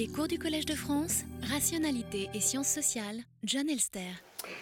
Les 0.00 0.08
cours 0.08 0.28
du 0.28 0.38
Collège 0.38 0.64
de 0.64 0.74
France, 0.74 1.24
Rationalité 1.52 2.30
et 2.32 2.40
Sciences 2.40 2.68
sociales, 2.68 3.18
John 3.44 3.68
Elster. 3.68 4.08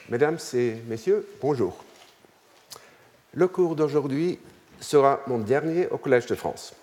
Mesdames 0.08 0.38
et 0.54 0.74
messieurs, 0.88 1.28
bonjour. 1.40 1.84
Le 3.34 3.46
cours 3.46 3.76
d'aujourd'hui 3.76 4.40
sera 4.80 5.20
mon 5.28 5.38
dernier 5.38 5.86
au 5.90 5.98
Collège 5.98 6.26
de 6.26 6.34
France. 6.34 6.74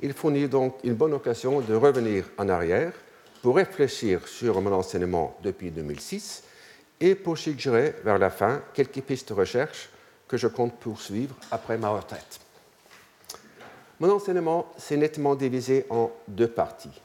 Il 0.00 0.14
fournit 0.14 0.48
donc 0.48 0.78
une 0.82 0.94
bonne 0.94 1.12
occasion 1.12 1.60
de 1.60 1.72
revenir 1.76 2.24
en 2.38 2.48
arrière 2.48 2.92
pour 3.40 3.54
réfléchir 3.54 4.26
sur 4.26 4.60
mon 4.60 4.72
enseignement 4.72 5.38
depuis 5.40 5.70
2006 5.70 6.42
et 6.98 7.14
pour 7.14 7.38
suggérer 7.38 7.94
vers 8.02 8.18
la 8.18 8.30
fin 8.30 8.62
quelques 8.74 9.02
pistes 9.02 9.28
de 9.28 9.34
recherche 9.34 9.90
que 10.26 10.36
je 10.36 10.48
compte 10.48 10.74
poursuivre 10.74 11.36
après 11.52 11.78
ma 11.78 11.90
retraite. 11.90 12.40
Mon 14.00 14.10
enseignement 14.10 14.66
s'est 14.76 14.96
nettement 14.96 15.36
divisé 15.36 15.86
en 15.88 16.10
deux 16.26 16.48
parties. 16.48 17.00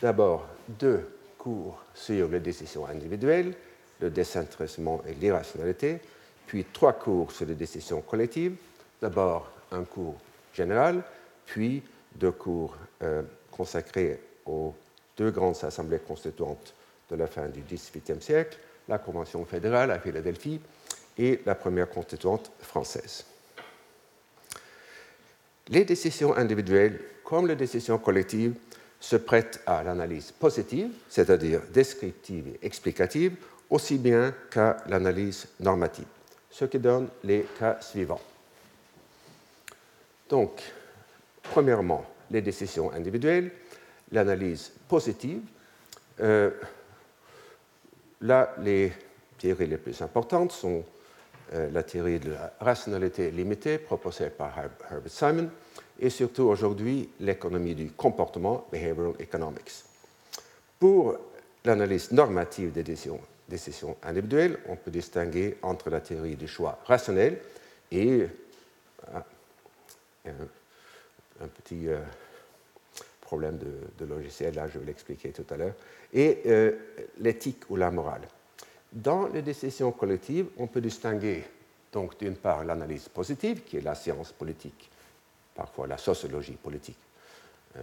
D'abord, 0.00 0.46
deux 0.68 1.08
cours 1.36 1.82
sur 1.94 2.28
les 2.28 2.40
décisions 2.40 2.86
individuelles, 2.86 3.54
le 4.00 4.10
désintéressement 4.10 5.02
et 5.08 5.14
l'irrationalité, 5.14 5.98
puis 6.46 6.64
trois 6.72 6.92
cours 6.92 7.32
sur 7.32 7.46
les 7.46 7.54
décisions 7.54 8.00
collectives. 8.00 8.56
D'abord, 9.02 9.50
un 9.72 9.84
cours 9.84 10.16
général, 10.54 11.02
puis 11.46 11.82
deux 12.14 12.30
cours 12.30 12.76
euh, 13.02 13.22
consacrés 13.50 14.20
aux 14.46 14.74
deux 15.16 15.30
grandes 15.30 15.56
assemblées 15.62 15.98
constituantes 15.98 16.74
de 17.10 17.16
la 17.16 17.26
fin 17.26 17.48
du 17.48 17.60
XVIIIe 17.62 18.22
siècle, 18.22 18.58
la 18.88 18.98
Convention 18.98 19.44
fédérale 19.44 19.90
à 19.90 19.98
Philadelphie 19.98 20.60
et 21.18 21.40
la 21.44 21.54
première 21.54 21.90
constituante 21.90 22.50
française. 22.60 23.24
Les 25.68 25.84
décisions 25.84 26.36
individuelles, 26.36 27.00
comme 27.24 27.46
les 27.46 27.56
décisions 27.56 27.98
collectives, 27.98 28.54
se 29.00 29.16
prêtent 29.16 29.60
à 29.66 29.82
l'analyse 29.82 30.32
positive, 30.32 30.90
c'est-à-dire 31.08 31.62
descriptive 31.72 32.48
et 32.48 32.66
explicative, 32.66 33.36
aussi 33.70 33.98
bien 33.98 34.34
qu'à 34.50 34.78
l'analyse 34.88 35.46
normative, 35.60 36.06
ce 36.50 36.64
qui 36.64 36.78
donne 36.78 37.08
les 37.24 37.46
cas 37.58 37.78
suivants. 37.80 38.20
Donc, 40.28 40.62
premièrement, 41.42 42.04
les 42.30 42.42
décisions 42.42 42.92
individuelles, 42.92 43.50
l'analyse 44.12 44.72
positive. 44.88 45.40
Euh, 46.20 46.50
là, 48.22 48.54
les 48.60 48.92
théories 49.38 49.66
les 49.66 49.76
plus 49.76 50.00
importantes 50.02 50.52
sont 50.52 50.84
euh, 51.54 51.70
la 51.70 51.82
théorie 51.82 52.18
de 52.18 52.32
la 52.32 52.52
rationalité 52.60 53.30
limitée 53.30 53.78
proposée 53.78 54.30
par 54.30 54.52
Herbert 54.58 55.10
Simon 55.10 55.48
et 55.98 56.10
surtout 56.10 56.44
aujourd'hui 56.44 57.08
l'économie 57.20 57.74
du 57.74 57.90
comportement, 57.90 58.66
behavioral 58.70 59.14
economics. 59.18 59.84
Pour 60.78 61.16
l'analyse 61.64 62.12
normative 62.12 62.72
des 62.72 62.82
décisions, 62.82 63.20
individuelles, 64.02 64.58
on 64.68 64.76
peut 64.76 64.90
distinguer 64.90 65.56
entre 65.62 65.90
la 65.90 66.00
théorie 66.00 66.36
du 66.36 66.46
choix 66.46 66.78
rationnel 66.84 67.40
et 67.90 68.26
euh, 69.14 70.30
un, 71.40 71.48
petit 71.48 71.88
euh, 71.88 71.98
problème 73.20 73.58
de, 73.58 74.04
logiciel, 74.04 74.54
là 74.54 74.68
je 74.68 74.78
vais 74.78 74.86
l'expliquer 74.86 75.30
tout 75.30 75.46
à 75.50 75.56
l'heure, 75.56 75.74
et 76.12 76.42
euh, 76.46 76.72
l'éthique 77.20 77.70
ou 77.70 77.76
la 77.76 77.90
morale. 77.90 78.28
Dans 78.92 79.28
les 79.28 79.42
décisions 79.42 79.92
collectives, 79.92 80.46
on 80.58 80.66
peut 80.66 80.80
distinguer 80.80 81.44
donc 81.92 82.18
d'une 82.18 82.36
part 82.36 82.64
l'analyse 82.64 83.08
positive, 83.08 83.62
qui 83.62 83.78
est 83.78 83.82
la 83.82 83.94
science 83.94 84.32
politique, 84.32 84.90
parfois 85.58 85.88
la 85.88 85.98
sociologie 85.98 86.52
politique, 86.52 86.98
euh, 87.76 87.80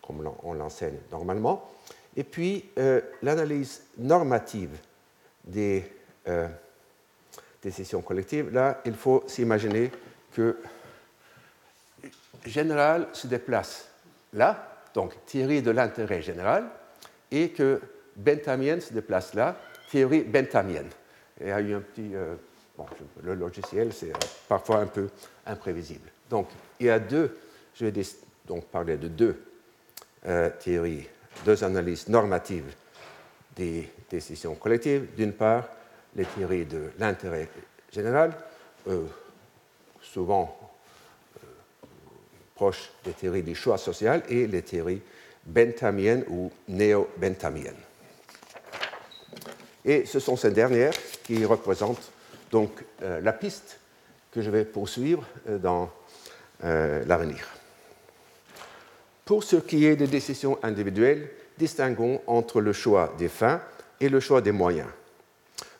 comme 0.00 0.32
on 0.42 0.54
l'enseigne 0.54 0.98
normalement, 1.10 1.70
et 2.16 2.24
puis 2.24 2.70
euh, 2.78 3.00
l'analyse 3.22 3.82
normative 3.98 4.76
des 5.44 5.84
décisions 7.60 8.00
collectives. 8.00 8.52
Là, 8.52 8.80
il 8.84 8.94
faut 8.94 9.24
s'imaginer 9.26 9.90
que 10.32 10.56
général 12.46 13.08
se 13.12 13.26
déplace 13.26 13.88
là, 14.32 14.82
donc 14.94 15.14
théorie 15.26 15.62
de 15.62 15.70
l'intérêt 15.70 16.22
général, 16.22 16.68
et 17.30 17.50
que 17.50 17.80
bentamienne 18.16 18.80
se 18.80 18.92
déplace 18.92 19.34
là, 19.34 19.56
théorie 19.90 20.24
y 21.48 21.50
a 21.50 21.60
eu 21.60 21.74
un 21.74 21.80
petit. 21.80 22.14
Euh, 22.14 22.34
le 23.22 23.34
logiciel, 23.34 23.92
c'est 23.92 24.12
parfois 24.48 24.78
un 24.78 24.86
peu 24.86 25.08
imprévisible. 25.46 26.11
Donc, 26.32 26.48
il 26.80 26.86
y 26.86 26.90
a 26.90 26.98
deux, 26.98 27.36
je 27.74 27.84
vais 27.84 28.02
donc 28.46 28.64
parler 28.64 28.96
de 28.96 29.06
deux 29.08 29.38
euh, 30.26 30.48
théories, 30.64 31.06
deux 31.44 31.62
analyses 31.62 32.08
normatives 32.08 32.74
des 33.54 33.86
décisions 34.10 34.54
collectives. 34.54 35.08
D'une 35.14 35.34
part, 35.34 35.68
les 36.16 36.24
théories 36.24 36.64
de 36.64 36.90
l'intérêt 36.98 37.50
général, 37.92 38.32
euh, 38.88 39.04
souvent 40.00 40.58
proches 42.54 42.90
des 43.04 43.12
théories 43.12 43.42
du 43.42 43.54
choix 43.54 43.76
social 43.76 44.22
et 44.30 44.46
les 44.46 44.62
théories 44.62 45.02
benthamiennes 45.44 46.24
ou 46.30 46.50
néo-benthamiennes. 46.66 47.76
Et 49.84 50.06
ce 50.06 50.18
sont 50.18 50.36
ces 50.36 50.52
dernières 50.52 50.94
qui 51.24 51.44
représentent 51.44 52.10
donc 52.50 52.70
euh, 53.02 53.20
la 53.20 53.34
piste 53.34 53.80
que 54.30 54.40
je 54.40 54.48
vais 54.48 54.64
poursuivre 54.64 55.26
euh, 55.46 55.58
dans 55.58 55.90
euh, 56.64 57.04
l'avenir. 57.06 57.46
Pour 59.24 59.44
ce 59.44 59.56
qui 59.56 59.86
est 59.86 59.96
des 59.96 60.06
décisions 60.06 60.58
individuelles, 60.62 61.30
distinguons 61.58 62.20
entre 62.26 62.60
le 62.60 62.72
choix 62.72 63.14
des 63.18 63.28
fins 63.28 63.60
et 64.00 64.08
le 64.08 64.20
choix 64.20 64.40
des 64.40 64.52
moyens. 64.52 64.88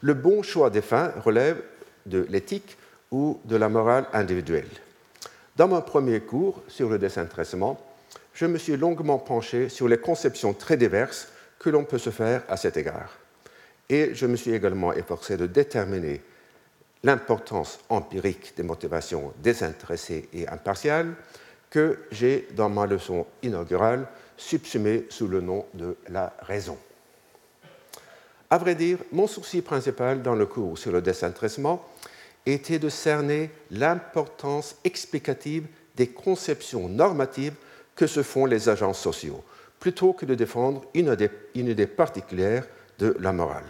Le 0.00 0.14
bon 0.14 0.42
choix 0.42 0.70
des 0.70 0.80
fins 0.80 1.12
relève 1.24 1.60
de 2.06 2.26
l'éthique 2.28 2.76
ou 3.10 3.40
de 3.44 3.56
la 3.56 3.68
morale 3.68 4.06
individuelle. 4.12 4.68
Dans 5.56 5.68
mon 5.68 5.82
premier 5.82 6.20
cours 6.20 6.62
sur 6.68 6.88
le 6.88 6.98
désintéressement, 6.98 7.78
je 8.32 8.46
me 8.46 8.58
suis 8.58 8.76
longuement 8.76 9.18
penché 9.18 9.68
sur 9.68 9.86
les 9.88 9.98
conceptions 9.98 10.54
très 10.54 10.76
diverses 10.76 11.28
que 11.58 11.70
l'on 11.70 11.84
peut 11.84 11.98
se 11.98 12.10
faire 12.10 12.42
à 12.48 12.56
cet 12.56 12.76
égard. 12.76 13.18
Et 13.88 14.14
je 14.14 14.26
me 14.26 14.36
suis 14.36 14.52
également 14.52 14.92
efforcé 14.92 15.36
de 15.36 15.46
déterminer 15.46 16.22
l'importance 17.02 17.80
empirique 17.88 18.54
des 18.56 18.62
motivations 18.62 19.32
désintéressées 19.42 20.28
et 20.32 20.48
impartiales 20.48 21.14
que 21.70 22.00
j'ai, 22.10 22.48
dans 22.54 22.68
ma 22.68 22.86
leçon 22.86 23.26
inaugurale, 23.42 24.06
subsumée 24.36 25.06
sous 25.08 25.26
le 25.26 25.40
nom 25.40 25.64
de 25.74 25.96
la 26.08 26.32
raison. 26.40 26.78
À 28.50 28.58
vrai 28.58 28.74
dire, 28.74 28.98
mon 29.12 29.26
souci 29.26 29.62
principal 29.62 30.22
dans 30.22 30.34
le 30.34 30.46
cours 30.46 30.76
sur 30.76 30.92
le 30.92 31.00
désintéressement 31.00 31.88
était 32.44 32.78
de 32.78 32.88
cerner 32.88 33.50
l'importance 33.70 34.76
explicative 34.84 35.66
des 35.96 36.08
conceptions 36.08 36.88
normatives 36.88 37.54
que 37.94 38.06
se 38.06 38.22
font 38.22 38.46
les 38.46 38.68
agents 38.68 38.92
sociaux, 38.92 39.42
plutôt 39.78 40.12
que 40.12 40.26
de 40.26 40.34
défendre 40.34 40.84
une 40.94 41.16
idée, 41.54 41.86
particulière 41.86 42.66
de 42.98 43.16
la 43.20 43.32
morale. 43.32 43.64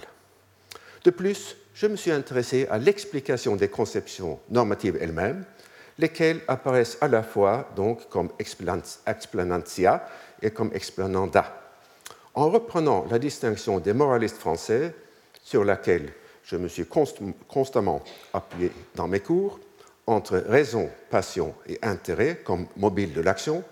De 1.04 1.10
plus, 1.10 1.56
je 1.74 1.86
me 1.86 1.96
suis 1.96 2.10
intéressé 2.10 2.66
à 2.70 2.78
l'explication 2.78 3.56
des 3.56 3.68
conceptions 3.68 4.38
normatives 4.50 4.98
elles-mêmes, 5.00 5.44
lesquelles 5.98 6.40
apparaissent 6.48 6.98
à 7.00 7.08
la 7.08 7.22
fois 7.22 7.68
donc 7.76 8.08
comme 8.08 8.30
explanantia 8.38 10.08
et 10.40 10.50
comme 10.50 10.70
explananda. 10.74 11.60
En 12.34 12.48
reprenant 12.50 13.06
la 13.10 13.18
distinction 13.18 13.78
des 13.78 13.92
moralistes 13.92 14.38
français, 14.38 14.94
sur 15.42 15.64
laquelle 15.64 16.12
je 16.44 16.56
me 16.56 16.68
suis 16.68 16.86
constamment 17.48 18.02
appuyé 18.32 18.72
dans 18.94 19.08
mes 19.08 19.20
cours 19.20 19.58
entre 20.06 20.38
raison, 20.38 20.90
passion 21.10 21.54
et 21.68 21.78
intérêt 21.82 22.40
comme 22.44 22.66
mobile 22.76 23.12
de 23.12 23.20
l'action, 23.20 23.62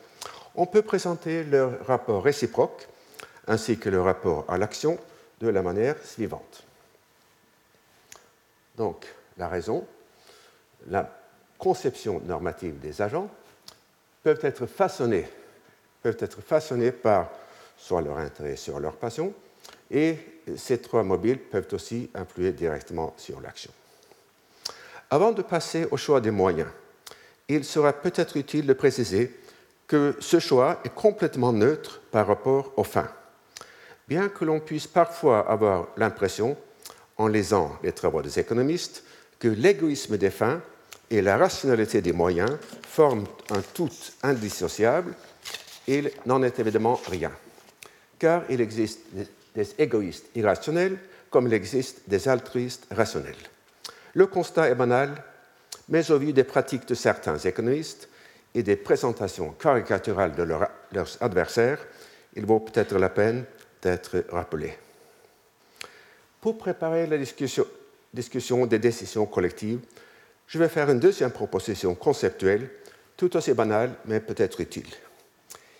on 0.55 0.67
peut 0.67 0.83
présenter 0.83 1.45
leur 1.45 1.85
rapport 1.87 2.23
réciproque 2.23 2.89
ainsi 3.47 3.79
que 3.79 3.89
le 3.89 4.01
rapport 4.01 4.45
à 4.49 4.59
l'action 4.59 4.99
de 5.41 5.49
la 5.49 5.63
manière 5.63 5.97
suivante. 6.05 6.65
Donc, 8.81 9.05
la 9.37 9.47
raison, 9.47 9.87
la 10.87 11.07
conception 11.59 12.19
normative 12.25 12.79
des 12.79 13.03
agents 13.03 13.29
peuvent 14.23 14.41
être 14.43 14.65
façonnées 14.65 15.27
par 16.93 17.29
soit 17.77 18.01
leur 18.01 18.17
intérêt, 18.17 18.57
soit 18.57 18.81
leur 18.81 18.97
passion, 18.97 19.35
et 19.91 20.17
ces 20.57 20.81
trois 20.81 21.03
mobiles 21.03 21.41
peuvent 21.41 21.69
aussi 21.73 22.09
influer 22.15 22.53
directement 22.53 23.13
sur 23.19 23.43
l'action. 23.43 23.71
Avant 25.11 25.33
de 25.33 25.43
passer 25.43 25.87
au 25.91 25.99
choix 25.99 26.23
des 26.23 26.31
moyens, 26.31 26.71
il 27.49 27.67
sera 27.67 27.93
peut-être 27.93 28.39
utile 28.39 28.67
de 28.67 28.73
préciser 28.73 29.39
que 29.89 30.17
ce 30.21 30.39
choix 30.39 30.81
est 30.85 30.95
complètement 30.95 31.53
neutre 31.53 32.01
par 32.11 32.27
rapport 32.27 32.73
aux 32.79 32.85
fins. 32.85 33.13
Bien 34.09 34.31
que 34.31 34.47
l'on 34.47 34.59
puisse 34.59 34.87
parfois 34.87 35.41
avoir 35.51 35.89
l'impression, 35.99 36.57
en 37.21 37.29
lisant 37.29 37.77
les 37.83 37.93
travaux 37.93 38.23
des 38.23 38.39
économistes, 38.39 39.05
que 39.39 39.49
l'égoïsme 39.49 40.17
des 40.17 40.31
fins 40.31 40.63
et 41.11 41.21
la 41.21 41.37
rationalité 41.37 42.01
des 42.01 42.15
moyens 42.15 42.57
forment 42.89 43.27
un 43.51 43.61
tout 43.75 43.91
indissociable, 44.23 45.13
il 45.87 46.11
n'en 46.25 46.43
est 46.43 46.59
évidemment 46.59 46.99
rien, 47.11 47.31
car 48.19 48.45
il 48.49 48.63
existe 48.63 49.01
des 49.55 49.69
égoïstes 49.79 50.31
irrationnels 50.35 50.97
comme 51.29 51.47
il 51.47 51.53
existe 51.53 52.09
des 52.09 52.27
altruistes 52.27 52.87
rationnels. 52.91 53.35
Le 54.15 54.27
constat 54.27 54.71
est 54.71 54.75
banal, 54.75 55.23
mais 55.91 56.11
au 56.11 56.19
vu 56.19 56.33
des 56.33 56.45
pratiques 56.45 56.89
de 56.89 56.95
certains 56.95 57.37
économistes 57.37 58.09
et 58.55 58.63
des 58.63 58.77
présentations 58.77 59.51
caricaturales 59.51 60.35
de 60.35 60.43
leurs 60.43 61.19
adversaires, 61.21 61.87
il 62.35 62.47
vaut 62.47 62.61
peut-être 62.61 62.97
la 62.97 63.11
peine 63.11 63.45
d'être 63.83 64.25
rappelé. 64.31 64.73
Pour 66.41 66.57
préparer 66.57 67.07
la 67.07 67.19
discussion, 67.19 67.67
des 68.67 68.79
décisions 68.79 69.27
collectives, 69.27 69.81
je 70.47 70.59
vais 70.59 70.69
faire 70.69 70.91
une 70.91 70.99
deuxième 70.99 71.31
proposition 71.31 71.95
conceptuelle, 71.95 72.71
tout 73.17 73.37
aussi 73.37 73.53
banale, 73.53 73.93
mais 74.07 74.21
peut-être 74.21 74.61
utile. 74.61 74.89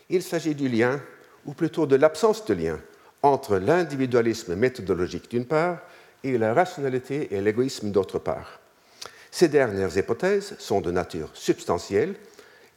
Il 0.09 0.21
s'agit 0.21 0.53
du 0.53 0.69
lien, 0.69 1.01
ou 1.45 1.53
plutôt 1.53 1.87
de 1.87 1.95
l'absence 1.95 2.45
de 2.45 2.53
lien, 2.53 2.79
entre 3.23 3.57
l'individualisme 3.57 4.55
méthodologique 4.55 5.31
d'une 5.31 5.45
part 5.45 5.79
et 6.23 6.37
la 6.37 6.53
rationalité 6.53 7.33
et 7.33 7.41
l'égoïsme 7.41 7.91
d'autre 7.91 8.19
part. 8.19 8.59
Ces 9.31 9.47
dernières 9.47 9.97
hypothèses 9.97 10.55
sont 10.59 10.81
de 10.81 10.91
nature 10.91 11.31
substantielle 11.33 12.15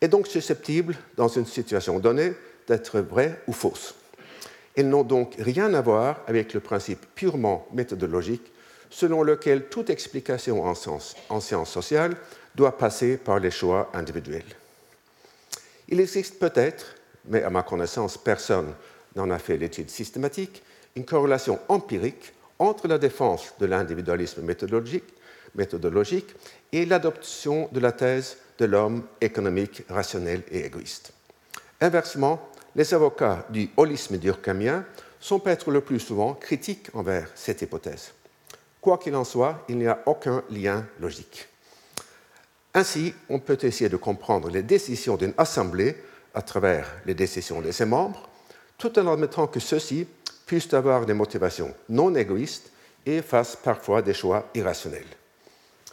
et 0.00 0.08
donc 0.08 0.26
susceptibles, 0.26 0.96
dans 1.16 1.28
une 1.28 1.46
situation 1.46 1.98
donnée, 1.98 2.32
d'être 2.66 3.00
vraies 3.00 3.40
ou 3.46 3.52
fausses. 3.52 3.94
Elles 4.76 4.88
n'ont 4.88 5.04
donc 5.04 5.34
rien 5.38 5.72
à 5.74 5.80
voir 5.80 6.20
avec 6.26 6.52
le 6.54 6.60
principe 6.60 7.06
purement 7.14 7.66
méthodologique 7.72 8.52
selon 8.90 9.22
lequel 9.22 9.68
toute 9.68 9.90
explication 9.90 10.64
en, 10.64 10.74
en 11.28 11.40
sciences 11.40 11.70
sociales 11.70 12.16
doit 12.54 12.78
passer 12.78 13.16
par 13.16 13.40
les 13.40 13.50
choix 13.50 13.90
individuels. 13.92 14.44
Il 15.88 16.00
existe 16.00 16.38
peut-être, 16.38 16.94
mais 17.26 17.42
à 17.42 17.50
ma 17.50 17.62
connaissance, 17.62 18.16
personne 18.16 18.72
n'en 19.16 19.30
a 19.30 19.38
fait 19.38 19.56
l'étude 19.56 19.90
systématique, 19.90 20.62
une 20.96 21.04
corrélation 21.04 21.58
empirique 21.68 22.32
entre 22.58 22.86
la 22.88 22.98
défense 22.98 23.52
de 23.58 23.66
l'individualisme 23.66 24.42
méthodologique, 24.42 25.12
méthodologique 25.54 26.34
et 26.72 26.86
l'adoption 26.86 27.68
de 27.72 27.80
la 27.80 27.92
thèse 27.92 28.36
de 28.58 28.64
l'homme 28.66 29.02
économique, 29.20 29.82
rationnel 29.88 30.42
et 30.50 30.64
égoïste. 30.64 31.12
Inversement, 31.80 32.48
les 32.76 32.94
avocats 32.94 33.46
du 33.50 33.70
holisme 33.76 34.18
durkheimien 34.18 34.84
sont 35.20 35.38
peut-être 35.38 35.70
le 35.70 35.80
plus 35.80 36.00
souvent 36.00 36.34
critiques 36.34 36.88
envers 36.94 37.30
cette 37.34 37.62
hypothèse. 37.62 38.12
Quoi 38.80 38.98
qu'il 38.98 39.16
en 39.16 39.24
soit, 39.24 39.64
il 39.68 39.78
n'y 39.78 39.86
a 39.86 40.02
aucun 40.06 40.42
lien 40.50 40.84
logique. 41.00 41.48
Ainsi, 42.74 43.14
on 43.28 43.38
peut 43.38 43.58
essayer 43.62 43.88
de 43.88 43.96
comprendre 43.96 44.50
les 44.50 44.62
décisions 44.62 45.16
d'une 45.16 45.32
assemblée 45.38 45.96
à 46.34 46.42
travers 46.42 46.90
les 47.06 47.14
décisions 47.14 47.62
de 47.62 47.70
ses 47.70 47.86
membres, 47.86 48.28
tout 48.76 48.98
en 48.98 49.12
admettant 49.12 49.46
que 49.46 49.60
ceux-ci 49.60 50.06
puissent 50.44 50.74
avoir 50.74 51.06
des 51.06 51.14
motivations 51.14 51.72
non 51.88 52.14
égoïstes 52.14 52.70
et 53.06 53.22
fassent 53.22 53.56
parfois 53.56 54.02
des 54.02 54.12
choix 54.12 54.50
irrationnels. 54.54 55.06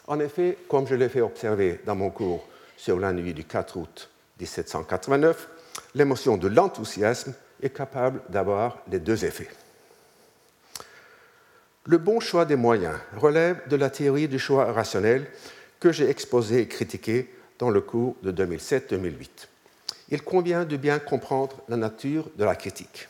En 0.07 0.19
effet, 0.19 0.57
comme 0.67 0.87
je 0.87 0.95
l'ai 0.95 1.09
fait 1.09 1.21
observer 1.21 1.79
dans 1.85 1.95
mon 1.95 2.09
cours 2.09 2.47
sur 2.75 2.99
la 2.99 3.13
nuit 3.13 3.33
du 3.33 3.45
4 3.45 3.77
août 3.77 4.09
1789, 4.39 5.47
l'émotion 5.95 6.37
de 6.37 6.47
l'enthousiasme 6.47 7.33
est 7.61 7.69
capable 7.69 8.21
d'avoir 8.29 8.79
les 8.89 8.99
deux 8.99 9.25
effets. 9.25 9.49
Le 11.85 11.97
bon 11.97 12.19
choix 12.19 12.45
des 12.45 12.55
moyens 12.55 12.95
relève 13.17 13.67
de 13.67 13.75
la 13.75 13.89
théorie 13.89 14.27
du 14.27 14.39
choix 14.39 14.71
rationnel 14.71 15.25
que 15.79 15.91
j'ai 15.91 16.09
exposée 16.09 16.61
et 16.61 16.67
critiquée 16.67 17.33
dans 17.57 17.69
le 17.69 17.81
cours 17.81 18.15
de 18.21 18.31
2007-2008 18.31 19.47
il 20.11 20.21
convient 20.21 20.65
de 20.65 20.77
bien 20.77 20.99
comprendre 20.99 21.55
la 21.69 21.77
nature 21.77 22.29
de 22.35 22.43
la 22.43 22.55
critique. 22.55 23.07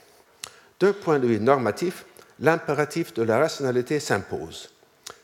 D'un 0.80 0.94
point 0.94 1.20
de 1.20 1.28
vue 1.28 1.40
normatif, 1.40 2.06
l'impératif 2.40 3.14
de 3.14 3.24
la 3.24 3.40
rationalité 3.40 4.00
s'impose. 4.00 4.70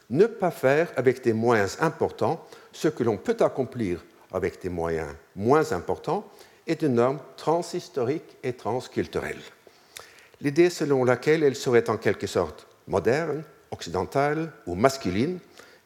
Ne 0.09 0.25
pas 0.25 0.51
faire 0.51 0.91
avec 0.97 1.23
des 1.23 1.33
moyens 1.33 1.77
importants 1.79 2.43
ce 2.73 2.87
que 2.87 3.03
l'on 3.03 3.17
peut 3.17 3.37
accomplir 3.39 4.03
avec 4.33 4.61
des 4.61 4.69
moyens 4.69 5.09
moins 5.35 5.71
importants 5.71 6.27
est 6.67 6.81
une 6.81 6.95
norme 6.95 7.19
transhistorique 7.37 8.37
et 8.43 8.53
transculturelle. 8.53 9.39
L'idée 10.41 10.69
selon 10.69 11.03
laquelle 11.03 11.43
elle 11.43 11.55
serait 11.55 11.89
en 11.89 11.97
quelque 11.97 12.27
sorte 12.27 12.67
moderne, 12.87 13.43
occidentale 13.71 14.51
ou 14.65 14.75
masculine 14.75 15.39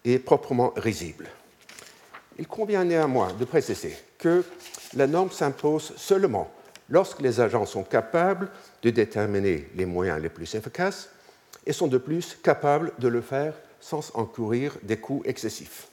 est 0.03 0.19
proprement 0.19 0.73
risible. 0.75 1.29
Il 2.37 2.47
convient 2.47 2.83
néanmoins 2.83 3.33
de 3.33 3.45
préciser 3.45 3.95
que 4.17 4.43
la 4.95 5.07
norme 5.07 5.31
s'impose 5.31 5.93
seulement 5.95 6.51
lorsque 6.89 7.21
les 7.21 7.39
agents 7.39 7.65
sont 7.65 7.83
capables 7.83 8.49
de 8.81 8.89
déterminer 8.89 9.69
les 9.75 9.85
moyens 9.85 10.21
les 10.21 10.29
plus 10.29 10.53
efficaces 10.55 11.09
et 11.65 11.73
sont 11.73 11.87
de 11.87 11.97
plus 11.97 12.37
capables 12.43 12.91
de 12.99 13.07
le 13.07 13.21
faire 13.21 13.53
sans 13.79 14.11
encourir 14.15 14.75
des 14.83 14.97
coûts 14.97 15.21
excessifs. 15.25 15.87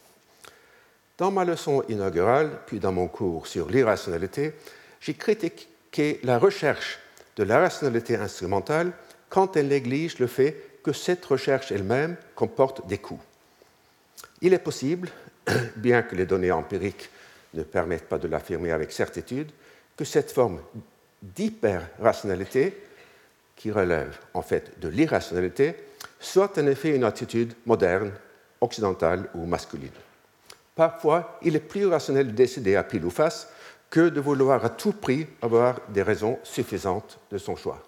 Dans 1.17 1.31
ma 1.31 1.45
leçon 1.45 1.83
inaugurale, 1.89 2.51
puis 2.67 2.79
dans 2.79 2.93
mon 2.93 3.09
cours 3.09 3.47
sur 3.47 3.69
l'irrationalité, 3.69 4.55
j'ai 5.01 5.15
critiqué 5.15 6.21
la 6.23 6.39
recherche 6.39 6.99
de 7.37 7.45
la 7.45 7.61
rationalité 7.61 8.17
instrumentale 8.17 8.93
quand 9.29 9.57
elle 9.57 9.69
néglige 9.69 10.19
le 10.19 10.27
fait 10.27 10.81
que 10.83 10.93
cette 10.93 11.25
recherche 11.25 11.73
elle-même 11.73 12.17
comporte 12.35 12.87
des 12.87 12.99
coûts. 12.99 13.21
Il 14.41 14.55
est 14.55 14.59
possible, 14.59 15.11
bien 15.77 16.03
que 16.03 16.15
les 16.15 16.27
données 16.27 16.53
empiriques 16.53 17.11
ne 17.55 17.63
permettent 17.63 18.09
pas 18.09 18.19
de 18.19 18.29
l'affirmer 18.29 18.73
avec 18.73 18.93
certitude, 18.93 19.51
que 19.97 20.05
cette 20.05 20.33
forme 20.33 20.61
d'hyper-rationalité, 21.23 22.77
qui 23.57 23.73
relève 23.73 24.17
en 24.35 24.43
fait 24.43 24.79
de 24.79 24.89
l'irrationalité, 24.89 25.75
soit 26.21 26.57
en 26.59 26.67
effet 26.67 26.95
une 26.95 27.05
attitude 27.05 27.55
moderne, 27.67 28.13
occidentale 28.61 29.29
ou 29.35 29.47
masculine. 29.47 29.91
Parfois, 30.75 31.39
il 31.43 31.57
est 31.57 31.61
plus 31.61 31.87
rationnel 31.87 32.29
de 32.29 32.33
décider 32.33 32.77
à 32.77 32.85
pile 32.85 33.05
ou 33.05 33.11
face 33.11 33.49
que 33.91 34.09
de 34.09 34.21
vouloir 34.21 34.65
à 34.65 34.71
tout 34.71 34.93
prix 34.93 35.27
avoir 35.41 35.81
des 35.89 36.03
raisons 36.03 36.39
suffisantes 36.43 37.19
de 37.31 37.39
son 37.39 37.57
choix. 37.57 37.83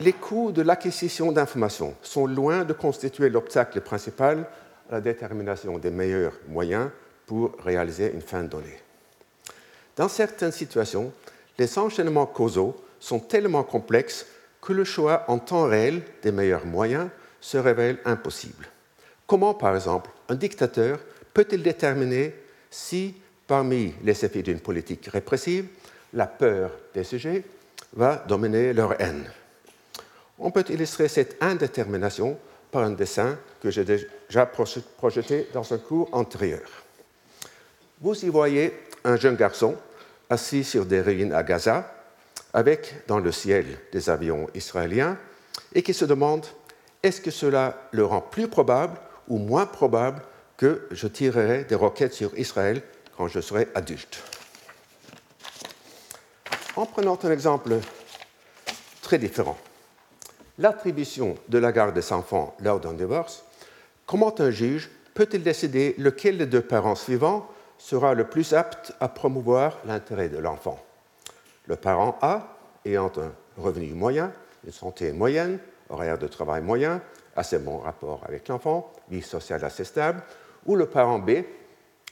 Les 0.00 0.12
coûts 0.12 0.52
de 0.52 0.62
l'acquisition 0.62 1.32
d'informations 1.32 1.96
sont 2.02 2.26
loin 2.26 2.64
de 2.64 2.72
constituer 2.72 3.30
l'obstacle 3.30 3.80
principal 3.80 4.46
la 4.90 5.00
détermination 5.00 5.78
des 5.78 5.90
meilleurs 5.90 6.38
moyens 6.48 6.90
pour 7.26 7.56
réaliser 7.62 8.12
une 8.12 8.22
fin 8.22 8.42
donnée. 8.42 8.78
Dans 9.96 10.08
certaines 10.08 10.52
situations, 10.52 11.12
les 11.58 11.78
enchaînements 11.78 12.26
causaux 12.26 12.76
sont 13.00 13.18
tellement 13.18 13.64
complexes 13.64 14.26
que 14.62 14.72
le 14.72 14.84
choix 14.84 15.24
en 15.28 15.38
temps 15.38 15.64
réel 15.64 16.02
des 16.22 16.32
meilleurs 16.32 16.64
moyens 16.64 17.08
se 17.40 17.58
révèle 17.58 17.98
impossible. 18.04 18.68
Comment, 19.26 19.54
par 19.54 19.74
exemple, 19.74 20.10
un 20.28 20.34
dictateur 20.34 20.98
peut-il 21.34 21.62
déterminer 21.62 22.34
si, 22.70 23.14
parmi 23.46 23.94
les 24.02 24.24
effets 24.24 24.42
d'une 24.42 24.60
politique 24.60 25.06
répressive, 25.06 25.66
la 26.12 26.26
peur 26.26 26.70
des 26.94 27.04
sujets 27.04 27.44
va 27.94 28.16
dominer 28.16 28.72
leur 28.72 29.00
haine 29.00 29.30
On 30.38 30.50
peut 30.50 30.64
illustrer 30.68 31.08
cette 31.08 31.42
indétermination 31.42 32.38
par 32.70 32.82
un 32.82 32.90
dessin 32.90 33.38
que 33.62 33.70
j'ai 33.70 33.84
déjà 33.84 34.46
projeté 34.46 35.48
dans 35.52 35.72
un 35.72 35.78
cours 35.78 36.08
antérieur. 36.12 36.68
Vous 38.00 38.24
y 38.24 38.28
voyez 38.28 38.72
un 39.04 39.16
jeune 39.16 39.36
garçon 39.36 39.76
assis 40.30 40.64
sur 40.64 40.84
des 40.84 41.00
ruines 41.00 41.32
à 41.32 41.42
Gaza, 41.42 41.92
avec 42.52 43.06
dans 43.06 43.18
le 43.18 43.32
ciel 43.32 43.66
des 43.92 44.10
avions 44.10 44.48
israéliens, 44.54 45.16
et 45.74 45.82
qui 45.82 45.94
se 45.94 46.04
demande 46.04 46.46
est-ce 47.02 47.20
que 47.20 47.30
cela 47.30 47.88
le 47.92 48.04
rend 48.04 48.20
plus 48.20 48.48
probable 48.48 48.98
ou 49.28 49.38
moins 49.38 49.66
probable 49.66 50.22
que 50.58 50.86
je 50.90 51.06
tirerai 51.06 51.64
des 51.64 51.76
roquettes 51.76 52.12
sur 52.12 52.36
Israël 52.38 52.82
quand 53.16 53.28
je 53.28 53.40
serai 53.40 53.68
adulte. 53.74 54.22
En 56.76 56.84
prenant 56.84 57.18
un 57.22 57.30
exemple 57.30 57.76
très 59.00 59.18
différent, 59.18 59.56
l'attribution 60.58 61.36
de 61.48 61.58
la 61.58 61.72
garde 61.72 61.94
des 61.94 62.12
enfants 62.12 62.56
lors 62.60 62.80
d'un 62.80 62.92
divorce, 62.92 63.44
comment 64.04 64.34
un 64.40 64.50
juge 64.50 64.90
peut-il 65.14 65.42
décider 65.42 65.94
lequel 65.96 66.38
des 66.38 66.46
deux 66.46 66.60
parents 66.60 66.96
suivants 66.96 67.48
sera 67.78 68.14
le 68.14 68.28
plus 68.28 68.52
apte 68.52 68.92
à 69.00 69.08
promouvoir 69.08 69.78
l'intérêt 69.86 70.28
de 70.28 70.38
l'enfant? 70.38 70.84
Le 71.66 71.76
parent 71.76 72.18
A, 72.20 72.58
ayant 72.84 73.12
un 73.16 73.32
revenu 73.60 73.92
moyen, 73.94 74.32
une 74.64 74.72
santé 74.72 75.12
moyenne, 75.12 75.60
horaire 75.88 76.18
de 76.18 76.26
travail 76.26 76.62
moyen, 76.62 77.00
assez 77.36 77.58
bon 77.58 77.78
rapport 77.78 78.22
avec 78.26 78.48
l'enfant, 78.48 78.92
vie 79.08 79.22
sociale 79.22 79.64
assez 79.64 79.84
stable, 79.84 80.22
ou 80.66 80.76
le 80.76 80.86
parent 80.86 81.18
B, 81.18 81.42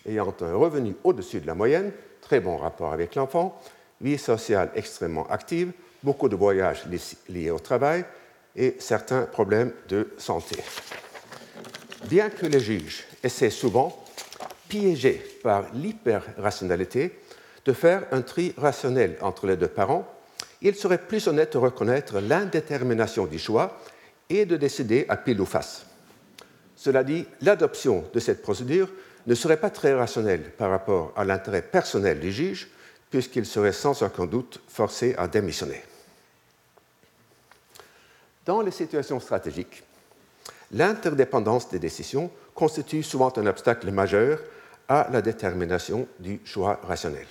ayant 0.06 0.34
un 0.40 0.54
revenu 0.54 0.94
au-dessus 1.04 1.40
de 1.40 1.46
la 1.46 1.54
moyenne, 1.54 1.92
très 2.20 2.40
bon 2.40 2.56
rapport 2.56 2.92
avec 2.92 3.14
l'enfant, 3.14 3.60
vie 4.00 4.18
sociale 4.18 4.70
extrêmement 4.74 5.26
active, 5.28 5.72
beaucoup 6.02 6.28
de 6.28 6.36
voyages 6.36 6.84
liés 7.28 7.50
au 7.50 7.58
travail, 7.58 8.04
et 8.54 8.76
certains 8.78 9.22
problèmes 9.22 9.72
de 9.88 10.08
santé. 10.16 10.56
Bien 12.08 12.30
que 12.30 12.46
les 12.46 12.60
juges 12.60 13.04
essaient 13.22 13.50
souvent, 13.50 14.04
piégés 14.68 15.22
par 15.42 15.66
l'hyper-rationalité, 15.74 17.18
de 17.64 17.72
faire 17.72 18.04
un 18.12 18.22
tri 18.22 18.54
rationnel 18.56 19.16
entre 19.20 19.46
les 19.46 19.56
deux 19.56 19.68
parents, 19.68 20.06
il 20.62 20.74
serait 20.74 20.98
plus 20.98 21.26
honnête 21.26 21.52
de 21.52 21.58
reconnaître 21.58 22.20
l'indétermination 22.20 23.26
du 23.26 23.38
choix 23.38 23.78
et 24.30 24.46
de 24.46 24.56
décider 24.56 25.04
à 25.08 25.16
pile 25.16 25.40
ou 25.40 25.46
face. 25.46 25.86
Cela 26.76 27.02
dit, 27.02 27.26
l'adoption 27.40 28.04
de 28.12 28.20
cette 28.20 28.42
procédure 28.42 28.90
ne 29.26 29.34
serait 29.34 29.56
pas 29.56 29.70
très 29.70 29.94
rationnelle 29.94 30.52
par 30.56 30.70
rapport 30.70 31.12
à 31.16 31.24
l'intérêt 31.24 31.62
personnel 31.62 32.20
du 32.20 32.30
juge, 32.30 32.68
puisqu'il 33.10 33.46
serait 33.46 33.72
sans 33.72 34.02
aucun 34.02 34.26
doute 34.26 34.60
forcé 34.68 35.14
à 35.16 35.26
démissionner. 35.26 35.82
Dans 38.44 38.60
les 38.60 38.70
situations 38.70 39.18
stratégiques, 39.18 39.82
l'interdépendance 40.72 41.70
des 41.70 41.78
décisions 41.78 42.30
constitue 42.54 43.02
souvent 43.02 43.32
un 43.36 43.46
obstacle 43.46 43.90
majeur 43.90 44.40
à 44.88 45.08
la 45.10 45.22
détermination 45.22 46.06
du 46.20 46.40
choix 46.44 46.80
rationnel. 46.84 47.26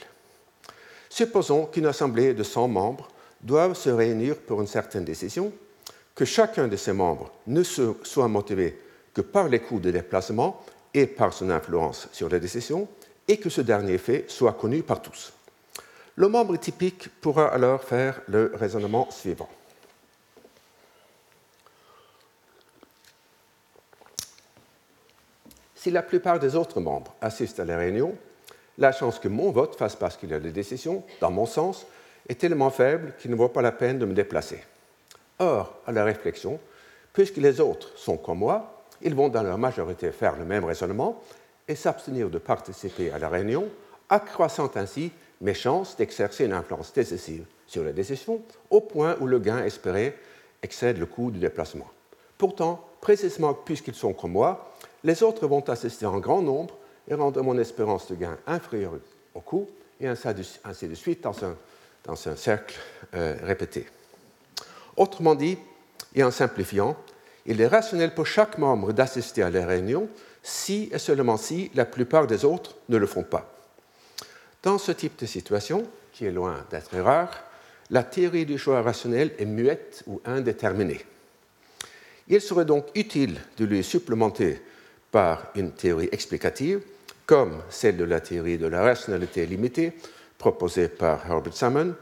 Supposons 1.09 1.67
qu'une 1.67 1.85
assemblée 1.85 2.33
de 2.33 2.43
100 2.43 2.67
membres 2.67 3.07
doive 3.41 3.75
se 3.75 3.89
réunir 3.89 4.35
pour 4.37 4.59
une 4.59 4.67
certaine 4.67 5.05
décision, 5.05 5.53
que 6.13 6.25
chacun 6.25 6.67
de 6.67 6.75
ces 6.75 6.93
membres 6.93 7.31
ne 7.47 7.63
soit 7.63 8.27
motivé 8.27 8.77
que 9.15 9.21
par 9.21 9.47
les 9.47 9.59
coûts 9.59 9.79
de 9.79 9.89
déplacement 9.89 10.63
et 10.93 11.07
par 11.07 11.33
son 11.33 11.49
influence 11.49 12.07
sur 12.11 12.29
la 12.29 12.37
décision, 12.37 12.87
et 13.27 13.37
que 13.37 13.49
ce 13.49 13.61
dernier 13.61 13.97
fait 13.97 14.29
soit 14.29 14.53
connu 14.53 14.83
par 14.83 15.01
tous. 15.01 15.33
Le 16.15 16.27
membre 16.27 16.57
typique 16.57 17.09
pourra 17.21 17.47
alors 17.47 17.83
faire 17.83 18.21
le 18.27 18.51
raisonnement 18.53 19.09
suivant. 19.09 19.49
Si 25.75 25.91
la 25.91 26.03
plupart 26.03 26.39
des 26.39 26.55
autres 26.55 26.79
membres 26.79 27.13
assistent 27.21 27.59
à 27.59 27.65
la 27.65 27.77
réunion, 27.77 28.15
la 28.77 28.91
chance 28.91 29.19
que 29.19 29.27
mon 29.27 29.51
vote 29.51 29.75
fasse 29.75 29.97
a 30.01 30.39
des 30.39 30.51
décisions, 30.51 31.03
dans 31.21 31.31
mon 31.31 31.45
sens, 31.45 31.85
est 32.27 32.39
tellement 32.39 32.69
faible 32.69 33.13
qu'il 33.19 33.31
ne 33.31 33.35
vaut 33.35 33.49
pas 33.49 33.61
la 33.61 33.71
peine 33.71 33.99
de 33.99 34.05
me 34.05 34.13
déplacer. 34.13 34.63
Or, 35.39 35.75
à 35.85 35.91
la 35.91 36.03
réflexion, 36.03 36.59
puisque 37.13 37.37
les 37.37 37.59
autres 37.59 37.97
sont 37.97 38.17
comme 38.17 38.39
moi, 38.39 38.74
ils 39.05 39.15
vont 39.15 39.29
dans 39.29 39.43
leur 39.43 39.57
majorité 39.57 40.11
faire 40.11 40.35
le 40.35 40.45
même 40.45 40.65
raisonnement 40.65 41.21
et 41.67 41.75
s'abstenir 41.75 42.29
de 42.29 42.39
participer 42.39 43.11
à 43.11 43.19
la 43.19 43.29
réunion, 43.29 43.69
accroissant 44.09 44.69
ainsi 44.75 45.11
mes 45.41 45.53
chances 45.53 45.95
d'exercer 45.95 46.45
une 46.45 46.53
influence 46.53 46.91
décisive 46.91 47.45
sur 47.67 47.83
la 47.83 47.93
décision 47.93 48.41
au 48.69 48.81
point 48.81 49.15
où 49.21 49.27
le 49.27 49.39
gain 49.39 49.63
espéré 49.63 50.15
excède 50.61 50.97
le 50.97 51.05
coût 51.05 51.31
du 51.31 51.39
déplacement. 51.39 51.87
Pourtant, 52.37 52.83
précisément 52.99 53.53
puisqu'ils 53.53 53.95
sont 53.95 54.13
comme 54.13 54.31
moi, 54.31 54.73
les 55.03 55.21
autres 55.21 55.47
vont 55.47 55.61
assister 55.69 56.07
en 56.07 56.17
grand 56.19 56.41
nombre 56.41 56.75
et 57.07 57.13
rendre 57.13 57.41
mon 57.43 57.57
espérance 57.59 58.09
de 58.09 58.15
gain 58.15 58.37
inférieure 58.47 58.93
au 59.35 59.39
coût, 59.39 59.69
et 60.01 60.07
ainsi 60.07 60.87
de 60.87 60.95
suite 60.95 61.21
dans 61.21 61.45
un, 61.45 61.55
dans 62.03 62.27
un 62.27 62.35
cercle 62.35 62.75
euh, 63.13 63.37
répété. 63.43 63.87
Autrement 64.97 65.35
dit, 65.35 65.57
et 66.15 66.23
en 66.23 66.31
simplifiant, 66.31 66.97
il 67.45 67.61
est 67.61 67.67
rationnel 67.67 68.13
pour 68.13 68.25
chaque 68.25 68.57
membre 68.57 68.91
d'assister 68.91 69.43
à 69.43 69.49
la 69.49 69.65
réunion 69.65 70.09
si 70.41 70.89
et 70.91 70.99
seulement 70.99 71.37
si 71.37 71.71
la 71.75 71.85
plupart 71.85 72.27
des 72.27 72.45
autres 72.45 72.75
ne 72.89 72.97
le 72.97 73.07
font 73.07 73.23
pas. 73.23 73.51
Dans 74.63 74.77
ce 74.77 74.91
type 74.91 75.19
de 75.19 75.25
situation, 75.25 75.85
qui 76.11 76.25
est 76.25 76.31
loin 76.31 76.65
d'être 76.71 76.97
rare, 76.97 77.43
la 77.91 78.03
théorie 78.03 78.45
du 78.45 78.57
choix 78.57 78.81
rationnel 78.81 79.31
est 79.37 79.45
muette 79.45 80.03
ou 80.07 80.21
indéterminée. 80.25 81.01
Il 82.27 82.41
serait 82.41 82.65
donc 82.65 82.85
utile 82.95 83.39
de 83.57 83.65
lui 83.65 83.83
supplémenter 83.83 84.59
par 85.11 85.51
une 85.55 85.71
théorie 85.71 86.09
explicative, 86.11 86.81
comme 87.25 87.61
celle 87.69 87.97
de 87.97 88.03
la 88.03 88.21
théorie 88.21 88.57
de 88.57 88.67
la 88.67 88.81
rationalité 88.81 89.45
limitée 89.45 89.93
proposée 90.37 90.87
par 90.87 91.25
Herbert 91.29 91.55
Salmon, 91.55 91.95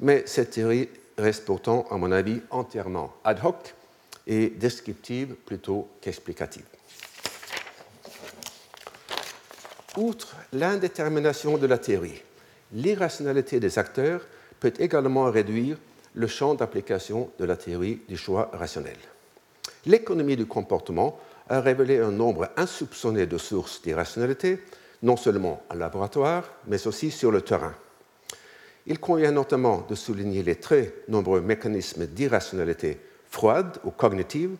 mais 0.00 0.24
cette 0.26 0.50
théorie 0.50 0.88
reste 1.16 1.44
pourtant, 1.44 1.86
à 1.90 1.96
mon 1.96 2.10
avis, 2.10 2.40
entièrement 2.50 3.14
ad 3.24 3.40
hoc 3.44 3.74
et 4.26 4.48
descriptive 4.50 5.34
plutôt 5.34 5.88
qu'explicative. 6.00 6.64
Outre 9.96 10.36
l'indétermination 10.52 11.58
de 11.58 11.66
la 11.66 11.78
théorie, 11.78 12.22
l'irrationalité 12.72 13.58
des 13.58 13.78
acteurs 13.78 14.26
peut 14.60 14.72
également 14.78 15.30
réduire 15.30 15.78
le 16.14 16.26
champ 16.26 16.54
d'application 16.54 17.30
de 17.38 17.44
la 17.44 17.56
théorie 17.56 18.00
du 18.08 18.16
choix 18.16 18.50
rationnel. 18.52 18.96
L'économie 19.86 20.36
du 20.36 20.46
comportement 20.46 21.18
a 21.48 21.60
révélé 21.60 21.98
un 21.98 22.12
nombre 22.12 22.48
insoupçonné 22.56 23.26
de 23.26 23.38
sources 23.38 23.82
d'irrationalité, 23.82 24.60
non 25.02 25.16
seulement 25.16 25.62
en 25.70 25.74
laboratoire, 25.74 26.44
mais 26.66 26.86
aussi 26.86 27.10
sur 27.10 27.32
le 27.32 27.42
terrain. 27.42 27.74
Il 28.86 29.00
convient 29.00 29.32
notamment 29.32 29.84
de 29.88 29.94
souligner 29.94 30.42
les 30.42 30.56
très 30.56 30.94
nombreux 31.08 31.40
mécanismes 31.40 32.06
d'irrationalité 32.06 32.98
froide 33.30 33.78
ou 33.84 33.90
cognitive, 33.90 34.56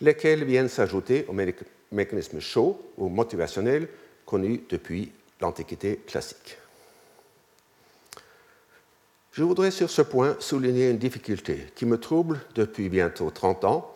lesquels 0.00 0.44
viennent 0.44 0.68
s'ajouter 0.68 1.26
aux 1.28 1.34
mécanismes 1.92 2.40
chauds 2.40 2.80
ou 2.96 3.08
motivationnels 3.08 3.88
connus 4.26 4.62
depuis 4.68 5.12
l'Antiquité 5.40 5.96
classique. 6.06 6.58
Je 9.32 9.42
voudrais 9.42 9.70
sur 9.70 9.88
ce 9.88 10.02
point 10.02 10.36
souligner 10.40 10.90
une 10.90 10.98
difficulté 10.98 11.66
qui 11.74 11.86
me 11.86 11.98
trouble 11.98 12.40
depuis 12.54 12.90
bientôt 12.90 13.30
30 13.30 13.64
ans 13.64 13.94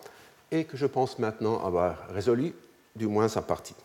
et 0.51 0.63
que 0.63 0.77
je 0.77 0.87
pense 0.87 1.19
maintenant 1.19 1.63
avoir 1.63 2.07
résolu, 2.09 2.53
du 2.95 3.05
moins 3.05 3.35
en 3.37 3.41
partie. 3.43 3.75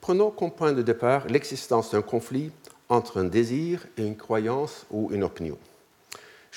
Prenons 0.00 0.30
comme 0.30 0.50
point 0.50 0.72
de 0.72 0.82
départ 0.82 1.26
l'existence 1.26 1.90
d'un 1.90 2.00
conflit 2.00 2.52
entre 2.88 3.20
un 3.20 3.24
désir 3.24 3.86
et 3.98 4.06
une 4.06 4.16
croyance 4.16 4.86
ou 4.90 5.10
une 5.12 5.24
opinion. 5.24 5.58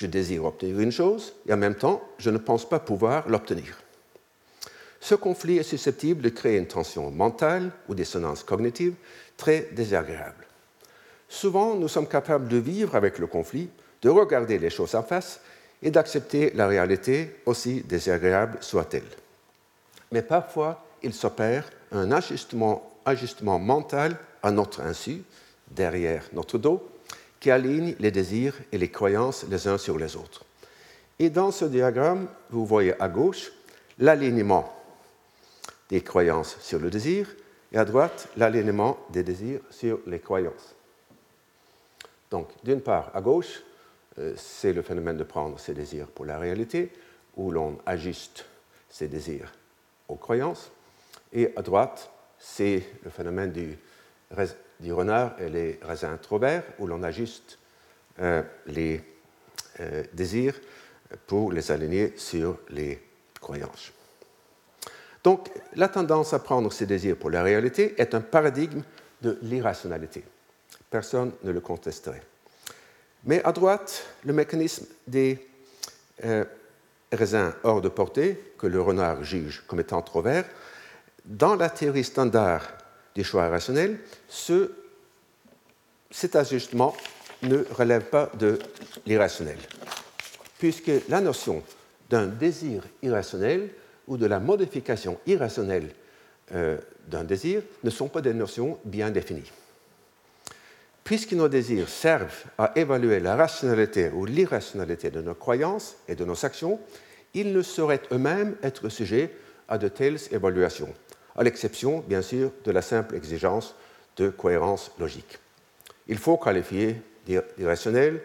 Je 0.00 0.06
désire 0.06 0.46
obtenir 0.46 0.80
une 0.80 0.92
chose 0.92 1.34
et 1.46 1.52
en 1.52 1.58
même 1.58 1.74
temps, 1.74 2.00
je 2.16 2.30
ne 2.30 2.38
pense 2.38 2.66
pas 2.66 2.78
pouvoir 2.78 3.28
l'obtenir. 3.28 3.76
Ce 4.98 5.14
conflit 5.14 5.58
est 5.58 5.62
susceptible 5.62 6.22
de 6.22 6.30
créer 6.30 6.56
une 6.56 6.66
tension 6.66 7.10
mentale 7.10 7.70
ou 7.86 7.94
dissonance 7.94 8.42
cognitive 8.42 8.94
très 9.36 9.68
désagréable. 9.72 10.46
Souvent, 11.28 11.74
nous 11.74 11.86
sommes 11.86 12.08
capables 12.08 12.48
de 12.48 12.56
vivre 12.56 12.96
avec 12.96 13.18
le 13.18 13.26
conflit, 13.26 13.68
de 14.00 14.08
regarder 14.08 14.58
les 14.58 14.70
choses 14.70 14.94
en 14.94 15.02
face 15.02 15.42
et 15.82 15.90
d'accepter 15.90 16.50
la 16.54 16.66
réalité, 16.66 17.36
aussi 17.44 17.82
désagréable 17.82 18.56
soit-elle. 18.62 19.02
Mais 20.12 20.22
parfois, 20.22 20.82
il 21.02 21.12
s'opère 21.12 21.68
un 21.92 22.10
ajustement, 22.10 22.90
ajustement 23.04 23.58
mental 23.58 24.16
à 24.42 24.50
notre 24.50 24.80
insu, 24.80 25.24
derrière 25.70 26.24
notre 26.32 26.56
dos, 26.56 26.89
qui 27.40 27.50
aligne 27.50 27.96
les 27.98 28.10
désirs 28.10 28.54
et 28.70 28.78
les 28.78 28.90
croyances 28.90 29.46
les 29.48 29.66
uns 29.66 29.78
sur 29.78 29.98
les 29.98 30.14
autres. 30.14 30.44
Et 31.18 31.30
dans 31.30 31.50
ce 31.50 31.64
diagramme, 31.64 32.28
vous 32.50 32.66
voyez 32.66 32.94
à 33.00 33.08
gauche 33.08 33.52
l'alignement 33.98 34.72
des 35.88 36.02
croyances 36.02 36.56
sur 36.60 36.78
le 36.78 36.90
désir 36.90 37.28
et 37.72 37.78
à 37.78 37.84
droite 37.84 38.28
l'alignement 38.36 38.98
des 39.10 39.22
désirs 39.22 39.60
sur 39.70 40.00
les 40.06 40.20
croyances. 40.20 40.74
Donc, 42.30 42.48
d'une 42.62 42.80
part, 42.80 43.10
à 43.14 43.20
gauche, 43.20 43.62
euh, 44.18 44.34
c'est 44.36 44.72
le 44.72 44.82
phénomène 44.82 45.16
de 45.16 45.24
prendre 45.24 45.58
ses 45.58 45.74
désirs 45.74 46.06
pour 46.06 46.24
la 46.24 46.38
réalité, 46.38 46.92
où 47.36 47.50
l'on 47.50 47.78
ajuste 47.86 48.44
ses 48.88 49.08
désirs 49.08 49.52
aux 50.08 50.16
croyances. 50.16 50.70
Et 51.32 51.52
à 51.56 51.62
droite, 51.62 52.10
c'est 52.38 52.82
le 53.04 53.10
phénomène 53.10 53.52
du, 53.52 53.76
renard 54.88 55.34
et 55.40 55.48
les 55.48 55.78
raisins 55.82 56.18
trop 56.20 56.38
verts, 56.38 56.64
où 56.78 56.86
l'on 56.86 57.02
ajuste 57.02 57.58
euh, 58.20 58.42
les 58.66 59.02
euh, 59.80 60.02
désirs 60.12 60.58
pour 61.26 61.52
les 61.52 61.70
aligner 61.70 62.14
sur 62.16 62.58
les 62.70 63.00
croyances. 63.40 63.92
Donc, 65.22 65.50
la 65.76 65.88
tendance 65.88 66.32
à 66.32 66.38
prendre 66.38 66.72
ses 66.72 66.86
désirs 66.86 67.16
pour 67.16 67.30
la 67.30 67.42
réalité 67.42 67.94
est 68.00 68.14
un 68.14 68.20
paradigme 68.20 68.82
de 69.20 69.38
l'irrationalité. 69.42 70.24
Personne 70.88 71.32
ne 71.42 71.50
le 71.50 71.60
contesterait. 71.60 72.22
Mais 73.24 73.44
à 73.44 73.52
droite, 73.52 74.06
le 74.24 74.32
mécanisme 74.32 74.86
des 75.06 75.46
euh, 76.24 76.44
raisins 77.12 77.52
hors 77.64 77.82
de 77.82 77.88
portée, 77.88 78.54
que 78.56 78.66
le 78.66 78.80
renard 78.80 79.24
juge 79.24 79.62
comme 79.66 79.80
étant 79.80 80.00
trop 80.02 80.22
verts, 80.22 80.46
dans 81.24 81.54
la 81.54 81.68
théorie 81.68 82.04
standard 82.04 82.66
des 83.14 83.24
choix 83.24 83.48
rationnels, 83.48 83.98
ce, 84.28 84.72
cet 86.10 86.36
ajustement 86.36 86.96
ne 87.42 87.64
relève 87.72 88.04
pas 88.04 88.30
de 88.38 88.58
l'irrationnel, 89.06 89.58
puisque 90.58 90.92
la 91.08 91.20
notion 91.20 91.62
d'un 92.08 92.26
désir 92.26 92.82
irrationnel 93.02 93.70
ou 94.06 94.16
de 94.16 94.26
la 94.26 94.40
modification 94.40 95.18
irrationnelle 95.26 95.90
euh, 96.52 96.78
d'un 97.06 97.24
désir 97.24 97.62
ne 97.84 97.90
sont 97.90 98.08
pas 98.08 98.20
des 98.20 98.34
notions 98.34 98.78
bien 98.84 99.10
définies. 99.10 99.50
Puisque 101.04 101.32
nos 101.32 101.48
désirs 101.48 101.88
servent 101.88 102.44
à 102.58 102.72
évaluer 102.76 103.20
la 103.20 103.36
rationalité 103.36 104.10
ou 104.10 104.26
l'irrationalité 104.26 105.10
de 105.10 105.22
nos 105.22 105.34
croyances 105.34 105.96
et 106.08 106.14
de 106.14 106.24
nos 106.24 106.44
actions, 106.44 106.78
ils 107.34 107.52
ne 107.52 107.62
sauraient 107.62 108.02
eux-mêmes 108.12 108.56
être 108.62 108.88
sujets 108.88 109.30
à 109.68 109.78
de 109.78 109.88
telles 109.88 110.18
évaluations, 110.32 110.92
à 111.40 111.42
l'exception, 111.42 112.04
bien 112.06 112.20
sûr, 112.20 112.50
de 112.66 112.70
la 112.70 112.82
simple 112.82 113.14
exigence 113.14 113.74
de 114.18 114.28
cohérence 114.28 114.90
logique. 115.00 115.38
Il 116.06 116.18
faut 116.18 116.36
qualifier 116.36 117.00
d'irrationnel, 117.24 118.20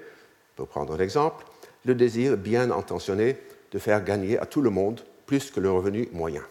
pour 0.57 0.67
prendre 0.67 0.97
l'exemple, 0.97 1.45
le 1.85 1.95
désir 1.95 2.35
bien 2.35 2.71
intentionné 2.71 3.37
de 3.71 3.79
faire 3.79 4.03
gagner 4.03 4.37
à 4.37 4.45
tout 4.45 4.61
le 4.61 4.69
monde 4.69 4.99
plus 5.25 5.49
que 5.49 5.61
le 5.61 5.71
revenu 5.71 6.09
moyen. 6.11 6.43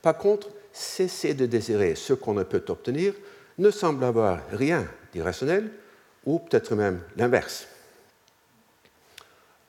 Par 0.00 0.16
contre, 0.16 0.48
cesser 0.72 1.34
de 1.34 1.44
désirer 1.44 1.94
ce 1.94 2.14
qu'on 2.14 2.32
ne 2.32 2.42
peut 2.42 2.64
obtenir 2.68 3.12
ne 3.58 3.70
semble 3.70 4.04
avoir 4.04 4.38
rien 4.50 4.88
d'irrationnel, 5.12 5.70
ou 6.24 6.38
peut-être 6.38 6.74
même 6.74 7.02
l'inverse. 7.18 7.68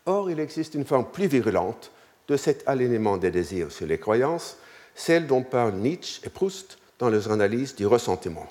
Or, 0.06 0.32
il 0.32 0.40
existe 0.40 0.76
une 0.76 0.86
forme 0.86 1.12
plus 1.12 1.28
virulente 1.28 1.92
de 2.30 2.38
cet 2.38 2.66
alignement 2.66 3.18
des 3.18 3.30
désirs 3.30 3.74
sur 3.74 3.88
les 3.88 4.00
croyances, 4.00 4.58
celle 4.96 5.28
dont 5.28 5.44
parlent 5.44 5.76
Nietzsche 5.76 6.22
et 6.26 6.30
Proust 6.30 6.78
dans 6.98 7.10
leurs 7.10 7.32
analyses 7.32 7.76
du 7.76 7.86
ressentiment. 7.86 8.48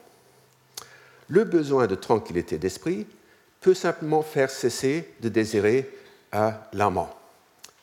Le 1.29 1.45
besoin 1.45 1.87
de 1.87 1.95
tranquillité 1.95 2.59
d'esprit 2.59 3.07
peut 3.61 3.75
simplement 3.75 4.23
faire 4.23 4.51
cesser 4.51 5.09
de 5.21 5.31
désirer 5.31 5.91
à 6.31 6.69
l'amant 6.75 7.11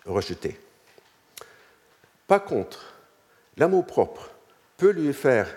rejeté. 0.06 0.60
Par 2.27 2.44
contre, 2.44 2.94
l'amour 3.58 3.86
propre 3.86 4.30
peut 4.77 4.91
lui 4.91 5.13
faire 5.13 5.48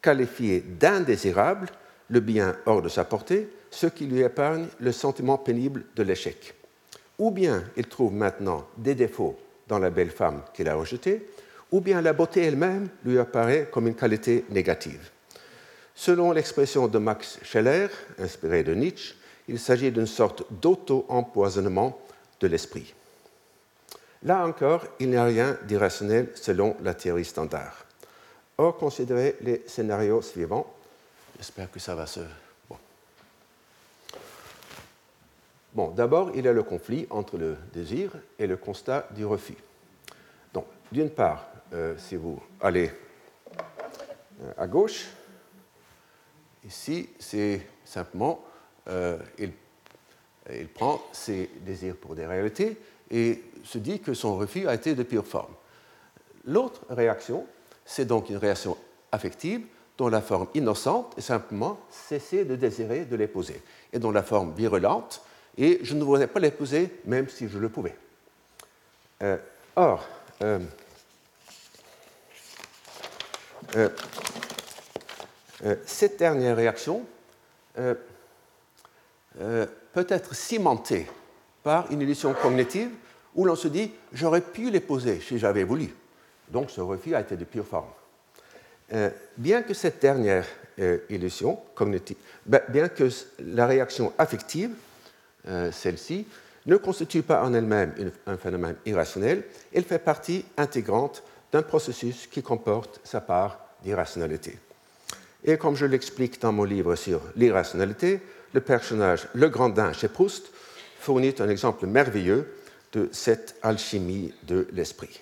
qualifier 0.00 0.60
d'indésirable 0.60 1.68
le 2.08 2.20
bien 2.20 2.56
hors 2.66 2.82
de 2.82 2.88
sa 2.88 3.04
portée, 3.04 3.48
ce 3.70 3.86
qui 3.86 4.06
lui 4.06 4.20
épargne 4.20 4.66
le 4.80 4.92
sentiment 4.92 5.38
pénible 5.38 5.84
de 5.96 6.02
l'échec. 6.02 6.54
Ou 7.18 7.30
bien 7.30 7.64
il 7.76 7.86
trouve 7.86 8.12
maintenant 8.12 8.66
des 8.76 8.94
défauts 8.94 9.38
dans 9.66 9.78
la 9.78 9.90
belle 9.90 10.10
femme 10.10 10.42
qu'il 10.52 10.68
a 10.68 10.74
rejetée, 10.74 11.26
ou 11.74 11.80
bien 11.80 12.00
la 12.00 12.12
beauté 12.12 12.44
elle-même 12.44 12.88
lui 13.04 13.18
apparaît 13.18 13.68
comme 13.68 13.88
une 13.88 13.96
qualité 13.96 14.44
négative. 14.50 15.10
Selon 15.92 16.30
l'expression 16.30 16.86
de 16.86 16.98
Max 16.98 17.40
Scheller, 17.42 17.88
inspiré 18.16 18.62
de 18.62 18.74
Nietzsche, 18.74 19.16
il 19.48 19.58
s'agit 19.58 19.90
d'une 19.90 20.06
sorte 20.06 20.44
d'auto-empoisonnement 20.52 21.98
de 22.38 22.46
l'esprit. 22.46 22.94
Là 24.22 24.46
encore, 24.46 24.86
il 25.00 25.10
n'y 25.10 25.16
a 25.16 25.24
rien 25.24 25.58
d'irrationnel 25.64 26.30
selon 26.36 26.76
la 26.80 26.94
théorie 26.94 27.24
standard. 27.24 27.84
Or, 28.56 28.76
considérez 28.76 29.34
les 29.40 29.64
scénarios 29.66 30.22
suivants. 30.22 30.72
J'espère 31.38 31.72
que 31.72 31.80
ça 31.80 31.96
va 31.96 32.06
se. 32.06 32.20
Bon, 32.68 32.78
bon 35.74 35.88
d'abord, 35.88 36.30
il 36.36 36.44
y 36.44 36.48
a 36.48 36.52
le 36.52 36.62
conflit 36.62 37.08
entre 37.10 37.36
le 37.36 37.56
désir 37.72 38.12
et 38.38 38.46
le 38.46 38.56
constat 38.56 39.08
du 39.10 39.24
refus. 39.24 39.58
Donc, 40.52 40.66
d'une 40.92 41.10
part, 41.10 41.48
euh, 41.72 41.94
si 41.98 42.16
vous 42.16 42.40
allez 42.60 42.90
euh, 44.42 44.52
à 44.56 44.66
gauche, 44.66 45.06
ici, 46.64 47.08
c'est 47.18 47.66
simplement, 47.84 48.44
euh, 48.88 49.18
il, 49.38 49.52
il 50.52 50.68
prend 50.68 51.02
ses 51.12 51.50
désirs 51.60 51.96
pour 51.96 52.14
des 52.14 52.26
réalités 52.26 52.76
et 53.10 53.42
se 53.62 53.78
dit 53.78 54.00
que 54.00 54.14
son 54.14 54.36
refus 54.36 54.66
a 54.68 54.74
été 54.74 54.94
de 54.94 55.02
pure 55.02 55.26
forme. 55.26 55.54
L'autre 56.44 56.82
réaction, 56.90 57.46
c'est 57.84 58.04
donc 58.04 58.28
une 58.30 58.36
réaction 58.36 58.76
affective 59.12 59.66
dont 59.96 60.08
la 60.08 60.20
forme 60.20 60.48
innocente 60.54 61.14
est 61.16 61.22
simplement 61.22 61.78
cesser 61.90 62.44
de 62.44 62.56
désirer 62.56 63.04
de 63.04 63.16
l'épouser, 63.16 63.62
et 63.92 63.98
dont 63.98 64.10
la 64.10 64.22
forme 64.22 64.52
virulente 64.54 65.22
est 65.56 65.84
je 65.84 65.94
ne 65.94 66.02
voudrais 66.02 66.26
pas 66.26 66.40
l'épouser 66.40 66.90
même 67.04 67.28
si 67.28 67.48
je 67.48 67.58
le 67.58 67.68
pouvais. 67.68 67.94
Euh, 69.22 69.36
or, 69.76 70.06
euh, 73.76 73.88
cette 75.86 76.18
dernière 76.18 76.56
réaction 76.56 77.04
peut 79.34 80.06
être 80.08 80.34
cimentée 80.34 81.06
par 81.62 81.90
une 81.90 82.02
illusion 82.02 82.34
cognitive 82.34 82.90
où 83.34 83.44
l'on 83.44 83.56
se 83.56 83.68
dit 83.68 83.90
j'aurais 84.12 84.40
pu 84.40 84.70
les 84.70 84.80
poser 84.80 85.20
si 85.20 85.38
j'avais 85.38 85.64
voulu. 85.64 85.92
Donc 86.48 86.70
ce 86.70 86.80
refus 86.80 87.14
a 87.14 87.20
été 87.20 87.36
de 87.36 87.44
pure 87.44 87.66
forme. 87.66 87.88
Euh, 88.92 89.10
bien 89.36 89.62
que 89.62 89.74
cette 89.74 90.00
dernière 90.00 90.46
euh, 90.78 90.98
illusion 91.08 91.58
cognitive, 91.74 92.16
ben, 92.44 92.60
bien 92.68 92.88
que 92.88 93.08
la 93.40 93.66
réaction 93.66 94.12
affective, 94.18 94.70
euh, 95.48 95.72
celle-ci, 95.72 96.26
ne 96.66 96.76
constitue 96.76 97.22
pas 97.22 97.42
en 97.44 97.54
elle-même 97.54 97.94
un 98.26 98.36
phénomène 98.36 98.76
irrationnel, 98.86 99.44
elle 99.72 99.84
fait 99.84 99.98
partie 99.98 100.44
intégrante 100.56 101.22
d'un 101.52 101.62
processus 101.62 102.26
qui 102.26 102.42
comporte 102.42 103.00
sa 103.04 103.20
part 103.20 103.63
d'irrationalité. 103.84 104.58
Et 105.44 105.58
comme 105.58 105.76
je 105.76 105.86
l'explique 105.86 106.40
dans 106.40 106.52
mon 106.52 106.64
livre 106.64 106.96
sur 106.96 107.20
l'irrationalité, 107.36 108.20
le 108.52 108.60
personnage 108.60 109.28
Le 109.34 109.48
Grandin 109.48 109.92
chez 109.92 110.08
Proust 110.08 110.46
fournit 111.00 111.34
un 111.38 111.48
exemple 111.48 111.86
merveilleux 111.86 112.48
de 112.92 113.10
cette 113.12 113.56
alchimie 113.62 114.32
de 114.44 114.66
l'esprit. 114.72 115.20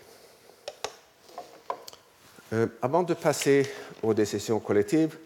Euh, 2.52 2.66
avant 2.82 3.02
de 3.02 3.14
passer 3.14 3.68
aux 4.02 4.14
décisions 4.14 4.60
collectives, 4.60 5.16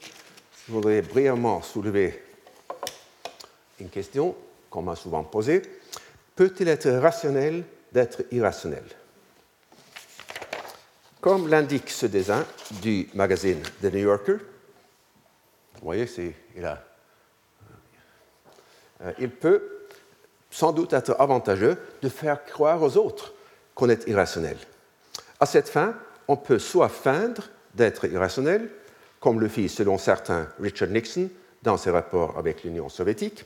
je 0.67 0.73
voudrais 0.73 1.03
brièvement 1.03 1.61
soulever 1.61 2.23
une 3.81 3.91
question 3.91 4.35
qu'on 4.71 4.83
m'a 4.83 4.97
souvent 4.97 5.25
posée. 5.25 5.63
Peut-il 6.35 6.69
être 6.69 6.89
rationnel 6.89 7.65
d'être 7.93 8.23
irrationnel? 8.31 8.85
Comme 11.27 11.49
l'indique 11.49 11.91
ce 11.91 12.07
dessin 12.07 12.47
du 12.83 13.09
magazine 13.13 13.61
The 13.83 13.87
New 13.87 13.99
Yorker, 13.99 14.37
voyez, 15.83 16.07
il, 16.57 16.65
a, 16.65 16.81
euh, 19.03 19.13
il 19.19 19.31
peut 19.31 19.61
sans 20.53 20.71
doute 20.71 20.93
être 20.93 21.17
avantageux 21.19 21.79
de 22.01 22.09
faire 22.09 22.45
croire 22.45 22.81
aux 22.81 22.97
autres 22.97 23.35
qu'on 23.75 23.89
est 23.89 24.07
irrationnel. 24.07 24.57
À 25.41 25.47
cette 25.47 25.69
fin, 25.69 25.97
on 26.29 26.37
peut 26.37 26.61
soit 26.61 26.89
feindre 26.89 27.49
d'être 27.75 28.05
irrationnel, 28.05 28.71
comme 29.19 29.41
le 29.41 29.49
fit 29.49 29.69
selon 29.69 29.99
certains 29.99 30.47
Richard 30.61 30.91
Nixon 30.91 31.29
dans 31.61 31.77
ses 31.77 31.91
rapports 31.91 32.39
avec 32.39 32.63
l'Union 32.63 32.89
soviétique, 32.89 33.45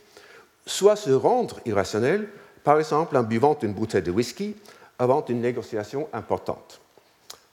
soit 0.67 0.97
se 0.97 1.13
rendre 1.13 1.61
irrationnel, 1.65 2.29
par 2.63 2.79
exemple 2.79 3.17
en 3.17 3.23
buvant 3.23 3.59
une 3.63 3.73
bouteille 3.73 4.03
de 4.03 4.11
whisky 4.11 4.55
avant 4.99 5.25
une 5.25 5.41
négociation 5.41 6.11
importante. 6.13 6.79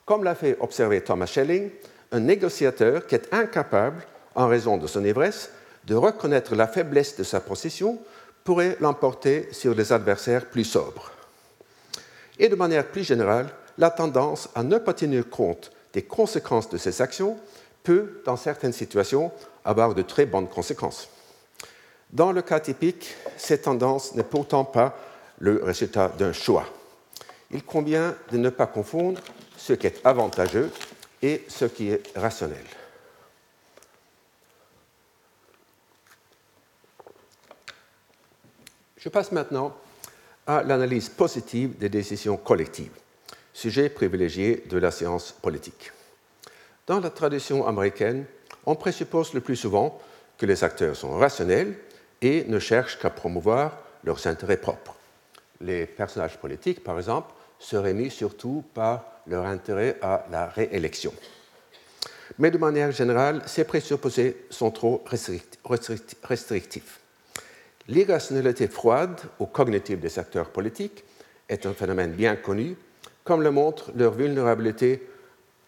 Comme 0.07 0.23
l'a 0.23 0.35
fait 0.35 0.57
observer 0.61 1.01
Thomas 1.01 1.25
Schelling, 1.25 1.69
un 2.13 2.21
négociateur 2.21 3.05
qui 3.05 3.15
est 3.15 3.33
incapable, 3.33 4.01
en 4.35 4.47
raison 4.47 4.77
de 4.77 4.87
son 4.87 5.03
ivresse, 5.03 5.51
de 5.85 5.95
reconnaître 5.95 6.55
la 6.55 6.65
faiblesse 6.65 7.17
de 7.17 7.25
sa 7.25 7.41
position 7.41 7.99
pourrait 8.45 8.77
l'emporter 8.79 9.49
sur 9.51 9.75
des 9.75 9.91
adversaires 9.91 10.45
plus 10.45 10.63
sobres. 10.63 11.11
Et 12.39 12.47
de 12.47 12.55
manière 12.55 12.87
plus 12.87 13.03
générale, 13.03 13.49
la 13.77 13.89
tendance 13.89 14.47
à 14.55 14.63
ne 14.63 14.77
pas 14.77 14.93
tenir 14.93 15.29
compte 15.29 15.73
des 15.91 16.03
conséquences 16.03 16.69
de 16.69 16.77
ces 16.77 17.01
actions 17.01 17.37
peut, 17.83 18.21
dans 18.23 18.37
certaines 18.37 18.71
situations, 18.71 19.29
avoir 19.65 19.93
de 19.93 20.03
très 20.03 20.25
bonnes 20.25 20.47
conséquences. 20.47 21.09
Dans 22.13 22.31
le 22.31 22.41
cas 22.41 22.61
typique, 22.61 23.13
cette 23.35 23.63
tendance 23.63 24.15
n'est 24.15 24.23
pourtant 24.23 24.63
pas 24.63 24.97
le 25.39 25.61
résultat 25.61 26.13
d'un 26.17 26.31
choix. 26.31 26.65
Il 27.51 27.65
convient 27.65 28.15
de 28.31 28.37
ne 28.37 28.49
pas 28.49 28.67
confondre 28.67 29.19
ce 29.57 29.73
qui 29.73 29.87
est 29.87 30.05
avantageux 30.05 30.71
et 31.21 31.43
ce 31.47 31.65
qui 31.65 31.89
est 31.89 32.03
rationnel. 32.15 32.63
Je 38.97 39.09
passe 39.09 39.31
maintenant 39.31 39.75
à 40.45 40.63
l'analyse 40.63 41.09
positive 41.09 41.77
des 41.77 41.89
décisions 41.89 42.37
collectives, 42.37 42.91
sujet 43.53 43.89
privilégié 43.89 44.63
de 44.69 44.77
la 44.77 44.91
science 44.91 45.31
politique. 45.31 45.91
Dans 46.85 46.99
la 46.99 47.09
tradition 47.09 47.67
américaine, 47.67 48.25
on 48.65 48.75
présuppose 48.75 49.33
le 49.33 49.41
plus 49.41 49.55
souvent 49.55 49.99
que 50.37 50.45
les 50.45 50.63
acteurs 50.63 50.95
sont 50.95 51.17
rationnels 51.17 51.77
et 52.21 52.45
ne 52.45 52.59
cherchent 52.59 52.99
qu'à 52.99 53.09
promouvoir 53.09 53.77
leurs 54.03 54.25
intérêts 54.27 54.57
propres. 54.57 54.95
Les 55.61 55.85
personnages 55.85 56.37
politiques, 56.37 56.83
par 56.83 56.97
exemple, 56.97 57.31
seraient 57.59 57.93
mis 57.93 58.11
surtout 58.11 58.63
par 58.73 59.16
leur 59.29 59.45
intérêt 59.45 59.97
à 60.01 60.25
la 60.31 60.47
réélection. 60.47 61.13
Mais 62.39 62.51
de 62.51 62.57
manière 62.57 62.91
générale, 62.91 63.41
ces 63.45 63.63
présupposés 63.63 64.45
sont 64.49 64.71
trop 64.71 65.03
restrictifs. 66.23 66.99
L'irrationalité 67.87 68.67
froide 68.67 69.19
ou 69.39 69.45
cognitive 69.45 69.99
des 69.99 70.19
acteurs 70.19 70.49
politiques 70.49 71.03
est 71.47 71.65
un 71.65 71.73
phénomène 71.73 72.11
bien 72.11 72.35
connu, 72.35 72.75
comme 73.23 73.41
le 73.41 73.51
montre 73.51 73.91
leur 73.95 74.13
vulnérabilité 74.13 75.07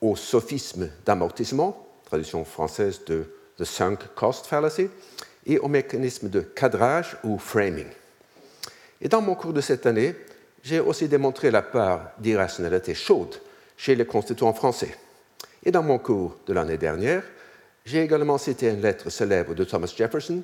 au 0.02 0.16
sophisme 0.16 0.90
d'amortissement, 1.06 1.88
traduction 2.06 2.44
française 2.46 3.02
de 3.06 3.26
The 3.58 3.64
Sunk 3.64 3.98
Cost 4.16 4.46
Fallacy, 4.46 4.90
et 5.46 5.58
au 5.60 5.68
mécanisme 5.68 6.30
de 6.30 6.42
cadrage 6.42 7.18
ou 7.24 7.38
framing. 7.38 7.88
Et 9.02 9.08
dans 9.08 9.22
mon 9.22 9.36
cours 9.36 9.54
de 9.54 9.62
cette 9.62 9.86
année, 9.86 10.16
j'ai 10.62 10.80
aussi 10.80 11.08
démontré 11.08 11.52
la 11.52 11.62
part 11.62 12.12
d'irrationalité 12.20 12.94
chaude 12.94 13.36
chez 13.80 13.96
les 13.96 14.06
constituants 14.06 14.54
français. 14.54 14.94
Et 15.64 15.72
dans 15.72 15.84
mon 15.84 16.00
cours 16.00 16.36
de 16.46 16.52
l'année 16.52 16.78
dernière, 16.78 17.24
j'ai 17.86 18.04
également 18.04 18.38
cité 18.38 18.68
une 18.68 18.82
lettre 18.82 19.10
célèbre 19.10 19.56
de 19.56 19.64
Thomas 19.64 19.92
Jefferson 19.96 20.44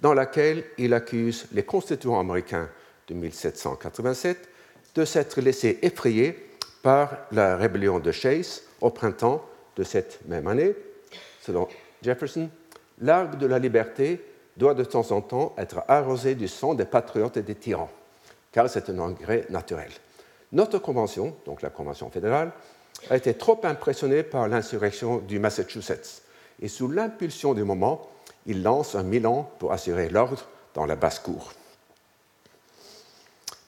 dans 0.00 0.14
laquelle 0.14 0.64
il 0.78 0.94
accuse 0.94 1.46
les 1.52 1.62
constituants 1.62 2.18
américains 2.18 2.70
de 3.06 3.14
1787 3.14 4.48
de 4.94 5.04
s'être 5.04 5.42
laissés 5.42 5.78
effrayer 5.82 6.56
par 6.82 7.18
la 7.32 7.58
rébellion 7.58 7.98
de 7.98 8.12
Chase 8.12 8.62
au 8.80 8.88
printemps 8.88 9.44
de 9.76 9.84
cette 9.84 10.26
même 10.26 10.46
année. 10.46 10.74
Selon 11.42 11.68
Jefferson, 12.00 12.48
l'arbre 12.98 13.36
de 13.36 13.46
la 13.46 13.58
liberté 13.58 14.24
doit 14.56 14.72
de 14.72 14.84
temps 14.84 15.12
en 15.12 15.20
temps 15.20 15.54
être 15.58 15.82
arrosé 15.86 16.34
du 16.34 16.48
sang 16.48 16.72
des 16.72 16.86
patriotes 16.86 17.36
et 17.36 17.42
des 17.42 17.56
tyrans, 17.56 17.90
car 18.50 18.70
c'est 18.70 18.88
un 18.88 18.98
engrais 18.98 19.44
naturel. 19.50 19.90
Notre 20.52 20.78
convention, 20.78 21.36
donc 21.46 21.62
la 21.62 21.70
Convention 21.70 22.10
fédérale, 22.10 22.52
a 23.08 23.16
été 23.16 23.34
trop 23.34 23.60
impressionnée 23.62 24.22
par 24.22 24.48
l'insurrection 24.48 25.18
du 25.18 25.38
Massachusetts, 25.38 26.22
et 26.60 26.68
sous 26.68 26.88
l'impulsion 26.88 27.54
du 27.54 27.64
moment, 27.64 28.10
il 28.46 28.62
lance 28.62 28.94
un 28.94 29.02
Milan 29.02 29.50
pour 29.58 29.72
assurer 29.72 30.08
l'ordre 30.08 30.46
dans 30.74 30.86
la 30.86 30.96
basse-cour. 30.96 31.52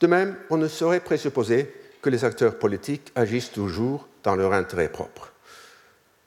De 0.00 0.06
même, 0.06 0.36
on 0.50 0.56
ne 0.56 0.68
saurait 0.68 1.00
présupposer 1.00 1.72
que 2.02 2.10
les 2.10 2.24
acteurs 2.24 2.58
politiques 2.58 3.12
agissent 3.14 3.52
toujours 3.52 4.08
dans 4.24 4.34
leur 4.34 4.52
intérêt 4.52 4.88
propre. 4.88 5.32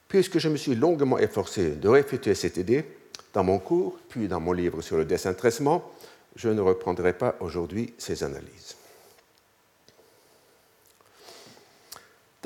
Puisque 0.08 0.40
je 0.40 0.48
me 0.48 0.56
suis 0.56 0.76
longuement 0.76 1.20
efforcé 1.20 1.72
de 1.72 1.90
réfuter 1.90 2.34
cette 2.34 2.58
idée 2.58 2.86
dans 3.34 3.44
mon 3.44 3.60
cours, 3.60 4.00
puis 4.08 4.30
dans 4.30 4.40
mon 4.40 4.54
livre 4.54 4.82
sur 4.82 4.96
le 4.96 5.04
désintéressement, 5.04 5.92
je 6.38 6.50
ne 6.50 6.62
reprendrai 6.62 7.14
pas 7.14 7.36
aujourd'hui 7.42 7.94
ces 7.98 8.24
analyses. 8.24 8.76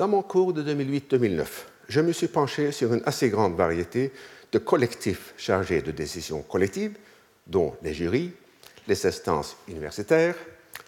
Dans 0.00 0.08
mon 0.08 0.22
cours 0.22 0.54
de 0.54 0.62
2008-2009, 0.62 1.44
je 1.86 2.00
me 2.00 2.12
suis 2.12 2.28
penché 2.28 2.72
sur 2.72 2.94
une 2.94 3.02
assez 3.04 3.28
grande 3.28 3.54
variété 3.54 4.12
de 4.50 4.56
collectifs 4.56 5.34
chargés 5.36 5.82
de 5.82 5.90
décisions 5.90 6.40
collectives, 6.40 6.96
dont 7.46 7.74
les 7.82 7.92
jurys, 7.92 8.32
les 8.88 9.06
instances 9.06 9.58
universitaires, 9.68 10.36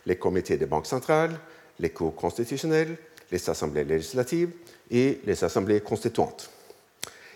les 0.06 0.16
comités 0.16 0.56
des 0.56 0.64
banques 0.64 0.86
centrales, 0.86 1.38
les 1.78 1.90
cours 1.90 2.16
constitutionnels, 2.16 2.96
les 3.30 3.50
assemblées 3.50 3.84
législatives 3.84 4.48
et 4.90 5.20
les 5.26 5.44
assemblées 5.44 5.82
constituantes. 5.82 6.48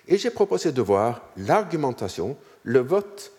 Et 0.08 0.16
j'ai 0.16 0.30
proposé 0.30 0.72
de 0.72 0.80
voir 0.80 1.28
l'argumentation, 1.36 2.38
le 2.62 2.80
vote 2.80 3.32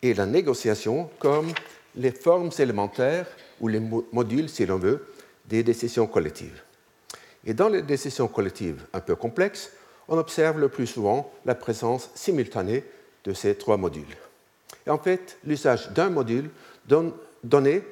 et 0.00 0.14
la 0.14 0.24
négociation 0.24 1.10
comme 1.18 1.52
les 1.96 2.12
formes 2.12 2.52
élémentaires 2.58 3.26
ou 3.60 3.68
les 3.68 3.82
modules, 4.12 4.48
si 4.48 4.64
l'on 4.64 4.78
veut, 4.78 5.04
des 5.46 5.62
décisions 5.62 6.06
collectives. 6.06 6.62
Et 7.44 7.54
dans 7.54 7.68
les 7.68 7.82
décisions 7.82 8.28
collectives 8.28 8.84
un 8.92 9.00
peu 9.00 9.16
complexes, 9.16 9.70
on 10.08 10.18
observe 10.18 10.58
le 10.58 10.68
plus 10.68 10.86
souvent 10.86 11.32
la 11.44 11.54
présence 11.54 12.10
simultanée 12.14 12.84
de 13.24 13.32
ces 13.32 13.54
trois 13.54 13.76
modules. 13.76 14.16
Et 14.86 14.90
en 14.90 14.98
fait, 14.98 15.38
l'usage 15.44 15.90
d'un 15.90 16.10
module 16.10 16.50
donné 17.44 17.82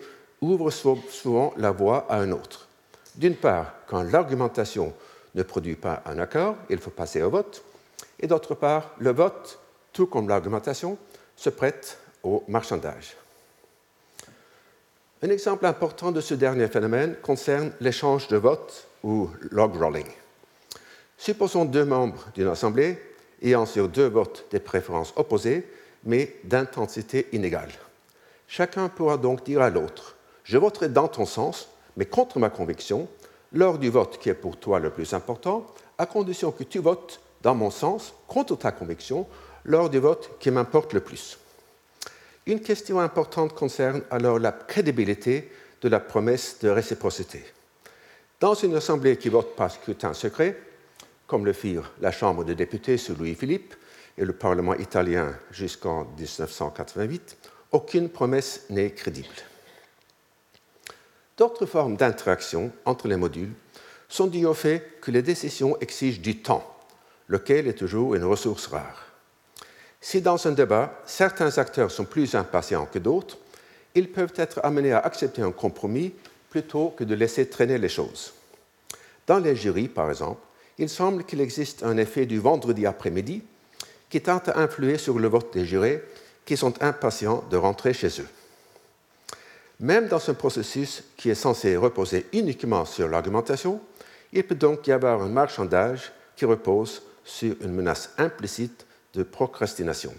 ouvre 0.41 0.71
souvent 0.71 1.55
la 1.57 1.71
voie 1.71 2.07
à 2.09 2.17
un 2.19 2.33
autre. 2.33 2.69
D'une 3.17 3.37
part, 3.37 3.75
quand 3.87 4.03
l'argumentation 4.03 4.93
ne 5.35 5.43
produit 5.43 5.77
pas 5.77 6.03
un 6.07 6.19
accord, 6.19 6.57
il 6.69 6.79
faut 6.79 6.91
passer 6.91 7.23
au 7.23 7.31
vote. 7.31 7.63
Et 8.19 8.27
d'autre 8.27 8.55
part, 8.55 8.91
le 8.99 9.13
vote, 9.13 9.59
tout 9.93 10.07
comme 10.07 10.29
l'argumentation, 10.29 10.99
se 11.37 11.51
prête 11.51 11.99
au 12.23 12.45
marchandage. 12.49 13.17
Un 15.23 15.29
exemple 15.29 15.67
important 15.67 16.13
de 16.13 16.21
ce 16.21 16.35
dernier 16.35 16.69
phénomène 16.69 17.17
concerne 17.23 17.73
l'échange 17.81 18.29
de 18.29 18.37
votes 18.37 18.87
ou 19.03 19.29
log 19.51 19.77
rolling. 19.77 20.07
Supposons 21.17 21.65
deux 21.65 21.85
membres 21.85 22.27
d'une 22.35 22.49
assemblée 22.49 22.99
ayant 23.43 23.67
sur 23.67 23.89
deux 23.89 24.09
votes 24.09 24.47
des 24.51 24.61
préférences 24.61 25.13
opposées, 25.17 25.67
mais 26.05 26.37
d'intensité 26.45 27.29
inégale. 27.33 27.73
Chacun 28.49 28.89
pourra 28.89 29.17
donc 29.17 29.45
dire 29.45 29.63
à 29.63 29.71
l'autre 29.71 30.17
je 30.45 30.59
voterai 30.59 30.89
dans 30.89 31.07
ton 31.07 31.27
sens, 31.27 31.69
mais 31.97 32.07
contre 32.07 32.41
ma 32.41 32.51
conviction, 32.51 33.09
lors 33.53 33.79
du 33.79 33.89
vote 33.89 34.19
qui 34.19 34.31
est 34.31 34.35
pour 34.35 34.57
toi 34.57 34.81
le 34.81 34.91
plus 34.91 35.15
important, 35.15 35.65
à 35.97 36.07
condition 36.07 36.51
que 36.51 36.65
tu 36.65 36.81
votes 36.81 37.21
dans 37.43 37.55
mon 37.55 37.71
sens, 37.71 38.15
contre 38.27 38.57
ta 38.57 38.73
conviction, 38.73 39.29
lors 39.65 39.91
du 39.91 39.99
vote 39.99 40.31
qui 40.41 40.51
m'importe 40.51 40.93
le 40.93 41.01
plus. 41.01 41.39
Une 42.47 42.61
question 42.61 42.99
importante 42.99 43.55
concerne 43.55 44.03
alors 44.11 44.39
la 44.41 44.51
crédibilité 44.51 45.53
de 45.83 45.89
la 45.89 46.01
promesse 46.01 46.59
de 46.61 46.69
réciprocité. 46.69 47.45
Dans 48.41 48.55
une 48.55 48.75
assemblée 48.75 49.19
qui 49.19 49.29
vote 49.29 49.55
par 49.55 49.71
scrutin 49.71 50.15
secret, 50.15 50.57
comme 51.27 51.45
le 51.45 51.53
firent 51.53 51.93
la 52.01 52.11
Chambre 52.11 52.43
des 52.43 52.55
députés 52.55 52.97
sous 52.97 53.15
Louis-Philippe 53.15 53.75
et 54.17 54.25
le 54.25 54.33
Parlement 54.33 54.75
italien 54.75 55.37
jusqu'en 55.51 56.07
1988, 56.17 57.37
aucune 57.73 58.09
promesse 58.09 58.65
n'est 58.71 58.93
crédible. 58.93 59.29
D'autres 61.37 61.67
formes 61.67 61.97
d'interaction 61.97 62.73
entre 62.87 63.09
les 63.09 63.17
modules 63.17 63.53
sont 64.09 64.27
dues 64.27 64.47
au 64.47 64.55
fait 64.55 64.97
que 65.03 65.11
les 65.11 65.23
décisions 65.23 65.79
exigent 65.81 66.23
du 66.23 66.41
temps, 66.41 66.65
lequel 67.29 67.69
est 67.69 67.75
toujours 67.75 68.15
une 68.15 68.25
ressource 68.25 68.69
rare. 68.69 69.05
Si 70.01 70.23
dans 70.23 70.47
un 70.47 70.53
débat, 70.53 70.99
certains 71.05 71.59
acteurs 71.59 71.91
sont 71.91 72.07
plus 72.07 72.35
impatients 72.35 72.87
que 72.87 72.99
d'autres, 72.99 73.37
ils 73.95 74.11
peuvent 74.11 74.33
être 74.37 74.61
amenés 74.65 74.93
à 74.93 75.01
accepter 75.01 75.43
un 75.43 75.53
compromis 75.53 76.15
plutôt 76.51 76.93
que 76.97 77.05
de 77.05 77.15
laisser 77.15 77.49
traîner 77.49 77.79
les 77.79 77.89
choses. 77.89 78.35
Dans 79.27 79.39
les 79.39 79.57
jurys, 79.57 79.89
par 79.89 80.11
exemple, 80.11 80.41
il 80.79 80.89
semble 80.89 81.25
qu'il 81.25 81.41
existe 81.41 81.83
un 81.85 81.97
effet 81.97 82.27
du 82.27 82.39
vendredi 82.39 82.85
après-midi 82.85 83.43
qui 84.09 84.21
tente 84.21 84.49
à 84.49 84.59
influer 84.59 84.99
sur 84.99 85.19
le 85.19 85.29
vote 85.29 85.53
des 85.55 85.65
jurés 85.65 86.03
qui 86.45 86.57
sont 86.57 86.83
impatients 86.83 87.45
de 87.51 87.57
rentrer 87.57 87.93
chez 87.93 88.21
eux. 88.21 88.27
Même 89.79 90.09
dans 90.09 90.29
un 90.29 90.35
processus 90.35 91.05
qui 91.17 91.31
est 91.31 91.35
censé 91.35 91.77
reposer 91.77 92.27
uniquement 92.33 92.85
sur 92.85 93.09
l'argumentation, 93.09 93.81
il 94.33 94.45
peut 94.45 94.55
donc 94.55 94.87
y 94.87 94.93
avoir 94.93 95.23
un 95.23 95.29
marchandage 95.29 96.13
qui 96.37 96.45
repose 96.45 97.03
sur 97.25 97.55
une 97.61 97.73
menace 97.73 98.11
implicite 98.19 98.85
de 99.15 99.23
procrastination. 99.23 100.13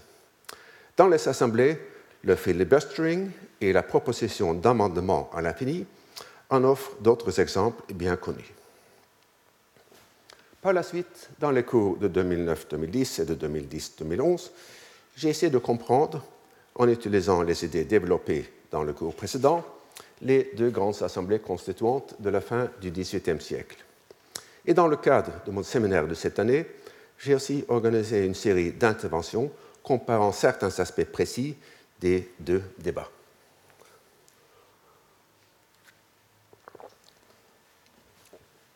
Dans 0.96 1.08
les 1.08 1.28
assemblées, 1.28 1.78
le 2.24 2.36
filibustering 2.36 3.30
et 3.60 3.72
la 3.72 3.82
proposition 3.82 4.54
d'amendement 4.54 5.30
à 5.34 5.42
l'infini 5.42 5.86
en 6.52 6.64
offrent 6.64 6.92
d'autres 7.00 7.40
exemples 7.40 7.82
bien 7.94 8.16
connus. 8.16 8.52
Par 10.60 10.74
la 10.74 10.82
suite, 10.82 11.30
dans 11.40 11.50
les 11.50 11.64
cours 11.64 11.96
de 11.96 12.08
2009-2010 12.08 13.22
et 13.22 13.24
de 13.24 13.34
2010-2011, 13.34 14.50
j'ai 15.16 15.30
essayé 15.30 15.50
de 15.50 15.58
comprendre, 15.58 16.22
en 16.74 16.88
utilisant 16.88 17.42
les 17.42 17.64
idées 17.64 17.84
développées 17.84 18.48
dans 18.70 18.84
le 18.84 18.92
cours 18.92 19.14
précédent, 19.14 19.64
les 20.20 20.52
deux 20.54 20.70
grandes 20.70 21.02
assemblées 21.02 21.40
constituantes 21.40 22.14
de 22.20 22.30
la 22.30 22.40
fin 22.40 22.68
du 22.80 22.90
XVIIIe 22.90 23.40
siècle. 23.40 23.78
Et 24.66 24.74
dans 24.74 24.86
le 24.86 24.96
cadre 24.96 25.32
de 25.46 25.50
mon 25.50 25.62
séminaire 25.62 26.06
de 26.06 26.14
cette 26.14 26.38
année, 26.38 26.66
j'ai 27.18 27.34
aussi 27.34 27.64
organisé 27.68 28.24
une 28.24 28.34
série 28.34 28.72
d'interventions 28.72 29.50
comparant 29.82 30.32
certains 30.32 30.78
aspects 30.80 31.04
précis 31.04 31.56
des 31.98 32.30
deux 32.38 32.62
débats. 32.78 33.10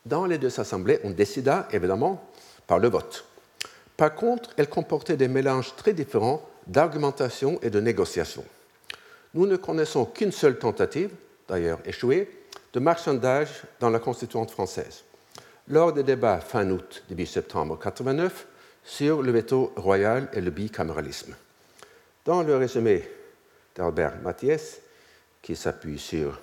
Dans 0.06 0.24
les 0.24 0.38
deux 0.38 0.58
assemblées, 0.58 1.00
on 1.04 1.10
décida 1.10 1.68
évidemment 1.70 2.26
par 2.66 2.78
le 2.78 2.88
vote. 2.88 3.26
Par 3.96 4.14
contre, 4.14 4.50
elles 4.56 4.68
comportaient 4.68 5.16
des 5.16 5.28
mélanges 5.28 5.76
très 5.76 5.92
différents 5.92 6.42
d'argumentation 6.66 7.58
et 7.62 7.70
de 7.70 7.80
négociation 7.80 8.44
nous 9.36 9.46
ne 9.46 9.56
connaissons 9.56 10.06
qu'une 10.06 10.32
seule 10.32 10.58
tentative, 10.58 11.10
d'ailleurs 11.46 11.78
échouée, 11.84 12.28
de 12.72 12.80
marchandage 12.80 13.62
dans 13.80 13.90
la 13.90 13.98
constituante 13.98 14.50
française, 14.50 15.04
lors 15.68 15.92
des 15.92 16.02
débats 16.02 16.40
fin 16.40 16.68
août, 16.70 17.04
début 17.08 17.26
septembre 17.26 17.74
1989 17.74 18.46
sur 18.82 19.22
le 19.22 19.30
veto 19.32 19.72
royal 19.76 20.28
et 20.32 20.40
le 20.40 20.50
bicaméralisme. 20.50 21.34
Dans 22.24 22.42
le 22.42 22.56
résumé 22.56 23.08
d'Albert 23.74 24.16
Mathiès, 24.22 24.80
qui 25.42 25.54
s'appuie 25.54 25.98
sur 25.98 26.40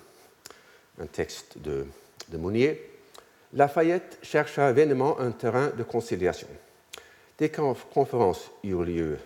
un 1.01 1.07
texte 1.07 1.57
de, 1.57 1.85
de 2.29 2.37
Mounier, 2.37 2.91
Lafayette 3.53 4.17
chercha 4.23 4.71
vainement 4.71 5.19
un 5.19 5.31
terrain 5.31 5.69
de 5.77 5.83
conciliation. 5.83 6.47
Des 7.37 7.49
conférences 7.49 8.51
eurent 8.63 8.83
lieu 8.83 9.17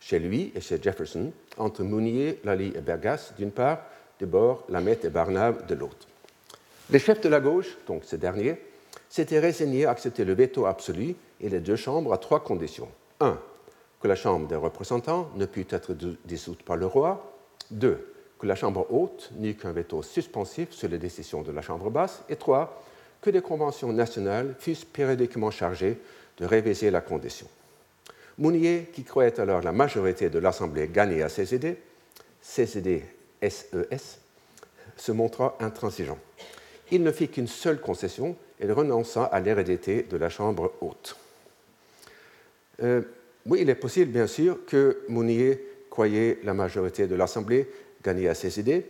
chez 0.00 0.18
lui 0.18 0.50
et 0.54 0.60
chez 0.60 0.82
Jefferson, 0.82 1.32
entre 1.58 1.82
Mounier, 1.82 2.40
Lally 2.42 2.72
et 2.74 2.80
Bergas 2.80 3.32
d'une 3.36 3.52
part, 3.52 3.80
de 4.18 4.26
bord 4.26 4.64
Lamette 4.68 5.04
et 5.04 5.10
Barnave 5.10 5.66
de 5.66 5.74
l'autre. 5.74 6.08
Les 6.90 6.98
chefs 6.98 7.20
de 7.20 7.28
la 7.28 7.38
gauche, 7.38 7.76
donc 7.86 8.04
ces 8.04 8.18
derniers, 8.18 8.60
s'étaient 9.08 9.38
résignés 9.38 9.84
à 9.84 9.90
accepter 9.90 10.24
le 10.24 10.34
veto 10.34 10.66
absolu 10.66 11.14
et 11.40 11.48
les 11.48 11.60
deux 11.60 11.76
chambres 11.76 12.12
à 12.12 12.18
trois 12.18 12.42
conditions. 12.42 12.88
Un, 13.20 13.38
que 14.00 14.08
la 14.08 14.16
Chambre 14.16 14.48
des 14.48 14.56
représentants 14.56 15.30
ne 15.36 15.46
pût 15.46 15.66
être 15.70 15.94
dissoute 16.24 16.62
par 16.62 16.76
le 16.76 16.86
roi. 16.86 17.36
Deux, 17.70 18.12
que 18.38 18.46
la 18.46 18.54
Chambre 18.54 18.86
haute 18.90 19.30
n'eût 19.36 19.54
qu'un 19.54 19.72
veto 19.72 20.02
suspensif 20.02 20.72
sur 20.72 20.88
les 20.88 20.98
décisions 20.98 21.42
de 21.42 21.52
la 21.52 21.62
Chambre 21.62 21.90
basse. 21.90 22.24
Et 22.28 22.36
trois, 22.36 22.82
que 23.20 23.30
les 23.30 23.42
conventions 23.42 23.92
nationales 23.92 24.54
fussent 24.58 24.84
périodiquement 24.84 25.50
chargées 25.50 25.98
de 26.38 26.46
réviser 26.46 26.90
la 26.90 27.00
condition. 27.00 27.46
Mounier, 28.38 28.90
qui 28.92 29.04
croyait 29.04 29.38
alors 29.38 29.60
la 29.60 29.72
majorité 29.72 30.30
de 30.30 30.38
l'Assemblée 30.38 30.88
gagner 30.88 31.22
à 31.22 31.28
CCD, 31.28 31.76
CCD 32.40 33.04
SES, 33.42 34.18
se 34.96 35.12
montra 35.12 35.56
intransigeant. 35.60 36.18
Il 36.90 37.02
ne 37.02 37.12
fit 37.12 37.28
qu'une 37.28 37.46
seule 37.46 37.80
concession, 37.80 38.36
et 38.60 38.70
renonça 38.70 39.24
à 39.24 39.40
l'hérédité 39.40 40.02
de 40.02 40.16
la 40.16 40.28
Chambre 40.28 40.72
haute. 40.80 41.16
Euh, 42.82 43.02
oui, 43.46 43.60
il 43.62 43.70
est 43.70 43.74
possible, 43.74 44.12
bien 44.12 44.26
sûr, 44.26 44.64
que 44.66 45.00
Mounier 45.08 45.60
croyait 45.88 46.38
la 46.44 46.54
majorité 46.54 47.06
de 47.06 47.14
l'Assemblée 47.14 47.68
gagner 48.04 48.28
à 48.28 48.34
ses 48.34 48.60
idées, 48.60 48.86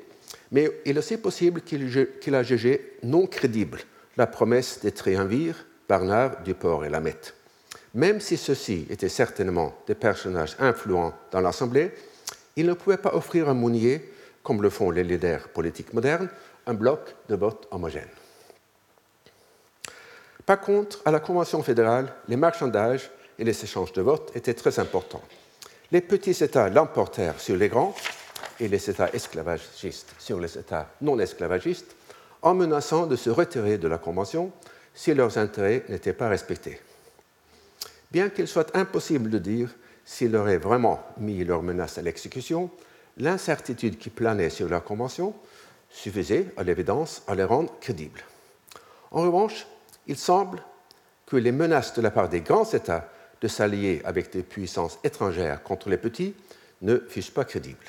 mais 0.50 0.70
il 0.84 0.96
est 0.96 0.98
aussi 0.98 1.16
possible 1.16 1.62
qu'il 1.62 2.34
a 2.34 2.42
jugé 2.42 2.94
non 3.02 3.26
crédible 3.26 3.78
la 4.20 4.26
promesse 4.26 4.80
des 4.80 4.92
triumvirs, 4.92 5.64
Barnard, 5.88 6.42
Duport 6.42 6.84
et 6.84 6.90
Lamette. 6.90 7.34
Même 7.94 8.20
si 8.20 8.36
ceux-ci 8.36 8.86
étaient 8.90 9.08
certainement 9.08 9.72
des 9.86 9.94
personnages 9.94 10.56
influents 10.58 11.14
dans 11.32 11.40
l'Assemblée, 11.40 11.90
il 12.54 12.66
ne 12.66 12.74
pouvait 12.74 12.98
pas 12.98 13.14
offrir 13.14 13.48
à 13.48 13.54
Mounier, 13.54 14.12
comme 14.42 14.60
le 14.60 14.68
font 14.68 14.90
les 14.90 15.04
leaders 15.04 15.48
politiques 15.48 15.94
modernes, 15.94 16.28
un 16.66 16.74
bloc 16.74 17.16
de 17.30 17.34
vote 17.34 17.66
homogène. 17.70 18.10
Par 20.44 20.60
contre, 20.60 21.00
à 21.06 21.10
la 21.10 21.20
Convention 21.20 21.62
fédérale, 21.62 22.12
les 22.28 22.36
marchandages 22.36 23.10
et 23.38 23.44
les 23.44 23.64
échanges 23.64 23.94
de 23.94 24.02
vote 24.02 24.32
étaient 24.34 24.52
très 24.52 24.78
importants. 24.78 25.24
Les 25.92 26.02
petits 26.02 26.44
États 26.44 26.68
l'emportèrent 26.68 27.40
sur 27.40 27.56
les 27.56 27.70
grands 27.70 27.94
et 28.60 28.68
les 28.68 28.90
États 28.90 29.08
esclavagistes 29.14 30.14
sur 30.18 30.38
les 30.38 30.58
États 30.58 30.90
non 31.00 31.18
esclavagistes 31.18 31.96
en 32.42 32.54
menaçant 32.54 33.06
de 33.06 33.16
se 33.16 33.30
retirer 33.30 33.78
de 33.78 33.88
la 33.88 33.98
Convention 33.98 34.52
si 34.94 35.14
leurs 35.14 35.38
intérêts 35.38 35.84
n'étaient 35.88 36.12
pas 36.12 36.28
respectés. 36.28 36.80
Bien 38.10 38.28
qu'il 38.28 38.48
soit 38.48 38.74
impossible 38.76 39.30
de 39.30 39.38
dire 39.38 39.70
s'ils 40.04 40.34
auraient 40.34 40.58
vraiment 40.58 41.00
mis 41.18 41.44
leurs 41.44 41.62
menaces 41.62 41.98
à 41.98 42.02
l'exécution, 42.02 42.70
l'incertitude 43.18 43.98
qui 43.98 44.10
planait 44.10 44.50
sur 44.50 44.68
la 44.68 44.80
Convention 44.80 45.34
suffisait, 45.90 46.46
à 46.56 46.62
l'évidence, 46.62 47.22
à 47.26 47.34
les 47.34 47.44
rendre 47.44 47.72
crédibles. 47.80 48.22
En 49.10 49.22
revanche, 49.22 49.66
il 50.06 50.16
semble 50.16 50.62
que 51.26 51.36
les 51.36 51.52
menaces 51.52 51.94
de 51.94 52.02
la 52.02 52.10
part 52.10 52.28
des 52.28 52.40
grands 52.40 52.70
États 52.70 53.08
de 53.40 53.48
s'allier 53.48 54.02
avec 54.04 54.32
des 54.32 54.42
puissances 54.42 54.98
étrangères 55.04 55.62
contre 55.62 55.88
les 55.88 55.96
petits 55.96 56.34
ne 56.82 56.98
fussent 56.98 57.30
pas 57.30 57.44
crédibles. 57.44 57.86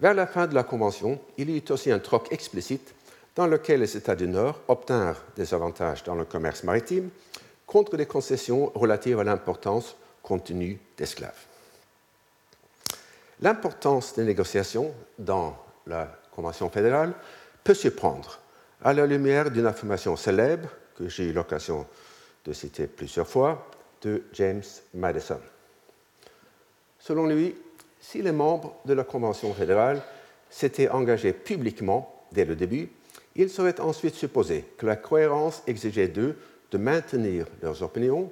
Vers 0.00 0.14
la 0.14 0.26
fin 0.26 0.46
de 0.46 0.54
la 0.54 0.62
Convention, 0.62 1.20
il 1.36 1.50
y 1.50 1.58
eut 1.58 1.70
aussi 1.70 1.90
un 1.90 1.98
troc 1.98 2.32
explicite 2.32 2.94
dans 3.38 3.46
lequel 3.46 3.78
les 3.78 3.96
États 3.96 4.16
du 4.16 4.26
Nord 4.26 4.60
obtinrent 4.66 5.22
des 5.36 5.54
avantages 5.54 6.02
dans 6.02 6.16
le 6.16 6.24
commerce 6.24 6.64
maritime 6.64 7.08
contre 7.68 7.96
des 7.96 8.04
concessions 8.04 8.72
relatives 8.74 9.20
à 9.20 9.22
l'importance 9.22 9.94
contenue 10.24 10.80
d'esclaves. 10.96 11.46
L'importance 13.40 14.16
des 14.16 14.24
négociations 14.24 14.92
dans 15.20 15.56
la 15.86 16.18
Convention 16.32 16.68
fédérale 16.68 17.14
peut 17.62 17.74
se 17.74 17.86
prendre 17.86 18.40
à 18.82 18.92
la 18.92 19.06
lumière 19.06 19.52
d'une 19.52 19.66
affirmation 19.66 20.16
célèbre 20.16 20.68
que 20.96 21.08
j'ai 21.08 21.26
eu 21.26 21.32
l'occasion 21.32 21.86
de 22.44 22.52
citer 22.52 22.88
plusieurs 22.88 23.28
fois 23.28 23.70
de 24.02 24.24
James 24.32 24.64
Madison. 24.94 25.40
Selon 26.98 27.28
lui, 27.28 27.54
si 28.00 28.20
les 28.20 28.32
membres 28.32 28.74
de 28.84 28.94
la 28.94 29.04
Convention 29.04 29.54
fédérale 29.54 30.02
s'étaient 30.50 30.88
engagés 30.88 31.32
publiquement 31.32 32.26
dès 32.32 32.44
le 32.44 32.56
début, 32.56 32.90
il 33.36 33.50
serait 33.50 33.80
ensuite 33.80 34.14
supposé 34.14 34.64
que 34.76 34.86
la 34.86 34.96
cohérence 34.96 35.62
exigeait 35.66 36.08
d'eux 36.08 36.36
de 36.70 36.78
maintenir 36.78 37.46
leurs 37.62 37.82
opinions, 37.82 38.30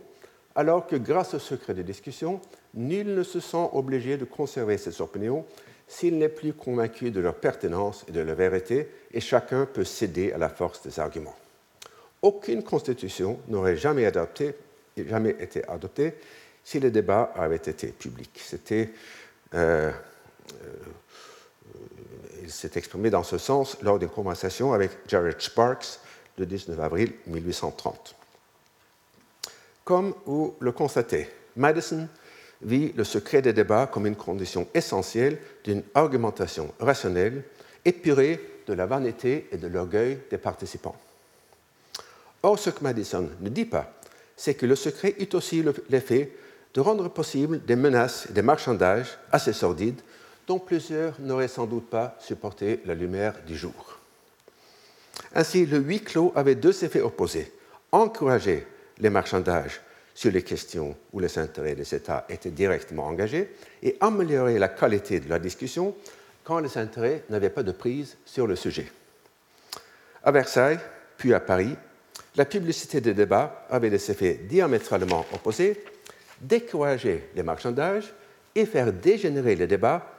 alors 0.55 0.87
que 0.87 0.97
grâce 0.97 1.35
au 1.35 1.39
secret 1.39 1.75
de 1.75 1.83
discussion, 1.83 2.41
nul 2.75 3.15
ne 3.15 3.23
se 3.23 3.41
sent 3.41 3.69
obligé 3.73 4.17
de 4.17 4.25
conserver 4.25 4.79
ses 4.79 5.01
opinions 5.01 5.45
s'il 5.89 6.19
n'est 6.19 6.29
plus 6.29 6.53
convaincu 6.53 7.11
de 7.11 7.21
leur 7.21 7.35
pertinence 7.35 8.05
et 8.09 8.13
de 8.13 8.21
leur 8.21 8.35
vérité, 8.35 8.89
et 9.13 9.21
chacun 9.21 9.67
peut 9.67 9.85
céder 9.85 10.33
à 10.33 10.39
la 10.39 10.49
force 10.49 10.83
des 10.83 10.99
arguments. 10.99 11.37
Aucune 12.23 12.63
constitution 12.63 13.39
n'aurait 13.49 13.77
jamais, 13.77 14.11
jamais, 14.97 15.37
été 15.39 15.69
adoptée 15.69 16.15
si 16.65 16.81
les 16.81 16.91
débats 16.91 17.33
avaient 17.37 17.57
été 17.57 17.89
publics. 17.89 18.41
C'était, 18.43 18.91
euh, 19.55 19.93
euh, 19.93 20.67
il 22.47 22.53
s'est 22.53 22.71
exprimé 22.77 23.11
dans 23.11 23.25
ce 23.25 23.39
sens 23.39 23.77
lors 23.83 23.99
d'une 23.99 24.09
conversation 24.09 24.73
avec 24.73 24.93
Jared 25.09 25.41
Sparks 25.41 25.99
le 26.39 26.47
19 26.47 26.79
avril 26.79 27.13
1830. 27.27 28.15
Comme 29.85 30.15
vous 30.27 30.55
le 30.61 30.71
constatez, 30.71 31.29
Madison 31.57 32.09
vit 32.63 32.93
le 32.93 33.03
secret 33.03 33.43
des 33.43 33.53
débats 33.53 33.89
comme 33.89 34.07
une 34.07 34.15
condition 34.15 34.69
essentielle 34.75 35.39
d'une 35.65 35.83
argumentation 35.95 36.73
rationnelle, 36.79 37.43
épurée 37.85 38.41
de 38.69 38.75
la 38.75 38.87
vanité 38.87 39.49
et 39.51 39.57
de 39.57 39.67
l'orgueil 39.67 40.19
des 40.31 40.39
participants. 40.39 40.97
Or, 42.45 42.59
ce 42.61 42.71
que 42.71 42.85
Madison 42.85 43.29
ne 43.41 43.49
dit 43.49 43.65
pas, 43.65 43.93
c'est 44.37 44.55
que 44.55 44.67
le 44.67 44.77
secret 44.77 45.17
eut 45.19 45.35
aussi 45.35 45.65
l'effet 45.89 46.31
de 46.75 46.81
rendre 46.81 47.09
possible 47.09 47.65
des 47.65 47.77
menaces 47.77 48.29
et 48.31 48.33
des 48.33 48.43
marchandages 48.43 49.19
assez 49.33 49.53
sordides 49.53 50.01
dont 50.47 50.59
plusieurs 50.59 51.21
n'auraient 51.21 51.49
sans 51.49 51.67
doute 51.67 51.91
pas 51.91 52.17
supporté 52.21 52.81
la 52.85 52.95
lumière 52.95 53.35
du 53.47 53.57
jour. 53.57 53.99
Ainsi, 55.35 55.67
le 55.67 55.79
huis 55.79 56.01
clos 56.01 56.33
avait 56.35 56.55
deux 56.55 56.85
effets 56.85 57.01
opposés. 57.01 57.53
Encourager 57.93 58.67
les 58.99 59.11
marchandages 59.11 59.81
sur 60.15 60.31
les 60.33 60.43
questions 60.43 60.97
où 61.13 61.21
les 61.21 61.39
intérêts 61.39 61.75
des 61.75 61.95
États 61.95 62.25
étaient 62.29 62.51
directement 62.51 63.07
engagés 63.07 63.53
et 63.83 63.97
améliorer 64.01 64.59
la 64.59 64.69
qualité 64.69 65.21
de 65.21 65.29
la 65.29 65.39
discussion 65.39 65.95
quand 66.43 66.61
les 66.61 66.79
intérêts 66.79 67.25
n'avaient 67.29 67.51
pas 67.51 67.63
de 67.63 67.73
prise 67.73 68.17
sur 68.25 68.47
le 68.47 68.57
sujet. 68.57 68.91
À 70.25 70.33
Versailles, 70.33 70.81
puis 71.19 71.35
à 71.35 71.41
Paris, 71.41 71.77
la 72.37 72.45
publicité 72.45 73.01
des 73.01 73.15
débats 73.15 73.67
avait 73.71 73.91
des 73.91 74.11
effets 74.11 74.35
diamétralement 74.35 75.27
opposés, 75.33 75.83
décourager 76.41 77.29
les 77.35 77.43
marchandages 77.43 78.13
et 78.55 78.67
faire 78.67 78.93
dégénérer 78.93 79.55
les 79.55 79.67
débats 79.67 80.16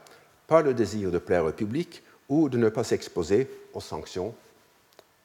par 0.48 0.62
le 0.62 0.74
désir 0.74 1.12
de 1.12 1.18
plaire 1.18 1.44
au 1.44 1.52
public 1.52 2.02
ou 2.28 2.48
de 2.48 2.58
ne 2.58 2.68
pas 2.70 2.82
s'exposer 2.82 3.48
aux 3.74 3.80
sanctions, 3.80 4.34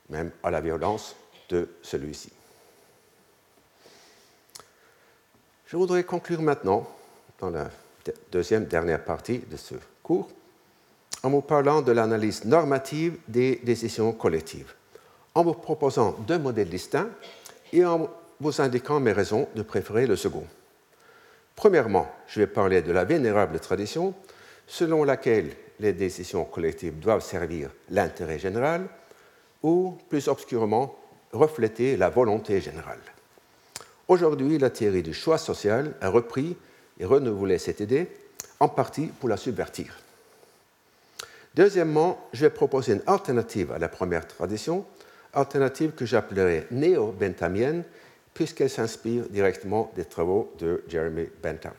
même 0.09 0.29
à 0.43 0.51
la 0.51 0.61
violence 0.61 1.15
de 1.49 1.67
celui-ci. 1.81 2.31
Je 5.65 5.77
voudrais 5.77 6.03
conclure 6.03 6.41
maintenant, 6.41 6.87
dans 7.39 7.49
la 7.49 7.69
deuxième 8.31 8.65
dernière 8.65 9.03
partie 9.03 9.39
de 9.39 9.57
ce 9.57 9.75
cours, 10.03 10.29
en 11.23 11.29
vous 11.29 11.41
parlant 11.41 11.81
de 11.81 11.91
l'analyse 11.91 12.43
normative 12.45 13.17
des 13.27 13.55
décisions 13.63 14.11
collectives, 14.11 14.73
en 15.33 15.43
vous 15.43 15.53
proposant 15.53 16.11
deux 16.27 16.37
modèles 16.37 16.69
distincts 16.69 17.09
et 17.71 17.85
en 17.85 18.09
vous 18.39 18.61
indiquant 18.61 18.99
mes 18.99 19.13
raisons 19.13 19.47
de 19.55 19.61
préférer 19.61 20.05
le 20.05 20.17
second. 20.17 20.45
Premièrement, 21.55 22.13
je 22.27 22.41
vais 22.41 22.47
parler 22.47 22.81
de 22.81 22.91
la 22.91 23.05
vénérable 23.05 23.59
tradition 23.59 24.13
selon 24.67 25.03
laquelle 25.03 25.51
les 25.79 25.93
décisions 25.93 26.45
collectives 26.45 26.99
doivent 26.99 27.23
servir 27.23 27.69
l'intérêt 27.89 28.39
général 28.39 28.87
ou, 29.61 29.97
plus 30.09 30.27
obscurement, 30.27 30.95
refléter 31.31 31.97
la 31.97 32.09
volonté 32.09 32.61
générale. 32.61 32.99
Aujourd'hui, 34.07 34.57
la 34.57 34.69
théorie 34.69 35.03
du 35.03 35.13
choix 35.13 35.37
social 35.37 35.95
a 36.01 36.09
repris 36.09 36.55
et 36.99 37.05
renouvelé 37.05 37.57
cette 37.57 37.79
idée, 37.79 38.07
en 38.59 38.69
partie 38.69 39.07
pour 39.07 39.29
la 39.29 39.37
subvertir. 39.37 39.97
Deuxièmement, 41.55 42.27
je 42.33 42.41
vais 42.45 42.49
proposer 42.49 42.93
une 42.93 43.03
alternative 43.07 43.71
à 43.71 43.79
la 43.79 43.89
première 43.89 44.27
tradition, 44.27 44.85
alternative 45.33 45.91
que 45.91 46.05
j'appellerai 46.05 46.67
néo-benthamienne, 46.71 47.83
puisqu'elle 48.33 48.69
s'inspire 48.69 49.27
directement 49.29 49.91
des 49.95 50.05
travaux 50.05 50.53
de 50.59 50.83
Jeremy 50.87 51.27
Bentham. 51.41 51.73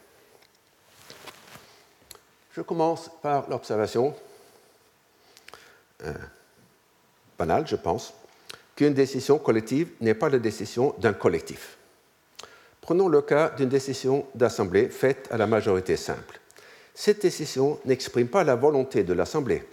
Je 2.57 2.61
commence 2.62 3.11
par 3.21 3.51
l'observation 3.51 4.14
euh, 6.05 6.12
banale, 7.37 7.67
je 7.67 7.75
pense, 7.75 8.14
qu'une 8.77 8.95
décision 8.95 9.38
collective 9.38 9.90
n'est 10.01 10.14
pas 10.14 10.29
la 10.29 10.38
décision 10.38 10.95
d'un 10.99 11.14
collectif. 11.14 11.77
Prenons 12.81 13.09
le 13.09 13.23
cas 13.23 13.51
d'une 13.51 13.69
décision 13.69 14.27
d'Assemblée 14.37 14.88
faite 14.88 15.27
à 15.33 15.37
la 15.37 15.49
majorité 15.49 15.97
simple. 15.97 16.38
Cette 16.95 17.23
décision 17.23 17.81
n'exprime 17.87 18.29
pas 18.29 18.45
la 18.45 18.55
volonté 18.55 19.03
de 19.03 19.14
l'Assemblée, 19.14 19.64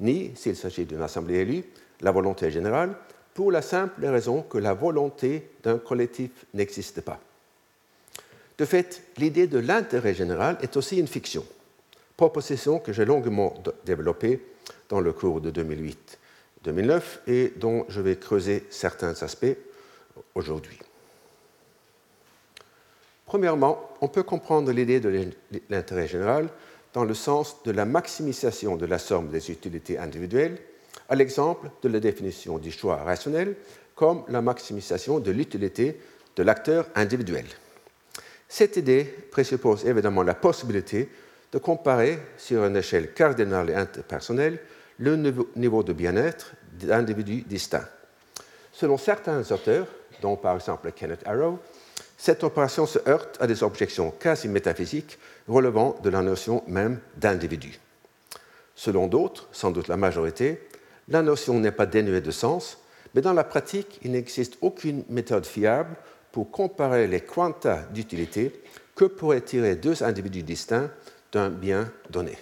ni, 0.00 0.32
s'il 0.34 0.56
s'agit 0.56 0.86
d'une 0.86 1.02
Assemblée 1.02 1.40
élue, 1.40 1.64
la 2.00 2.10
volonté 2.10 2.50
générale, 2.50 2.96
pour 3.34 3.52
la 3.52 3.60
simple 3.60 4.06
raison 4.06 4.42
que 4.42 4.56
la 4.56 4.72
volonté 4.72 5.50
d'un 5.62 5.78
collectif 5.78 6.30
n'existe 6.54 7.02
pas. 7.02 7.20
De 8.56 8.64
fait, 8.64 9.02
l'idée 9.18 9.46
de 9.46 9.58
l'intérêt 9.58 10.14
général 10.14 10.56
est 10.62 10.76
aussi 10.76 10.98
une 10.98 11.08
fiction, 11.08 11.44
proposition 12.16 12.78
que 12.78 12.92
j'ai 12.92 13.04
longuement 13.04 13.54
développée 13.84 14.40
dans 14.88 15.00
le 15.00 15.12
cours 15.12 15.40
de 15.40 15.50
2008-2009 16.64 17.02
et 17.26 17.52
dont 17.56 17.84
je 17.88 18.00
vais 18.00 18.16
creuser 18.16 18.64
certains 18.70 19.22
aspects 19.22 19.56
aujourd'hui. 20.34 20.78
Premièrement, 23.26 23.90
on 24.00 24.08
peut 24.08 24.22
comprendre 24.22 24.70
l'idée 24.70 25.00
de 25.00 25.30
l'intérêt 25.70 26.06
général 26.06 26.48
dans 26.92 27.04
le 27.04 27.14
sens 27.14 27.62
de 27.64 27.72
la 27.72 27.84
maximisation 27.84 28.76
de 28.76 28.86
la 28.86 28.98
somme 28.98 29.28
des 29.28 29.50
utilités 29.50 29.98
individuelles, 29.98 30.58
à 31.08 31.16
l'exemple 31.16 31.70
de 31.82 31.88
la 31.88 32.00
définition 32.00 32.58
du 32.58 32.70
choix 32.70 32.96
rationnel 32.96 33.56
comme 33.94 34.22
la 34.28 34.40
maximisation 34.40 35.18
de 35.18 35.30
l'utilité 35.30 36.00
de 36.36 36.42
l'acteur 36.42 36.86
individuel. 36.94 37.46
Cette 38.48 38.76
idée 38.76 39.04
présuppose 39.30 39.84
évidemment 39.86 40.22
la 40.22 40.34
possibilité 40.34 41.08
de 41.54 41.58
comparer 41.60 42.18
sur 42.36 42.64
une 42.64 42.76
échelle 42.76 43.14
cardinale 43.14 43.70
et 43.70 43.76
interpersonnelle 43.76 44.58
le 44.98 45.14
niveau 45.54 45.82
de 45.84 45.92
bien-être 45.92 46.52
d'individus 46.72 47.42
distincts. 47.42 47.88
Selon 48.72 48.98
certains 48.98 49.40
auteurs, 49.52 49.86
dont 50.20 50.34
par 50.34 50.56
exemple 50.56 50.90
Kenneth 50.90 51.22
Arrow, 51.24 51.60
cette 52.18 52.42
opération 52.42 52.86
se 52.86 52.98
heurte 53.08 53.36
à 53.40 53.46
des 53.46 53.62
objections 53.62 54.10
quasi 54.10 54.48
métaphysiques 54.48 55.16
relevant 55.46 55.96
de 56.02 56.10
la 56.10 56.22
notion 56.22 56.64
même 56.66 56.98
d'individu. 57.16 57.78
Selon 58.74 59.06
d'autres, 59.06 59.48
sans 59.52 59.70
doute 59.70 59.86
la 59.86 59.96
majorité, 59.96 60.60
la 61.06 61.22
notion 61.22 61.60
n'est 61.60 61.70
pas 61.70 61.86
dénuée 61.86 62.20
de 62.20 62.32
sens, 62.32 62.78
mais 63.14 63.20
dans 63.20 63.32
la 63.32 63.44
pratique, 63.44 64.00
il 64.02 64.10
n'existe 64.10 64.58
aucune 64.60 65.04
méthode 65.08 65.46
fiable 65.46 65.94
pour 66.32 66.50
comparer 66.50 67.06
les 67.06 67.20
quantas 67.20 67.82
d'utilité 67.92 68.60
que 68.96 69.04
pourraient 69.04 69.40
tirer 69.40 69.76
deux 69.76 70.02
individus 70.02 70.42
distincts 70.42 70.90
d'un 71.34 71.50
bien 71.50 71.90
donné. 72.08 72.38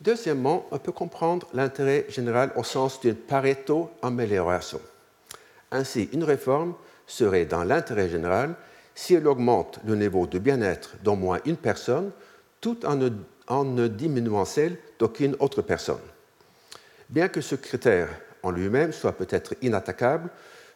Deuxièmement, 0.00 0.66
on 0.70 0.78
peut 0.78 0.92
comprendre 0.92 1.48
l'intérêt 1.54 2.04
général 2.08 2.52
au 2.56 2.64
sens 2.64 3.00
d'une 3.00 3.14
Pareto-amélioration. 3.14 4.80
Ainsi, 5.70 6.10
une 6.12 6.24
réforme 6.24 6.74
serait 7.06 7.46
dans 7.46 7.64
l'intérêt 7.64 8.08
général 8.10 8.54
si 8.94 9.14
elle 9.14 9.26
augmente 9.26 9.78
le 9.86 9.94
niveau 9.94 10.26
de 10.26 10.38
bien-être 10.38 10.96
d'au 11.02 11.14
moins 11.14 11.38
une 11.46 11.56
personne 11.56 12.10
tout 12.60 12.84
en 12.84 12.96
ne, 12.96 13.10
en 13.46 13.64
ne 13.64 13.86
diminuant 13.86 14.44
celle 14.44 14.76
d'aucune 14.98 15.36
autre 15.38 15.62
personne. 15.62 16.04
Bien 17.08 17.28
que 17.28 17.40
ce 17.40 17.54
critère 17.54 18.08
en 18.42 18.50
lui-même 18.50 18.92
soit 18.92 19.12
peut-être 19.12 19.54
inattaquable, 19.62 20.28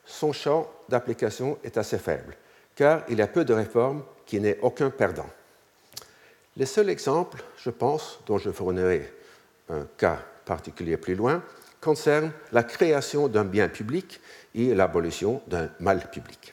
son 0.07 0.33
champ 0.33 0.71
d'application 0.89 1.59
est 1.65 1.77
assez 1.77 1.99
faible, 1.99 2.35
car 2.75 3.03
il 3.09 3.19
y 3.19 3.23
a 3.23 3.27
peu 3.27 3.45
de 3.45 3.53
réformes 3.53 4.03
qui 4.29 4.39
n'aient 4.41 4.59
aucun 4.61 4.91
perdant. 4.91 5.29
Les 6.57 6.67
seuls 6.67 6.91
exemples, 6.91 7.43
je 7.57 7.71
pense, 7.71 8.21
dont 8.27 8.37
je 8.37 8.51
fournirai 8.51 9.11
un 9.71 9.87
cas 9.97 10.19
particulier 10.45 10.99
plus 10.99 11.15
loin, 11.15 11.43
concernent 11.81 12.33
la 12.53 12.63
création 12.63 13.29
d'un 13.29 13.45
bien 13.45 13.69
public 13.69 14.21
et 14.55 14.75
l'abolition 14.75 15.41
d'un 15.47 15.71
mal 15.81 16.11
public. 16.11 16.53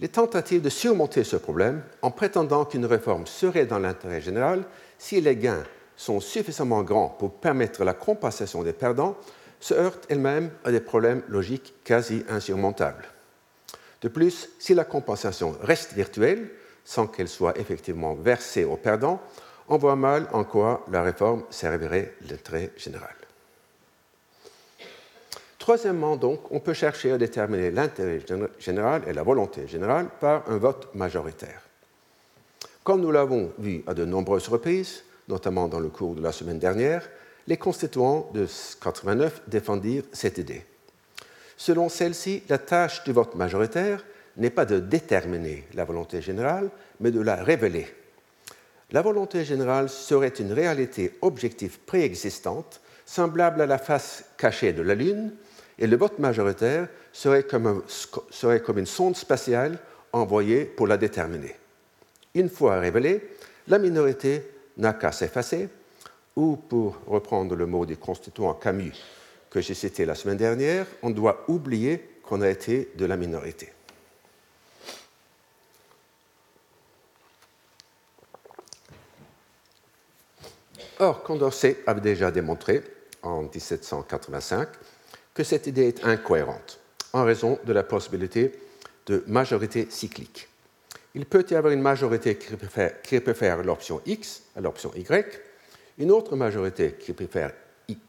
Les 0.00 0.08
tentatives 0.08 0.62
de 0.62 0.70
surmonter 0.70 1.22
ce 1.22 1.36
problème 1.36 1.82
en 2.02 2.10
prétendant 2.10 2.64
qu'une 2.64 2.86
réforme 2.86 3.26
serait 3.26 3.66
dans 3.66 3.78
l'intérêt 3.78 4.20
général 4.20 4.64
si 4.98 5.20
les 5.20 5.36
gains 5.36 5.64
sont 5.96 6.20
suffisamment 6.20 6.82
grands 6.82 7.08
pour 7.08 7.34
permettre 7.34 7.84
la 7.84 7.94
compensation 7.94 8.62
des 8.62 8.72
perdants 8.72 9.16
se 9.60 9.74
heurtent 9.74 10.06
elles-mêmes 10.08 10.50
à 10.64 10.72
des 10.72 10.80
problèmes 10.80 11.22
logiques 11.28 11.74
quasi 11.84 12.24
insurmontables. 12.28 13.13
De 14.04 14.10
plus, 14.10 14.50
si 14.58 14.74
la 14.74 14.84
compensation 14.84 15.56
reste 15.62 15.94
virtuelle, 15.94 16.50
sans 16.84 17.06
qu'elle 17.06 17.26
soit 17.26 17.58
effectivement 17.58 18.12
versée 18.12 18.64
aux 18.64 18.76
perdants, 18.76 19.18
on 19.66 19.78
voit 19.78 19.96
mal 19.96 20.28
en 20.34 20.44
quoi 20.44 20.84
la 20.92 21.02
réforme 21.02 21.42
servirait 21.48 22.12
l'intérêt 22.28 22.70
général. 22.76 23.14
Troisièmement, 25.58 26.16
donc, 26.16 26.52
on 26.52 26.60
peut 26.60 26.74
chercher 26.74 27.12
à 27.12 27.16
déterminer 27.16 27.70
l'intérêt 27.70 28.20
général 28.58 29.04
et 29.06 29.14
la 29.14 29.22
volonté 29.22 29.66
générale 29.66 30.08
par 30.20 30.50
un 30.50 30.58
vote 30.58 30.94
majoritaire. 30.94 31.62
Comme 32.82 33.00
nous 33.00 33.10
l'avons 33.10 33.54
vu 33.58 33.82
à 33.86 33.94
de 33.94 34.04
nombreuses 34.04 34.48
reprises, 34.48 35.02
notamment 35.28 35.66
dans 35.66 35.80
le 35.80 35.88
cours 35.88 36.14
de 36.14 36.22
la 36.22 36.32
semaine 36.32 36.58
dernière, 36.58 37.08
les 37.46 37.56
constituants 37.56 38.30
de 38.34 38.46
89 38.82 39.44
défendirent 39.48 40.04
cette 40.12 40.36
idée. 40.36 40.62
Selon 41.56 41.88
celle-ci, 41.88 42.42
la 42.48 42.58
tâche 42.58 43.04
du 43.04 43.12
vote 43.12 43.34
majoritaire 43.34 44.04
n'est 44.36 44.50
pas 44.50 44.64
de 44.64 44.80
déterminer 44.80 45.64
la 45.74 45.84
volonté 45.84 46.20
générale, 46.20 46.70
mais 47.00 47.10
de 47.10 47.20
la 47.20 47.36
révéler. 47.36 47.86
La 48.90 49.02
volonté 49.02 49.44
générale 49.44 49.88
serait 49.88 50.28
une 50.28 50.52
réalité 50.52 51.16
objective 51.22 51.78
préexistante, 51.80 52.80
semblable 53.06 53.60
à 53.60 53.66
la 53.66 53.78
face 53.78 54.24
cachée 54.36 54.72
de 54.72 54.82
la 54.82 54.94
Lune, 54.94 55.32
et 55.78 55.86
le 55.86 55.96
vote 55.96 56.18
majoritaire 56.18 56.88
serait 57.12 57.44
comme, 57.44 57.82
une 58.76 58.86
sonde 58.86 59.16
spatiale 59.16 59.78
envoyée 60.12 60.64
pour 60.64 60.86
la 60.86 60.96
déterminer. 60.96 61.56
Une 62.34 62.48
fois 62.48 62.78
révélée, 62.78 63.30
la 63.68 63.78
minorité 63.78 64.42
n'a 64.76 64.92
qu'à 64.92 65.12
s'effacer, 65.12 65.68
ou 66.36 66.56
pour 66.56 66.98
reprendre 67.06 67.54
le 67.54 67.66
mot 67.66 67.86
du 67.86 67.96
constituant 67.96 68.54
Camus 68.54 68.92
que 69.54 69.60
j'ai 69.60 69.74
cité 69.74 70.04
la 70.04 70.16
semaine 70.16 70.36
dernière, 70.36 70.84
on 71.00 71.10
doit 71.10 71.44
oublier 71.46 72.18
qu'on 72.24 72.42
a 72.42 72.50
été 72.50 72.90
de 72.96 73.06
la 73.06 73.16
minorité. 73.16 73.72
Or, 80.98 81.22
Condorcet 81.22 81.84
avait 81.86 82.00
déjà 82.00 82.32
démontré, 82.32 82.82
en 83.22 83.42
1785, 83.42 84.70
que 85.32 85.44
cette 85.44 85.68
idée 85.68 85.86
est 85.86 86.04
incohérente, 86.04 86.80
en 87.12 87.22
raison 87.22 87.60
de 87.64 87.72
la 87.72 87.84
possibilité 87.84 88.58
de 89.06 89.22
majorité 89.28 89.86
cyclique. 89.88 90.48
Il 91.14 91.26
peut 91.26 91.46
y 91.48 91.54
avoir 91.54 91.72
une 91.72 91.80
majorité 91.80 92.36
qui 92.36 93.20
préfère, 93.20 93.62
l'option 93.62 94.02
X 94.04 94.42
à 94.56 94.60
l'option 94.60 94.90
Y, 94.96 95.40
une 95.98 96.10
autre 96.10 96.34
majorité 96.34 96.96
qui 96.98 97.12
préfère 97.12 97.52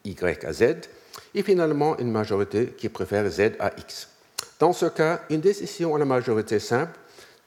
Y 0.03 0.43
à 0.43 0.51
Z, 0.51 0.89
et 1.35 1.43
finalement 1.43 1.97
une 1.99 2.11
majorité 2.11 2.67
qui 2.77 2.89
préfère 2.89 3.29
Z 3.29 3.51
à 3.59 3.71
X. 3.77 4.09
Dans 4.59 4.73
ce 4.73 4.85
cas, 4.85 5.21
une 5.29 5.41
décision 5.41 5.93
à 5.95 5.99
la 5.99 6.05
majorité 6.05 6.59
simple 6.59 6.97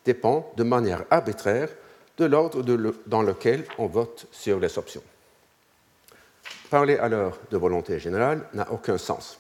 dépend 0.04 0.52
de 0.56 0.62
manière 0.62 1.04
arbitraire 1.10 1.70
de 2.18 2.26
l'ordre 2.26 2.62
dans 3.06 3.22
lequel 3.22 3.64
on 3.78 3.86
vote 3.86 4.26
sur 4.30 4.60
les 4.60 4.78
options. 4.78 5.02
Parler 6.70 6.98
alors 6.98 7.38
de 7.50 7.56
volonté 7.56 7.98
générale 7.98 8.46
n'a 8.52 8.70
aucun 8.70 8.98
sens. 8.98 9.38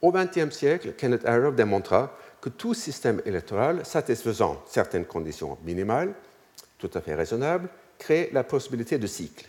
Au 0.00 0.12
XXe 0.12 0.54
siècle, 0.54 0.92
Kenneth 0.96 1.26
Arrow 1.26 1.50
démontra 1.50 2.16
que 2.40 2.50
tout 2.50 2.74
système 2.74 3.20
électoral 3.24 3.84
satisfaisant 3.84 4.62
certaines 4.68 5.06
conditions 5.06 5.58
minimales, 5.64 6.14
tout 6.78 6.90
à 6.94 7.00
fait 7.00 7.14
raisonnables, 7.14 7.68
crée 7.98 8.30
la 8.32 8.44
possibilité 8.44 8.98
de 8.98 9.06
cycle. 9.06 9.46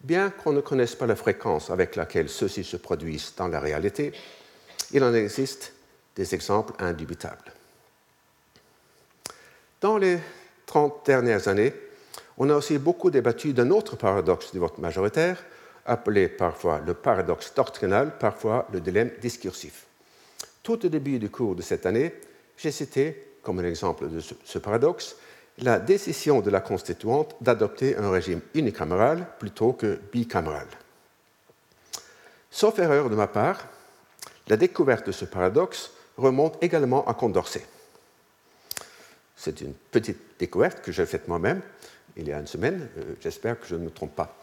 Bien 0.00 0.30
qu'on 0.30 0.52
ne 0.52 0.60
connaisse 0.60 0.94
pas 0.94 1.06
la 1.06 1.16
fréquence 1.16 1.70
avec 1.70 1.94
laquelle 1.96 2.28
ceux-ci 2.28 2.64
se 2.64 2.78
produisent 2.78 3.34
dans 3.36 3.48
la 3.48 3.60
réalité, 3.60 4.12
il 4.92 5.04
en 5.04 5.12
existe 5.14 5.74
des 6.16 6.34
exemples 6.34 6.72
indubitables. 6.78 7.52
Dans 9.80 9.98
les 9.98 10.18
30 10.66 11.04
dernières 11.04 11.48
années, 11.48 11.74
on 12.38 12.48
a 12.48 12.54
aussi 12.54 12.78
beaucoup 12.78 13.10
débattu 13.10 13.52
d'un 13.52 13.70
autre 13.70 13.96
paradoxe 13.96 14.52
du 14.52 14.58
vote 14.58 14.78
majoritaire, 14.78 15.44
appelé 15.84 16.28
parfois 16.28 16.80
le 16.86 16.94
paradoxe 16.94 17.52
doctrinal, 17.54 18.16
parfois 18.18 18.66
le 18.72 18.80
dilemme 18.80 19.10
discursif. 19.20 19.86
Tout 20.62 20.86
au 20.86 20.88
début 20.88 21.18
du 21.18 21.28
cours 21.30 21.54
de 21.54 21.62
cette 21.62 21.86
année, 21.86 22.14
j'ai 22.56 22.70
cité, 22.70 23.36
comme 23.42 23.58
un 23.58 23.64
exemple 23.64 24.08
de 24.08 24.20
ce 24.20 24.58
paradoxe, 24.58 25.16
la 25.60 25.78
décision 25.78 26.40
de 26.40 26.50
la 26.50 26.60
constituante 26.60 27.36
d'adopter 27.40 27.96
un 27.96 28.10
régime 28.10 28.40
unicaméral 28.54 29.26
plutôt 29.38 29.72
que 29.72 30.00
bicaméral. 30.12 30.66
Sauf 32.50 32.78
erreur 32.78 33.10
de 33.10 33.14
ma 33.14 33.26
part, 33.26 33.68
la 34.48 34.56
découverte 34.56 35.06
de 35.06 35.12
ce 35.12 35.24
paradoxe 35.24 35.92
remonte 36.16 36.62
également 36.62 37.06
à 37.06 37.14
Condorcet. 37.14 37.64
C'est 39.36 39.60
une 39.60 39.72
petite 39.72 40.38
découverte 40.38 40.82
que 40.82 40.92
j'ai 40.92 41.06
faite 41.06 41.28
moi-même 41.28 41.62
il 42.16 42.28
y 42.28 42.32
a 42.32 42.38
une 42.38 42.46
semaine. 42.46 42.88
Euh, 42.98 43.14
j'espère 43.20 43.58
que 43.58 43.66
je 43.66 43.74
ne 43.74 43.84
me 43.84 43.90
trompe 43.90 44.14
pas. 44.14 44.36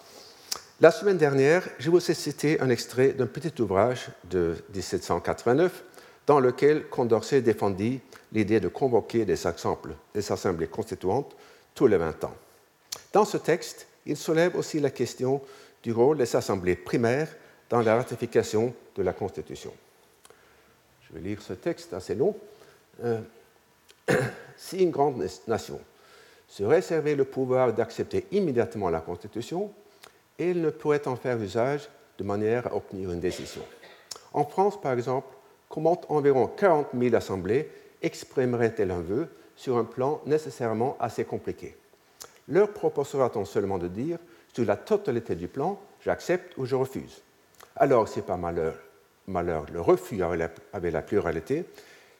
La 0.79 0.91
semaine 0.91 1.17
dernière, 1.17 1.67
je 1.79 1.89
vous 1.89 2.11
ai 2.11 2.13
cité 2.13 2.61
un 2.61 2.69
extrait 2.69 3.13
d'un 3.13 3.25
petit 3.25 3.61
ouvrage 3.61 4.09
de 4.29 4.55
1789 4.73 5.83
dans 6.27 6.39
lequel 6.39 6.87
Condorcet 6.87 7.41
défendit 7.41 8.01
l'idée 8.31 8.59
de 8.59 8.67
convoquer 8.67 9.25
des, 9.25 9.47
assemblées 9.47 10.67
constituantes 10.67 11.35
tous 11.73 11.87
les 11.87 11.97
20 11.97 12.23
ans. 12.23 12.35
Dans 13.13 13.25
ce 13.25 13.37
texte, 13.37 13.87
il 14.05 14.17
soulève 14.17 14.55
aussi 14.55 14.79
la 14.79 14.89
question 14.89 15.41
du 15.83 15.91
rôle 15.91 16.17
des 16.17 16.35
assemblées 16.35 16.75
primaires 16.75 17.29
dans 17.69 17.81
la 17.81 17.95
ratification 17.95 18.73
de 18.95 19.03
la 19.03 19.13
Constitution. 19.13 19.73
Je 21.07 21.13
vais 21.13 21.21
lire 21.21 21.41
ce 21.41 21.53
texte 21.53 21.93
assez 21.93 22.15
long. 22.15 22.35
Euh, 23.03 23.21
si 24.57 24.83
une 24.83 24.91
grande 24.91 25.25
nation 25.47 25.79
se 26.47 26.63
réservait 26.63 27.15
le 27.15 27.25
pouvoir 27.25 27.73
d'accepter 27.73 28.25
immédiatement 28.31 28.89
la 28.89 29.01
Constitution, 29.01 29.71
elle 30.39 30.61
ne 30.61 30.69
pourrait 30.69 31.07
en 31.07 31.15
faire 31.15 31.41
usage 31.41 31.89
de 32.17 32.23
manière 32.23 32.67
à 32.67 32.75
obtenir 32.75 33.11
une 33.11 33.19
décision. 33.19 33.61
En 34.33 34.45
France, 34.45 34.79
par 34.79 34.93
exemple, 34.93 35.27
comment 35.69 35.99
environ 36.09 36.47
40 36.47 36.87
000 36.97 37.15
assemblées 37.15 37.69
exprimeraient-elles 38.01 38.91
un 38.91 39.01
vœu 39.01 39.27
sur 39.55 39.77
un 39.77 39.83
plan 39.83 40.21
nécessairement 40.25 40.97
assez 40.99 41.25
compliqué 41.25 41.75
Leur 42.47 42.71
proposera-t-on 42.71 43.45
seulement 43.45 43.77
de 43.77 43.87
dire, 43.87 44.19
sur 44.53 44.65
la 44.65 44.75
totalité 44.75 45.35
du 45.35 45.47
plan, 45.47 45.79
j'accepte 46.03 46.57
ou 46.57 46.65
je 46.65 46.75
refuse? 46.75 47.21
Alors, 47.75 48.07
si 48.07 48.21
par 48.21 48.37
malheur, 48.37 48.75
malheur 49.27 49.65
le 49.71 49.81
refus 49.81 50.21
avait 50.23 50.91
la, 50.91 51.01
pluralité, 51.01 51.65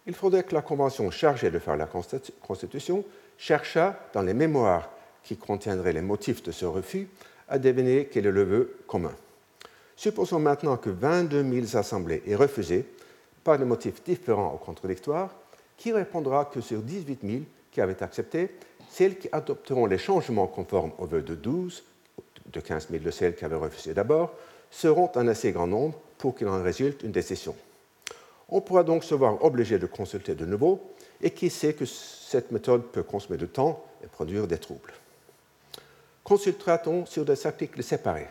il 0.05 0.13
faudrait 0.13 0.43
que 0.43 0.53
la 0.53 0.61
Convention 0.61 1.09
chargée 1.09 1.49
de 1.49 1.59
faire 1.59 1.78
la 1.78 1.88
Constitution 1.88 3.03
cherchât 3.38 3.99
dans 4.13 4.21
les 4.21 4.34
mémoires 4.34 4.89
qui 5.23 5.38
contiendraient 5.38 5.93
les 5.93 6.01
motifs 6.01 6.43
de 6.43 6.51
ce 6.51 6.65
refus 6.65 7.07
à 7.49 7.59
deviner 7.59 8.07
quel 8.11 8.25
est 8.25 8.32
le 8.32 8.43
vœu 8.43 8.78
commun. 8.88 9.13
Supposons 9.95 10.39
maintenant 10.39 10.78
que 10.78 10.89
22 10.89 11.43
000 11.43 11.78
assemblées 11.78 12.21
aient 12.28 12.36
refusé, 12.36 12.86
par 13.43 13.57
des 13.57 13.65
motifs 13.65 14.03
différents 14.03 14.53
ou 14.53 14.57
contradictoires, 14.57 15.34
qui 15.78 15.93
répondra 15.93 16.45
que 16.45 16.61
sur 16.61 16.82
18 16.82 17.19
000 17.23 17.43
qui 17.71 17.82
avaient 17.82 18.01
accepté, 18.03 18.49
celles 18.89 19.17
qui 19.17 19.30
adopteront 19.32 19.86
les 19.86 19.97
changements 19.97 20.47
conformes 20.47 20.91
au 20.97 21.05
vœu 21.05 21.21
de 21.21 21.36
12, 21.36 21.84
de 22.51 22.59
15 22.59 22.89
000 22.89 23.03
de 23.03 23.11
celles 23.11 23.36
qui 23.36 23.45
avaient 23.45 23.55
refusé 23.55 23.93
d'abord, 23.93 24.34
seront 24.71 25.11
un 25.15 25.28
assez 25.28 25.51
grand 25.51 25.67
nombre 25.67 25.97
pour 26.17 26.36
qu'il 26.36 26.47
en 26.47 26.61
résulte 26.61 27.03
une 27.03 27.11
décision. 27.11 27.55
On 28.49 28.61
pourra 28.61 28.84
donc 28.84 29.03
se 29.03 29.13
voir 29.13 29.43
obligé 29.43 29.78
de 29.78 29.86
consulter 29.86 30.34
de 30.34 30.45
nouveau, 30.45 30.82
et 31.21 31.32
qui 31.32 31.49
sait 31.49 31.73
que 31.73 31.86
cette 31.86 32.51
méthode 32.51 32.84
peut 32.84 33.03
consommer 33.03 33.38
du 33.38 33.47
temps 33.47 33.84
et 34.03 34.07
produire 34.07 34.47
des 34.47 34.57
troubles. 34.57 34.93
Consultera-t-on 36.23 37.05
sur 37.05 37.25
des 37.25 37.47
articles 37.47 37.82
séparés? 37.84 38.28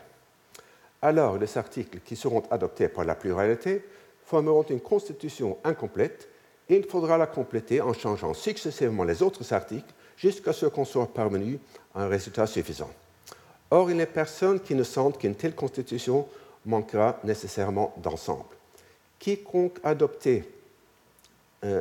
Alors, 1.02 1.38
les 1.38 1.58
articles 1.58 2.00
qui 2.00 2.16
seront 2.16 2.42
adoptés 2.50 2.88
par 2.88 3.04
la 3.04 3.14
pluralité 3.14 3.84
formeront 4.24 4.64
une 4.64 4.80
constitution 4.80 5.58
incomplète 5.64 6.28
il 6.68 6.84
faudra 6.84 7.16
la 7.16 7.26
compléter 7.26 7.80
en 7.80 7.92
changeant 7.92 8.34
successivement 8.34 9.04
les 9.04 9.22
autres 9.22 9.52
articles 9.52 9.92
jusqu'à 10.16 10.52
ce 10.52 10.66
qu'on 10.66 10.84
soit 10.84 11.12
parvenu 11.12 11.58
à 11.94 12.02
un 12.02 12.08
résultat 12.08 12.46
suffisant. 12.46 12.90
Or, 13.70 13.90
il 13.90 13.96
n'est 13.96 14.06
personne 14.06 14.60
qui 14.60 14.74
ne 14.74 14.82
sente 14.82 15.18
qu'une 15.18 15.34
telle 15.34 15.54
constitution 15.54 16.26
manquera 16.64 17.18
nécessairement 17.24 17.94
d'ensemble. 17.98 18.44
Quiconque 19.18 19.78
adopté 19.82 20.44
euh, 21.64 21.80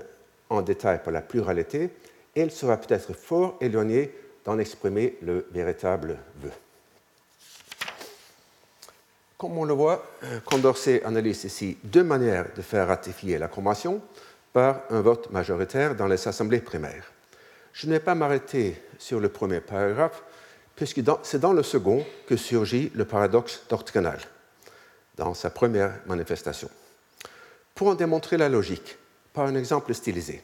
en 0.50 0.62
détail 0.62 1.02
par 1.04 1.14
la 1.14 1.22
pluralité, 1.22 1.90
elle 2.36 2.52
sera 2.52 2.78
peut-être 2.78 3.14
fort 3.14 3.58
éloignée 3.62 4.12
d'en 4.44 4.60
exprimer 4.60 5.18
le 5.22 5.48
véritable 5.52 6.18
vœu. 6.42 6.52
Comme 9.38 9.58
on 9.58 9.66
le 9.66 9.74
voit, 9.74 10.06
euh, 10.24 10.40
Condorcet 10.46 11.04
analyse 11.04 11.44
ici 11.44 11.78
deux 11.84 12.04
manières 12.04 12.48
de 12.56 12.62
faire 12.62 12.88
ratifier 12.88 13.38
la 13.38 13.48
Convention 13.48 14.02
par 14.56 14.84
un 14.90 15.02
vote 15.02 15.32
majoritaire 15.32 15.98
dans 15.98 16.08
les 16.08 16.30
assemblées 16.30 16.62
primaires. 16.62 17.12
Je 17.74 17.88
ne 17.88 17.92
vais 17.92 18.00
pas 18.00 18.16
m'arrêter 18.16 18.82
sur 18.98 19.20
le 19.20 19.28
premier 19.28 19.60
paragraphe, 19.60 20.24
puisque 20.78 21.02
c'est 21.24 21.42
dans 21.42 21.52
le 21.52 21.62
second 21.62 22.06
que 22.26 22.38
surgit 22.38 22.90
le 22.96 23.04
paradoxe 23.04 23.64
doctrinal, 23.68 24.18
dans 25.18 25.34
sa 25.34 25.50
première 25.50 26.00
manifestation. 26.06 26.70
Pour 27.76 27.90
en 27.90 27.96
démontrer 27.96 28.38
la 28.38 28.48
logique, 28.48 28.98
par 29.34 29.48
un 29.48 29.56
exemple 29.56 29.94
stylisé, 29.94 30.42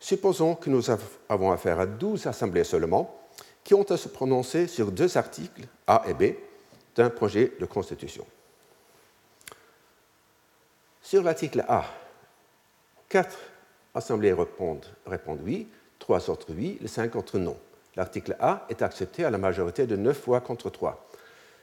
supposons 0.00 0.56
que 0.56 0.68
nous 0.68 0.90
avons 1.28 1.52
affaire 1.52 1.78
à 1.78 1.86
12 1.86 2.26
assemblées 2.26 2.64
seulement 2.64 3.24
qui 3.62 3.74
ont 3.74 3.88
à 3.88 3.96
se 3.96 4.08
prononcer 4.08 4.66
sur 4.66 4.90
deux 4.90 5.16
articles, 5.16 5.62
A 5.86 6.02
et 6.08 6.14
B, 6.14 6.34
d'un 6.96 7.08
projet 7.08 7.52
de 7.60 7.66
constitution. 7.66 8.26
Sur 11.00 11.22
l'article 11.22 11.64
A, 11.68 11.84
quatre 13.14 13.38
assemblées 13.94 14.32
répondent, 14.32 15.40
oui, 15.44 15.68
trois 16.00 16.28
autres 16.30 16.48
oui, 16.52 16.78
les 16.80 16.88
cinq 16.88 17.14
autres 17.14 17.38
non. 17.38 17.56
L'article 17.94 18.34
A 18.40 18.66
est 18.68 18.82
accepté 18.82 19.24
à 19.24 19.30
la 19.30 19.38
majorité 19.38 19.86
de 19.86 19.94
neuf 19.94 20.24
voix 20.26 20.40
contre 20.40 20.68
trois. 20.68 21.08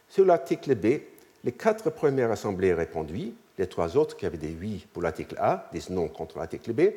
Sur 0.07 0.23
l'article 0.23 0.75
B, 0.75 1.01
les 1.43 1.51
quatre 1.51 1.89
premières 1.89 2.31
assemblées 2.31 2.73
répondent 2.73 3.11
oui, 3.11 3.35
les 3.57 3.67
trois 3.67 3.97
autres 3.97 4.15
qui 4.15 4.25
avaient 4.25 4.37
des 4.37 4.55
oui 4.57 4.87
pour 4.93 5.01
l'article 5.01 5.35
A 5.39 5.67
disent 5.73 5.89
non 5.89 6.07
contre 6.07 6.37
l'article 6.37 6.71
B, 6.71 6.93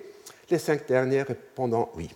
les 0.48 0.59
cinq 0.59 0.86
dernières 0.86 1.26
répondant 1.26 1.90
oui. 1.96 2.09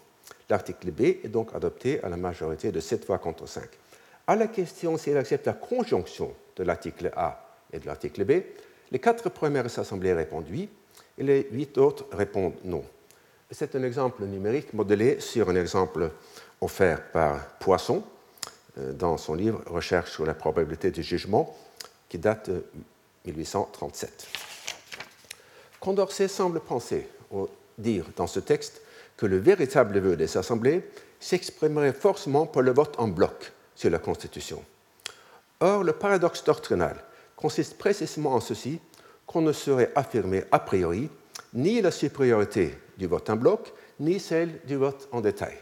L'article 0.49 0.93
B 0.93 1.01
est 1.25 1.29
donc 1.29 1.53
adopté 1.57 2.01
à 2.05 2.09
la 2.09 2.17
majorité 2.17 2.71
de 2.71 2.79
sept 2.79 3.05
voix 3.05 3.19
contre 3.19 3.49
cinq. 3.49 3.69
À 4.29 4.37
la 4.37 4.47
question 4.47 4.97
s'il 4.97 5.17
accepte 5.17 5.47
la 5.47 5.55
conjonction 5.55 6.33
de 6.55 6.63
l'article 6.63 7.11
A 7.17 7.59
et 7.73 7.81
de 7.81 7.87
l'article 7.87 8.25
B, 8.25 8.45
les 8.93 9.01
quatre 9.01 9.29
premières 9.29 9.77
assemblées 9.77 10.13
répondent 10.13 10.47
oui 10.49 10.69
et 11.19 11.23
les 11.23 11.49
huit 11.51 11.77
autres 11.79 12.07
répondent 12.13 12.55
non. 12.65 12.85
C'est 13.51 13.75
un 13.75 13.83
exemple 13.83 14.25
numérique 14.25 14.73
modélé 14.75 15.21
sur 15.21 15.49
un 15.49 15.57
exemple 15.57 16.11
offert 16.61 17.11
par 17.11 17.47
Poisson 17.59 18.03
euh, 18.79 18.93
dans 18.93 19.17
son 19.17 19.35
livre 19.35 19.63
Recherche 19.67 20.13
sur 20.13 20.27
la 20.27 20.35
probabilité 20.35 20.91
du 20.91 21.03
jugement 21.03 21.57
qui 22.09 22.19
date 22.19 22.51
de 22.51 22.65
1837. 23.27 24.29
Condorcet 25.81 26.29
semble 26.29 26.61
penser, 26.61 27.09
ou 27.31 27.49
dire 27.77 28.05
dans 28.17 28.27
ce 28.27 28.41
texte, 28.41 28.83
que 29.17 29.27
le 29.27 29.39
véritable 29.39 29.99
vœu 29.99 30.17
des 30.17 30.37
assemblées 30.37 30.83
s'exprimerait 31.21 31.93
forcément 31.93 32.47
par 32.47 32.63
le 32.63 32.73
vote 32.73 32.95
en 32.99 33.09
bloc 33.09 33.53
sur 33.75 33.91
la 33.91 33.99
Constitution. 33.99 34.63
Or, 35.61 35.83
le 35.83 35.93
paradoxe 35.93 36.45
doctrinal 36.45 36.97
consiste 37.37 37.79
précisément 37.79 38.35
en 38.35 38.41
ceci 38.41 38.81
qu'on 39.29 39.43
ne 39.43 39.53
saurait 39.53 39.93
affirmer 39.95 40.43
a 40.51 40.59
priori 40.59 41.09
ni 41.55 41.81
la 41.81 41.93
supériorité 41.93 42.77
du 42.97 43.07
vote 43.07 43.31
en 43.31 43.37
bloc, 43.37 43.73
ni 44.01 44.19
celle 44.19 44.61
du 44.67 44.75
vote 44.75 45.09
en 45.13 45.21
détail. 45.21 45.57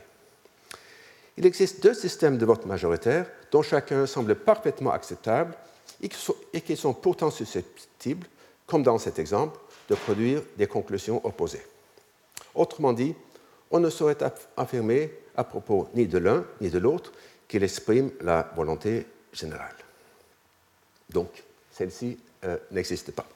Il 1.37 1.45
existe 1.45 1.83
deux 1.83 1.93
systèmes 1.93 2.39
de 2.39 2.47
vote 2.47 2.64
majoritaire 2.64 3.27
dont 3.51 3.62
chacun 3.62 4.07
semble 4.07 4.37
parfaitement 4.37 4.93
acceptable 4.93 5.55
et 6.01 6.61
qui 6.61 6.77
sont 6.77 6.95
pourtant 6.95 7.31
susceptibles, 7.31 8.27
comme 8.67 8.83
dans 8.83 8.99
cet 8.99 9.19
exemple, 9.19 9.59
de 9.89 9.95
produire 9.95 10.43
des 10.57 10.67
conclusions 10.67 11.21
opposées. 11.25 11.64
Autrement 12.55 12.93
dit, 12.93 13.14
on 13.71 13.81
ne 13.81 13.91
saurait 13.91 14.17
affirmer 14.57 15.12
à 15.37 15.45
propos 15.45 15.89
ni 15.95 16.07
de 16.07 16.19
l'un 16.19 16.45
ni 16.61 16.71
de 16.71 16.79
l'autre 16.79 17.12
qu'il 17.49 17.62
exprime 17.62 18.11
la 18.21 18.51
volonté 18.57 19.07
générale. 19.33 19.75
Donc, 21.11 21.43
celle-ci 21.71 22.19
euh, 22.45 22.57
n'existe 22.71 23.12
pas. 23.12 23.27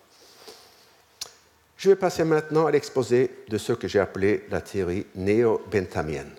Je 1.81 1.89
vais 1.89 1.97
passer 1.97 2.25
maintenant 2.25 2.67
à 2.67 2.71
l'exposé 2.71 3.31
de 3.49 3.57
ce 3.57 3.73
que 3.73 3.89
j'ai 3.89 4.01
appelé 4.01 4.45
la 4.51 4.61
théorie 4.61 5.07
néo-benthamienne. 5.15 6.31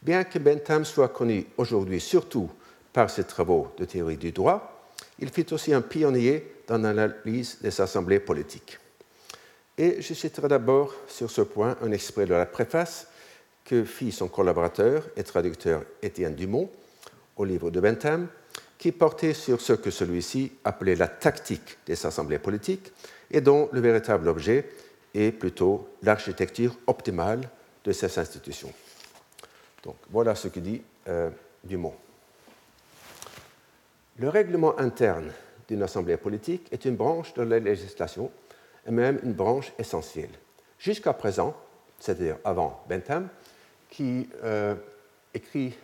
Bien 0.00 0.22
que 0.22 0.38
Bentham 0.38 0.84
soit 0.84 1.08
connu 1.08 1.46
aujourd'hui 1.56 1.98
surtout 1.98 2.48
par 2.92 3.10
ses 3.10 3.24
travaux 3.24 3.72
de 3.76 3.84
théorie 3.84 4.16
du 4.16 4.30
droit, 4.30 4.92
il 5.18 5.30
fut 5.30 5.52
aussi 5.52 5.74
un 5.74 5.80
pionnier 5.80 6.62
dans 6.68 6.78
l'analyse 6.78 7.58
des 7.60 7.80
assemblées 7.80 8.20
politiques. 8.20 8.78
Et 9.76 10.00
je 10.00 10.14
citerai 10.14 10.46
d'abord 10.46 10.94
sur 11.08 11.28
ce 11.28 11.40
point 11.40 11.76
un 11.82 11.90
extrait 11.90 12.26
de 12.26 12.34
la 12.34 12.46
préface 12.46 13.08
que 13.64 13.82
fit 13.82 14.12
son 14.12 14.28
collaborateur 14.28 15.08
et 15.16 15.24
traducteur 15.24 15.82
Étienne 16.02 16.36
Dumont 16.36 16.70
au 17.36 17.44
livre 17.44 17.72
de 17.72 17.80
Bentham, 17.80 18.28
qui 18.80 18.92
portait 18.92 19.34
sur 19.34 19.60
ce 19.60 19.74
que 19.74 19.90
celui-ci 19.90 20.52
appelait 20.64 20.96
la 20.96 21.06
tactique 21.06 21.76
des 21.84 22.06
assemblées 22.06 22.38
politiques 22.38 22.90
et 23.30 23.42
dont 23.42 23.68
le 23.72 23.80
véritable 23.80 24.26
objet 24.26 24.70
est 25.12 25.32
plutôt 25.32 25.90
l'architecture 26.02 26.74
optimale 26.86 27.42
de 27.84 27.92
ces 27.92 28.18
institutions. 28.18 28.72
Donc 29.84 29.96
voilà 30.08 30.34
ce 30.34 30.48
que 30.48 30.60
dit 30.60 30.80
euh, 31.08 31.28
Dumont. 31.62 31.94
Le 34.16 34.30
règlement 34.30 34.78
interne 34.78 35.30
d'une 35.68 35.82
assemblée 35.82 36.16
politique 36.16 36.66
est 36.72 36.86
une 36.86 36.96
branche 36.96 37.34
de 37.34 37.42
la 37.42 37.58
législation 37.58 38.30
et 38.86 38.90
même 38.90 39.20
une 39.22 39.34
branche 39.34 39.74
essentielle. 39.78 40.30
Jusqu'à 40.78 41.12
présent, 41.12 41.54
c'est-à-dire 41.98 42.38
avant 42.44 42.82
Bentham, 42.88 43.28
qui, 43.90 44.26
euh, 44.42 44.74
écrit, 45.34 45.76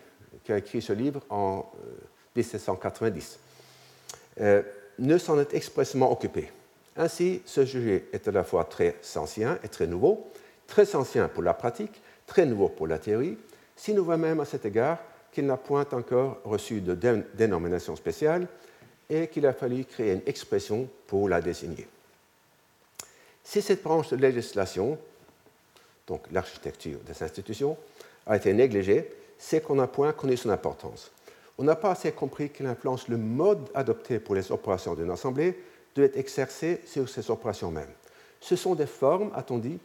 qui, 0.45 0.53
a 0.53 0.57
écrit 0.57 0.81
ce 0.81 0.95
livre 0.95 1.21
en 1.29 1.71
1790, 2.37 3.39
euh, 4.41 4.63
ne 4.99 5.19
s'en 5.19 5.39
est 5.41 5.55
expressément 5.55 6.11
occupé. 6.13 6.51
Ainsi, 6.97 7.43
ce 7.45 7.65
sujet 7.65 8.07
est 8.13 8.27
à 8.29 8.33
la 8.33 8.45
fois 8.45 8.65
très 8.65 8.97
ancien 9.17 9.59
et 9.63 9.69
très 9.69 9.87
nouveau, 9.87 10.31
très 10.67 10.95
ancien 10.95 11.29
pour 11.29 11.43
la 11.43 11.55
pratique, 11.55 12.01
très 12.27 12.47
nouveau 12.47 12.69
pour 12.69 12.87
la 12.87 12.99
théorie, 12.99 13.37
si 13.77 13.93
nous 13.93 14.05
voyons 14.05 14.23
même 14.23 14.41
à 14.41 14.45
cet 14.45 14.65
égard 14.65 14.99
qu'il 15.33 15.47
n'a 15.47 15.59
point 15.59 15.87
encore 15.93 16.41
reçu 16.45 16.81
de 16.81 16.95
dénomination 17.35 17.95
spéciale 17.95 18.47
et 19.09 19.29
qu'il 19.29 19.47
a 19.47 19.53
fallu 19.53 19.85
créer 19.85 20.13
une 20.15 20.23
expression 20.27 20.89
pour 21.07 21.29
la 21.29 21.41
désigner. 21.41 21.87
Si 23.45 23.63
cette 23.63 23.83
branche 23.83 24.09
de 24.09 24.17
législation, 24.17 24.99
donc 26.07 26.23
l'architecture 26.33 26.99
des 27.07 27.23
institutions, 27.23 27.77
a 28.27 28.37
été 28.37 28.53
négligée, 28.53 29.09
c'est 29.39 29.63
qu'on 29.63 29.77
n'a 29.77 29.87
point 29.87 30.13
connu 30.13 30.37
son 30.37 30.51
importance. 30.51 31.13
On 31.59 31.65
n'a 31.65 31.77
pas 31.77 31.93
assez 31.93 32.13
compris 32.13 32.51
quelle 32.51 32.67
influence 32.67 33.09
le 33.09 33.17
mode 33.17 33.71
adopté 33.75 34.19
pour 34.19 34.35
les 34.35 34.53
opérations 34.53 34.95
d'une 34.95 35.11
assemblée 35.11 35.59
devait 35.95 36.19
exercer 36.19 36.81
sur 36.87 37.09
ces 37.09 37.31
opérations 37.31 37.71
mêmes. 37.71 37.93
Ce 38.41 38.57
sont 38.57 38.75
des 38.75 38.87
formes, 38.87 39.31
a-t-on 39.35 39.59
dit, 39.59 39.79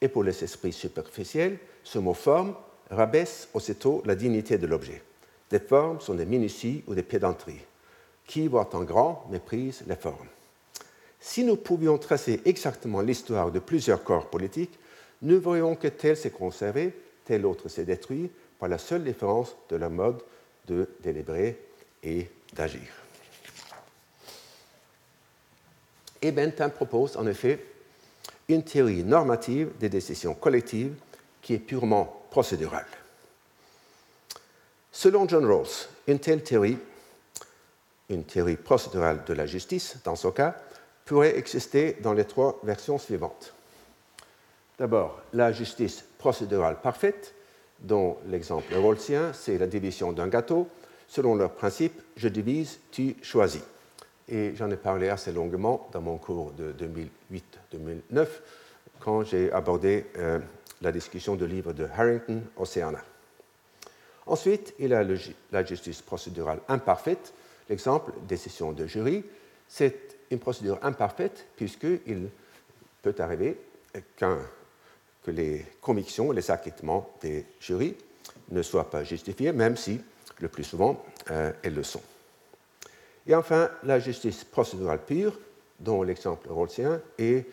et 0.00 0.08
pour 0.08 0.24
les 0.24 0.42
esprits 0.42 0.72
superficiels, 0.72 1.58
ce 1.82 1.98
mot 1.98 2.14
forme 2.14 2.54
rabaisse 2.90 3.48
aussitôt 3.52 4.02
la 4.06 4.14
dignité 4.14 4.56
de 4.56 4.66
l'objet. 4.66 5.02
Des 5.50 5.58
formes 5.58 6.00
sont 6.00 6.14
des 6.14 6.24
minuties 6.24 6.82
ou 6.86 6.94
des 6.94 7.02
pédanteries. 7.02 7.64
Qui 8.26 8.48
voit 8.48 8.74
en 8.74 8.82
grand 8.82 9.26
méprise 9.30 9.82
les 9.86 9.96
formes. 9.96 10.28
Si 11.20 11.44
nous 11.44 11.56
pouvions 11.56 11.98
tracer 11.98 12.40
exactement 12.44 13.00
l'histoire 13.00 13.50
de 13.50 13.58
plusieurs 13.58 14.04
corps 14.04 14.30
politiques, 14.30 14.78
nous 15.22 15.40
voyons 15.40 15.74
que 15.74 15.88
tel 15.88 16.16
s'est 16.16 16.30
conservé, 16.30 16.94
tel 17.24 17.44
autre 17.44 17.68
s'est 17.68 17.84
détruit, 17.84 18.30
par 18.58 18.68
la 18.68 18.78
seule 18.78 19.04
différence 19.04 19.56
de 19.68 19.76
leur 19.76 19.90
mode 19.90 20.22
de 20.68 20.88
délibérer 21.00 21.58
et 22.02 22.30
d'agir. 22.52 22.88
Et 26.20 26.32
Bentham 26.32 26.70
propose 26.70 27.16
en 27.16 27.26
effet 27.26 27.64
une 28.48 28.64
théorie 28.64 29.04
normative 29.04 29.70
des 29.78 29.88
décisions 29.88 30.34
collectives 30.34 30.94
qui 31.42 31.54
est 31.54 31.58
purement 31.58 32.22
procédurale. 32.30 32.86
Selon 34.90 35.28
John 35.28 35.46
Rawls, 35.46 35.88
une 36.08 36.18
telle 36.18 36.42
théorie, 36.42 36.78
une 38.08 38.24
théorie 38.24 38.56
procédurale 38.56 39.22
de 39.24 39.34
la 39.34 39.46
justice, 39.46 39.98
dans 40.02 40.16
ce 40.16 40.28
cas, 40.28 40.56
pourrait 41.04 41.38
exister 41.38 41.98
dans 42.00 42.12
les 42.12 42.24
trois 42.24 42.58
versions 42.64 42.98
suivantes. 42.98 43.54
D'abord, 44.78 45.20
la 45.32 45.52
justice 45.52 46.04
procédurale 46.18 46.80
parfaite, 46.80 47.34
dont 47.80 48.16
l'exemple 48.26 48.74
rawlsien, 48.74 49.32
c'est 49.32 49.58
la 49.58 49.66
division 49.66 50.12
d'un 50.12 50.28
gâteau. 50.28 50.68
Selon 51.06 51.34
leur 51.34 51.52
principe, 51.52 52.00
je 52.16 52.28
divise, 52.28 52.78
tu 52.90 53.16
choisis. 53.22 53.62
Et 54.28 54.54
j'en 54.56 54.70
ai 54.70 54.76
parlé 54.76 55.08
assez 55.08 55.32
longuement 55.32 55.88
dans 55.92 56.02
mon 56.02 56.18
cours 56.18 56.52
de 56.52 56.74
2008-2009, 57.72 58.26
quand 59.00 59.22
j'ai 59.22 59.50
abordé 59.52 60.06
euh, 60.18 60.38
la 60.82 60.92
discussion 60.92 61.34
du 61.34 61.46
livre 61.46 61.72
de 61.72 61.84
Harrington, 61.84 62.42
Oceana. 62.56 63.02
Ensuite, 64.26 64.74
il 64.78 64.90
y 64.90 64.94
a 64.94 65.04
la 65.52 65.64
justice 65.64 66.02
procédurale 66.02 66.60
imparfaite. 66.68 67.32
L'exemple, 67.70 68.12
décision 68.28 68.72
de 68.72 68.86
jury, 68.86 69.24
c'est 69.66 70.16
une 70.30 70.38
procédure 70.38 70.78
imparfaite 70.82 71.46
puisqu'il 71.56 72.28
peut 73.00 73.14
arriver 73.18 73.56
qu'un 74.16 74.38
que 75.28 75.32
les 75.32 75.66
convictions, 75.82 76.32
les 76.32 76.50
acquittements 76.50 77.10
des 77.20 77.44
jurys 77.60 77.94
ne 78.50 78.62
soient 78.62 78.88
pas 78.88 79.04
justifiés, 79.04 79.52
même 79.52 79.76
si, 79.76 80.00
le 80.40 80.48
plus 80.48 80.64
souvent, 80.64 81.04
euh, 81.30 81.52
elles 81.62 81.74
le 81.74 81.82
sont. 81.82 82.00
Et 83.26 83.34
enfin, 83.34 83.68
la 83.82 83.98
justice 83.98 84.44
procédurale 84.44 85.04
pure, 85.04 85.38
dont 85.78 86.02
l'exemple 86.02 86.48
rawlsien 86.50 87.02
est 87.18 87.46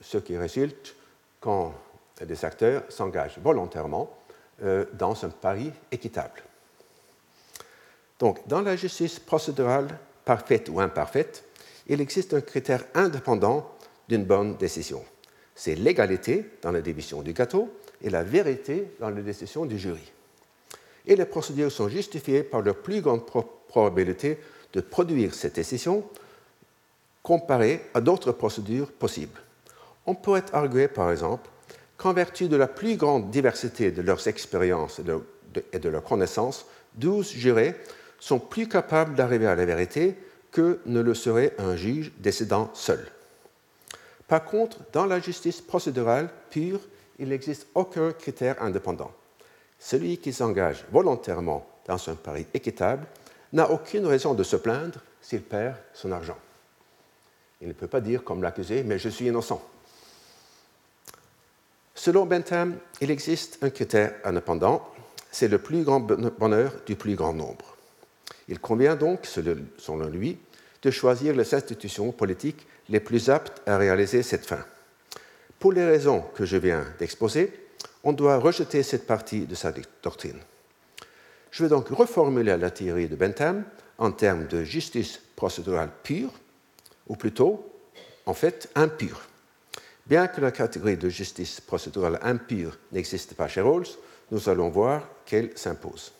ce 0.00 0.18
qui 0.18 0.36
résulte 0.36 0.94
quand 1.40 1.74
des 2.24 2.44
acteurs 2.44 2.84
s'engagent 2.90 3.38
volontairement 3.42 4.08
euh, 4.62 4.84
dans 4.92 5.24
un 5.24 5.30
pari 5.30 5.72
équitable. 5.90 6.44
Donc, 8.20 8.46
dans 8.46 8.60
la 8.60 8.76
justice 8.76 9.18
procédurale 9.18 9.88
parfaite 10.24 10.68
ou 10.68 10.80
imparfaite, 10.80 11.42
il 11.88 12.00
existe 12.00 12.34
un 12.34 12.40
critère 12.40 12.84
indépendant 12.94 13.72
d'une 14.08 14.24
bonne 14.24 14.56
décision 14.56 15.04
c'est 15.56 15.74
l'égalité 15.74 16.44
dans 16.62 16.70
la 16.70 16.82
division 16.82 17.22
du 17.22 17.32
gâteau 17.32 17.72
et 18.02 18.10
la 18.10 18.22
vérité 18.22 18.92
dans 19.00 19.10
la 19.10 19.22
décision 19.22 19.64
du 19.64 19.78
jury. 19.78 20.12
Et 21.06 21.16
les 21.16 21.24
procédures 21.24 21.72
sont 21.72 21.88
justifiées 21.88 22.42
par 22.42 22.60
leur 22.60 22.76
plus 22.76 23.00
grande 23.00 23.24
probabilité 23.68 24.38
de 24.74 24.80
produire 24.82 25.34
cette 25.34 25.54
décision 25.54 26.04
comparée 27.22 27.80
à 27.94 28.00
d'autres 28.00 28.32
procédures 28.32 28.92
possibles. 28.92 29.40
On 30.04 30.14
pourrait 30.14 30.44
arguer, 30.52 30.88
par 30.88 31.10
exemple, 31.10 31.48
qu'en 31.96 32.12
vertu 32.12 32.48
de 32.48 32.56
la 32.56 32.68
plus 32.68 32.96
grande 32.96 33.30
diversité 33.30 33.90
de 33.90 34.02
leurs 34.02 34.28
expériences 34.28 35.00
et 35.72 35.78
de 35.78 35.88
leurs 35.88 36.04
connaissances, 36.04 36.66
douze 36.94 37.30
jurés 37.32 37.74
sont 38.20 38.38
plus 38.38 38.68
capables 38.68 39.14
d'arriver 39.14 39.46
à 39.46 39.56
la 39.56 39.64
vérité 39.64 40.16
que 40.52 40.80
ne 40.86 41.00
le 41.00 41.14
serait 41.14 41.54
un 41.58 41.76
juge 41.76 42.12
décidant 42.18 42.70
seul. 42.74 43.00
Par 44.28 44.44
contre, 44.44 44.78
dans 44.92 45.06
la 45.06 45.20
justice 45.20 45.60
procédurale 45.60 46.28
pure, 46.50 46.80
il 47.18 47.28
n'existe 47.28 47.68
aucun 47.74 48.12
critère 48.12 48.60
indépendant. 48.62 49.12
Celui 49.78 50.18
qui 50.18 50.32
s'engage 50.32 50.84
volontairement 50.90 51.66
dans 51.86 52.08
un 52.08 52.14
pari 52.14 52.46
équitable 52.52 53.06
n'a 53.52 53.70
aucune 53.70 54.06
raison 54.06 54.34
de 54.34 54.42
se 54.42 54.56
plaindre 54.56 55.00
s'il 55.20 55.42
perd 55.42 55.76
son 55.94 56.12
argent. 56.12 56.38
Il 57.60 57.68
ne 57.68 57.72
peut 57.72 57.86
pas 57.86 58.00
dire, 58.00 58.24
comme 58.24 58.42
l'accusé, 58.42 58.82
mais 58.82 58.98
je 58.98 59.08
suis 59.08 59.26
innocent. 59.26 59.62
Selon 61.94 62.26
Bentham, 62.26 62.76
il 63.00 63.10
existe 63.10 63.58
un 63.62 63.70
critère 63.70 64.14
indépendant, 64.24 64.86
c'est 65.30 65.48
le 65.48 65.58
plus 65.58 65.82
grand 65.82 66.00
bonheur 66.00 66.72
du 66.84 66.96
plus 66.96 67.14
grand 67.14 67.32
nombre. 67.32 67.76
Il 68.48 68.60
convient 68.60 68.96
donc, 68.96 69.26
selon 69.26 70.06
lui, 70.06 70.38
de 70.82 70.90
choisir 70.90 71.34
les 71.34 71.54
institutions 71.54 72.12
politiques 72.12 72.66
les 72.88 73.00
plus 73.00 73.30
aptes 73.30 73.62
à 73.66 73.76
réaliser 73.76 74.22
cette 74.22 74.46
fin. 74.46 74.64
Pour 75.58 75.72
les 75.72 75.84
raisons 75.84 76.24
que 76.34 76.44
je 76.44 76.56
viens 76.56 76.84
d'exposer, 76.98 77.52
on 78.04 78.12
doit 78.12 78.38
rejeter 78.38 78.82
cette 78.82 79.06
partie 79.06 79.46
de 79.46 79.54
sa 79.54 79.72
doctrine. 80.02 80.38
Je 81.50 81.62
vais 81.62 81.68
donc 81.70 81.88
reformuler 81.88 82.56
la 82.56 82.70
théorie 82.70 83.08
de 83.08 83.16
Bentham 83.16 83.64
en 83.98 84.12
termes 84.12 84.46
de 84.46 84.62
justice 84.62 85.20
procédurale 85.34 85.90
pure, 86.02 86.30
ou 87.06 87.16
plutôt, 87.16 87.72
en 88.26 88.34
fait, 88.34 88.68
impure. 88.74 89.22
Bien 90.06 90.28
que 90.28 90.40
la 90.40 90.52
catégorie 90.52 90.96
de 90.96 91.08
justice 91.08 91.60
procédurale 91.60 92.18
impure 92.22 92.78
n'existe 92.92 93.34
pas 93.34 93.48
chez 93.48 93.60
Rawls, 93.60 93.88
nous 94.30 94.48
allons 94.48 94.68
voir 94.68 95.08
qu'elle 95.24 95.56
s'impose. 95.56 96.12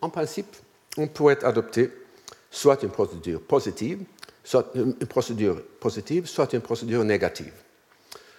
En 0.00 0.10
principe, 0.10 0.56
on 0.96 1.06
pourrait 1.06 1.44
adopter 1.44 1.90
soit 2.50 2.82
une 2.82 2.90
procédure 2.90 3.40
positive, 3.42 4.00
soit 4.42 4.70
une 4.74 4.94
procédure 4.94 5.62
positive, 5.80 6.26
soit 6.26 6.52
une 6.52 6.60
procédure 6.60 7.04
négative. 7.04 7.52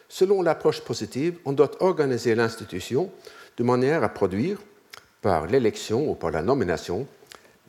Selon 0.08 0.42
l'approche 0.42 0.82
positive, 0.82 1.38
on 1.46 1.54
doit 1.54 1.72
organiser 1.84 2.34
l'institution 2.34 3.12
de 3.58 3.64
manière 3.64 4.04
à 4.04 4.10
produire, 4.10 4.58
par 5.22 5.48
l'élection 5.48 6.10
ou 6.10 6.16
par 6.16 6.32
la 6.32 6.42
nomination, 6.42 7.06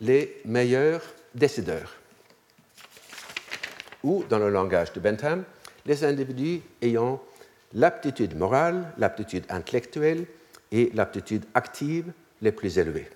les 0.01 0.41
meilleurs 0.45 1.03
décideurs. 1.35 1.97
Ou, 4.03 4.25
dans 4.29 4.39
le 4.39 4.51
langage 4.51 4.93
de 4.93 5.01
Bentham, 5.01 5.45
les 5.85 6.05
individus 6.05 6.63
ayant 6.81 7.21
l'aptitude 7.75 8.37
morale, 8.37 8.93
l'aptitude 8.99 9.45
intellectuelle 9.49 10.27
et 10.73 10.91
l'aptitude 10.95 11.45
active 11.55 12.13
les 12.41 12.53
plus 12.53 12.79
élevées. 12.79 13.09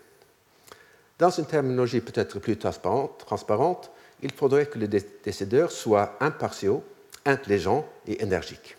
Dans 1.19 1.31
une 1.31 1.47
terminologie 1.47 2.01
peut-être 2.01 2.39
plus 2.41 2.57
transparente, 2.57 3.91
il 4.23 4.33
faudrait 4.33 4.67
que 4.67 4.79
les 4.79 4.89
décideurs 4.89 5.71
soient 5.71 6.17
impartiaux, 6.21 6.83
intelligents 7.25 7.87
et 8.07 8.23
énergiques. 8.23 8.77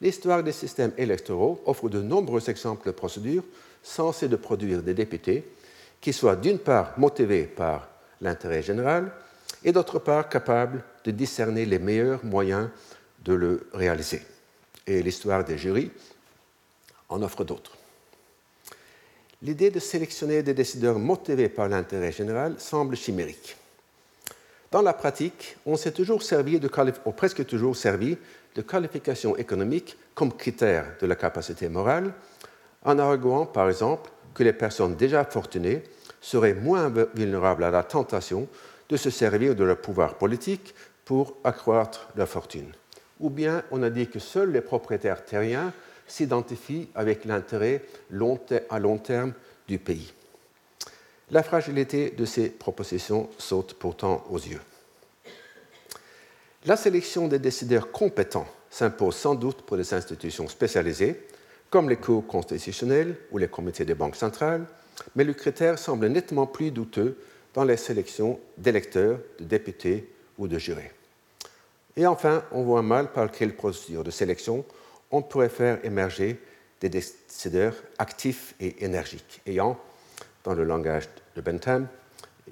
L'histoire 0.00 0.42
des 0.42 0.52
systèmes 0.52 0.92
électoraux 0.96 1.62
offre 1.66 1.88
de 1.90 2.00
nombreux 2.00 2.48
exemples 2.48 2.86
de 2.86 2.92
procédures 2.92 3.44
censées 3.82 4.28
de 4.28 4.36
produire 4.36 4.82
des 4.82 4.94
députés 4.94 5.44
qui 6.00 6.12
soient 6.12 6.36
d'une 6.36 6.58
part 6.58 6.98
motivés 6.98 7.44
par 7.44 7.88
l'intérêt 8.20 8.62
général 8.62 9.12
et 9.62 9.72
d'autre 9.72 9.98
part 9.98 10.28
capables 10.28 10.82
de 11.04 11.10
discerner 11.10 11.66
les 11.66 11.78
meilleurs 11.78 12.24
moyens 12.24 12.70
de 13.22 13.34
le 13.34 13.68
réaliser. 13.74 14.22
Et 14.86 15.02
l'histoire 15.02 15.44
des 15.44 15.58
jurys 15.58 15.90
en 17.10 17.22
offre 17.22 17.44
d'autres 17.44 17.76
l'idée 19.42 19.70
de 19.70 19.78
sélectionner 19.78 20.42
des 20.42 20.54
décideurs 20.54 20.98
motivés 20.98 21.48
par 21.48 21.68
l'intérêt 21.68 22.12
général 22.12 22.54
semble 22.58 22.96
chimérique. 22.96 23.56
Dans 24.70 24.82
la 24.82 24.92
pratique, 24.92 25.56
on 25.66 25.76
s'est 25.76 25.92
toujours 25.92 26.22
servi 26.22 26.60
de, 26.60 26.70
ou 27.04 27.12
presque 27.12 27.44
toujours 27.44 27.76
servi 27.76 28.16
de 28.54 28.62
qualifications 28.62 29.36
économiques 29.36 29.96
comme 30.14 30.32
critère 30.32 30.84
de 31.00 31.06
la 31.06 31.16
capacité 31.16 31.68
morale, 31.68 32.12
en 32.84 32.98
arguant 32.98 33.46
par 33.46 33.68
exemple 33.68 34.10
que 34.34 34.44
les 34.44 34.52
personnes 34.52 34.94
déjà 34.94 35.24
fortunées 35.24 35.82
seraient 36.20 36.54
moins 36.54 36.92
vulnérables 37.14 37.64
à 37.64 37.70
la 37.70 37.82
tentation 37.82 38.46
de 38.88 38.96
se 38.96 39.10
servir 39.10 39.54
de 39.54 39.64
leur 39.64 39.78
pouvoir 39.78 40.14
politique 40.14 40.74
pour 41.04 41.36
accroître 41.42 42.08
leur 42.14 42.28
fortune. 42.28 42.72
Ou 43.18 43.30
bien 43.30 43.64
on 43.70 43.82
a 43.82 43.90
dit 43.90 44.08
que 44.08 44.18
seuls 44.18 44.52
les 44.52 44.60
propriétaires 44.60 45.24
terriens 45.24 45.72
s'identifie 46.10 46.88
avec 46.94 47.24
l'intérêt 47.24 47.82
à 48.68 48.78
long 48.78 48.98
terme 48.98 49.32
du 49.68 49.78
pays. 49.78 50.12
La 51.30 51.42
fragilité 51.42 52.10
de 52.10 52.24
ces 52.24 52.50
propositions 52.50 53.28
saute 53.38 53.74
pourtant 53.74 54.24
aux 54.30 54.38
yeux. 54.38 54.60
La 56.66 56.76
sélection 56.76 57.28
des 57.28 57.38
décideurs 57.38 57.92
compétents 57.92 58.48
s'impose 58.68 59.16
sans 59.16 59.34
doute 59.34 59.62
pour 59.62 59.76
les 59.76 59.94
institutions 59.94 60.48
spécialisées, 60.48 61.26
comme 61.70 61.88
les 61.88 61.96
cours 61.96 62.26
constitutionnels 62.26 63.16
ou 63.30 63.38
les 63.38 63.48
comités 63.48 63.84
des 63.84 63.94
banques 63.94 64.16
centrales, 64.16 64.66
mais 65.14 65.24
le 65.24 65.32
critère 65.32 65.78
semble 65.78 66.08
nettement 66.08 66.46
plus 66.46 66.70
douteux 66.70 67.16
dans 67.54 67.64
les 67.64 67.76
sélections 67.76 68.38
d'électeurs, 68.58 69.18
de 69.38 69.44
députés 69.44 70.12
ou 70.36 70.48
de 70.48 70.58
jurés. 70.58 70.92
Et 71.96 72.06
enfin, 72.06 72.44
on 72.52 72.62
voit 72.62 72.82
mal 72.82 73.12
par 73.12 73.30
quelle 73.30 73.54
procédure 73.54 74.04
de 74.04 74.10
sélection 74.10 74.64
on 75.10 75.22
pourrait 75.22 75.48
faire 75.48 75.84
émerger 75.84 76.40
des 76.80 76.88
décideurs 76.88 77.74
actifs 77.98 78.54
et 78.60 78.84
énergiques, 78.84 79.40
ayant, 79.46 79.78
dans 80.44 80.54
le 80.54 80.64
langage 80.64 81.08
de 81.36 81.40
Bentham, 81.40 81.88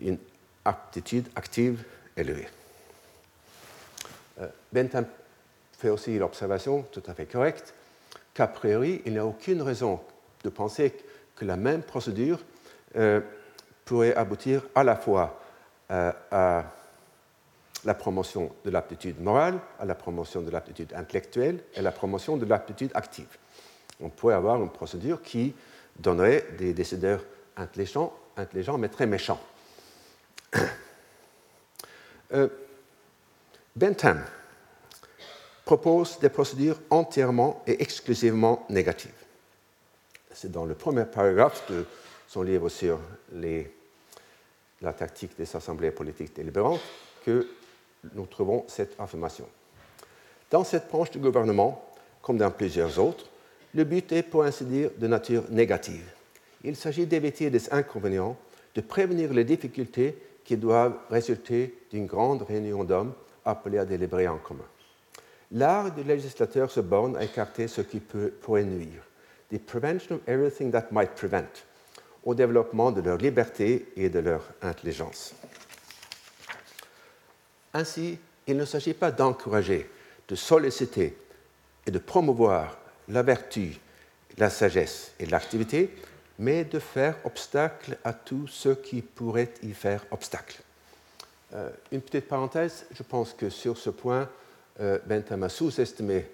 une 0.00 0.18
aptitude 0.64 1.28
active 1.34 1.82
élevée. 2.16 2.48
Euh, 4.40 4.48
Bentham 4.72 5.06
fait 5.78 5.88
aussi 5.88 6.18
l'observation 6.18 6.82
tout 6.92 7.02
à 7.06 7.14
fait 7.14 7.26
correcte 7.26 7.74
qu'a 8.38 8.46
priori, 8.46 9.02
il 9.04 9.14
n'y 9.14 9.18
a 9.18 9.26
aucune 9.26 9.62
raison 9.62 10.00
de 10.44 10.48
penser 10.48 10.94
que 11.34 11.44
la 11.44 11.56
même 11.56 11.82
procédure 11.82 12.38
euh, 12.94 13.20
pourrait 13.84 14.14
aboutir 14.14 14.62
à 14.76 14.84
la 14.84 14.94
fois 14.94 15.40
euh, 15.90 16.12
à 16.30 16.64
la 17.88 17.94
promotion 17.94 18.52
de 18.66 18.70
l'aptitude 18.70 19.18
morale, 19.18 19.58
à 19.78 19.86
la 19.86 19.94
promotion 19.94 20.42
de 20.42 20.50
l'aptitude 20.50 20.92
intellectuelle 20.92 21.64
et 21.74 21.78
à 21.78 21.82
la 21.82 21.90
promotion 21.90 22.36
de 22.36 22.44
l'aptitude 22.44 22.90
active. 22.92 23.38
On 24.02 24.10
pourrait 24.10 24.34
avoir 24.34 24.62
une 24.62 24.68
procédure 24.68 25.22
qui 25.22 25.54
donnerait 25.98 26.44
des 26.58 26.74
décideurs 26.74 27.24
intelligents, 27.56 28.12
intelligents 28.36 28.76
mais 28.76 28.88
très 28.88 29.06
méchants. 29.06 29.40
Euh, 32.34 32.46
Bentham 33.74 34.22
propose 35.64 36.18
des 36.18 36.28
procédures 36.28 36.78
entièrement 36.90 37.62
et 37.66 37.82
exclusivement 37.82 38.66
négatives. 38.68 39.24
C'est 40.34 40.52
dans 40.52 40.66
le 40.66 40.74
premier 40.74 41.06
paragraphe 41.06 41.66
de 41.70 41.86
son 42.26 42.42
livre 42.42 42.68
sur 42.68 43.00
la 43.32 44.92
tactique 44.92 45.38
des 45.38 45.56
assemblées 45.56 45.90
politiques 45.90 46.36
délibérantes 46.36 46.82
que 47.24 47.48
nous 48.14 48.26
trouvons 48.26 48.64
cette 48.68 48.98
affirmation. 48.98 49.46
Dans 50.50 50.64
cette 50.64 50.88
branche 50.88 51.10
du 51.10 51.18
gouvernement, 51.18 51.84
comme 52.22 52.38
dans 52.38 52.50
plusieurs 52.50 52.98
autres, 52.98 53.26
le 53.74 53.84
but 53.84 54.10
est 54.12 54.22
pour 54.22 54.44
ainsi 54.44 54.64
dire 54.64 54.90
de 54.98 55.06
nature 55.06 55.44
négative. 55.50 56.08
Il 56.64 56.76
s'agit 56.76 57.06
d'éviter 57.06 57.50
des 57.50 57.72
inconvénients, 57.72 58.36
de 58.74 58.80
prévenir 58.80 59.32
les 59.32 59.44
difficultés 59.44 60.16
qui 60.44 60.56
doivent 60.56 60.96
résulter 61.10 61.74
d'une 61.90 62.06
grande 62.06 62.42
réunion 62.42 62.84
d'hommes 62.84 63.12
appelés 63.44 63.78
à 63.78 63.84
délibérer 63.84 64.28
en 64.28 64.38
commun. 64.38 64.64
L'art 65.52 65.90
du 65.94 66.02
législateur 66.02 66.70
se 66.70 66.80
borne 66.80 67.16
à 67.16 67.24
écarter 67.24 67.68
ce 67.68 67.80
qui 67.80 68.00
peut, 68.00 68.32
pourrait 68.40 68.64
nuire, 68.64 69.02
the 69.50 69.58
prevention 69.58 70.16
of 70.16 70.28
everything 70.28 70.70
that 70.70 70.88
might 70.90 71.14
prevent, 71.14 71.64
au 72.24 72.34
développement 72.34 72.90
de 72.90 73.00
leur 73.00 73.16
liberté 73.16 73.86
et 73.96 74.10
de 74.10 74.18
leur 74.18 74.42
intelligence. 74.62 75.34
Ainsi, 77.78 78.18
il 78.48 78.56
ne 78.56 78.64
s'agit 78.64 78.92
pas 78.92 79.12
d'encourager, 79.12 79.88
de 80.26 80.34
solliciter 80.34 81.16
et 81.86 81.92
de 81.92 82.00
promouvoir 82.00 82.76
la 83.06 83.22
vertu, 83.22 83.78
la 84.36 84.50
sagesse 84.50 85.12
et 85.20 85.26
l'activité, 85.26 85.94
mais 86.40 86.64
de 86.64 86.80
faire 86.80 87.14
obstacle 87.24 87.96
à 88.02 88.12
tout 88.12 88.48
ce 88.48 88.70
qui 88.70 89.00
pourrait 89.00 89.54
y 89.62 89.72
faire 89.74 90.04
obstacle. 90.10 90.60
Euh, 91.54 91.70
une 91.92 92.00
petite 92.00 92.26
parenthèse, 92.26 92.84
je 92.90 93.04
pense 93.04 93.32
que 93.32 93.48
sur 93.48 93.78
ce 93.78 93.90
point, 93.90 94.28
euh, 94.80 94.98
Bentham 95.06 95.44
a 95.44 95.48
sous-estimé 95.48 96.26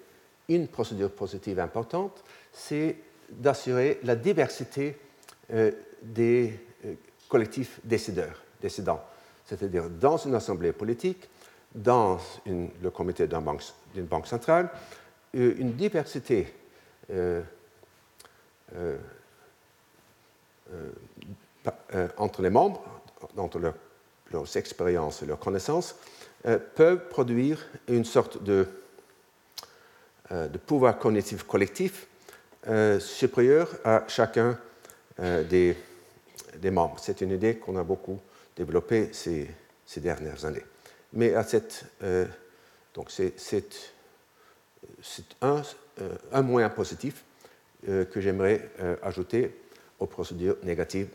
une 0.49 0.67
procédure 0.67 1.11
positive 1.11 1.59
importante, 1.59 2.23
c'est 2.51 2.95
d'assurer 3.29 3.99
la 4.01 4.15
diversité 4.15 4.97
euh, 5.53 5.71
des 6.01 6.59
collectifs 7.29 7.79
décideurs, 7.83 8.41
décidants. 8.59 9.03
C'est-à-dire 9.45 9.91
dans 9.91 10.17
une 10.17 10.33
assemblée 10.33 10.71
politique, 10.71 11.29
dans 11.75 12.19
le 12.47 12.89
comité 12.89 13.27
d'une 13.27 13.39
banque, 13.41 13.61
banque, 13.95 14.27
centrale, 14.27 14.69
une 15.33 15.73
diversité 15.73 16.53
entre 22.17 22.41
les 22.41 22.49
membres, 22.49 22.83
entre 23.37 23.59
leurs 24.31 24.57
expériences 24.57 25.21
et 25.21 25.25
leurs 25.25 25.39
connaissances, 25.39 25.95
euh, 26.45 26.59
peuvent 26.75 27.07
produire 27.09 27.65
une 27.87 28.05
sorte 28.05 28.43
de, 28.43 28.67
euh, 30.31 30.47
pouvoir 30.65 30.99
cognitif 30.99 31.43
collectif 31.43 32.07
euh, 32.67 32.99
supérieur 32.99 33.69
à 33.83 34.03
chacun 34.07 34.57
des, 35.17 35.77
membres. 36.71 36.97
C'est 36.99 37.21
une 37.21 37.31
idée 37.31 37.55
qu'on 37.55 37.77
a 37.77 37.83
beaucoup 37.83 38.19
développée 38.55 39.09
ces, 39.13 39.47
dernières 39.97 40.43
années. 40.43 40.65
Mais 41.15 41.33
à 41.33 41.43
cette, 41.43 41.85
donc 42.93 43.09
c'est, 43.09 43.33
un, 45.41 45.61
un, 46.31 46.41
moyen 46.41 46.69
positif 46.69 47.23
que 47.85 48.19
j'aimerais 48.19 48.69
ajouter 49.01 49.55
aux 49.99 50.07
procédures 50.07 50.57
négatives 50.63 51.07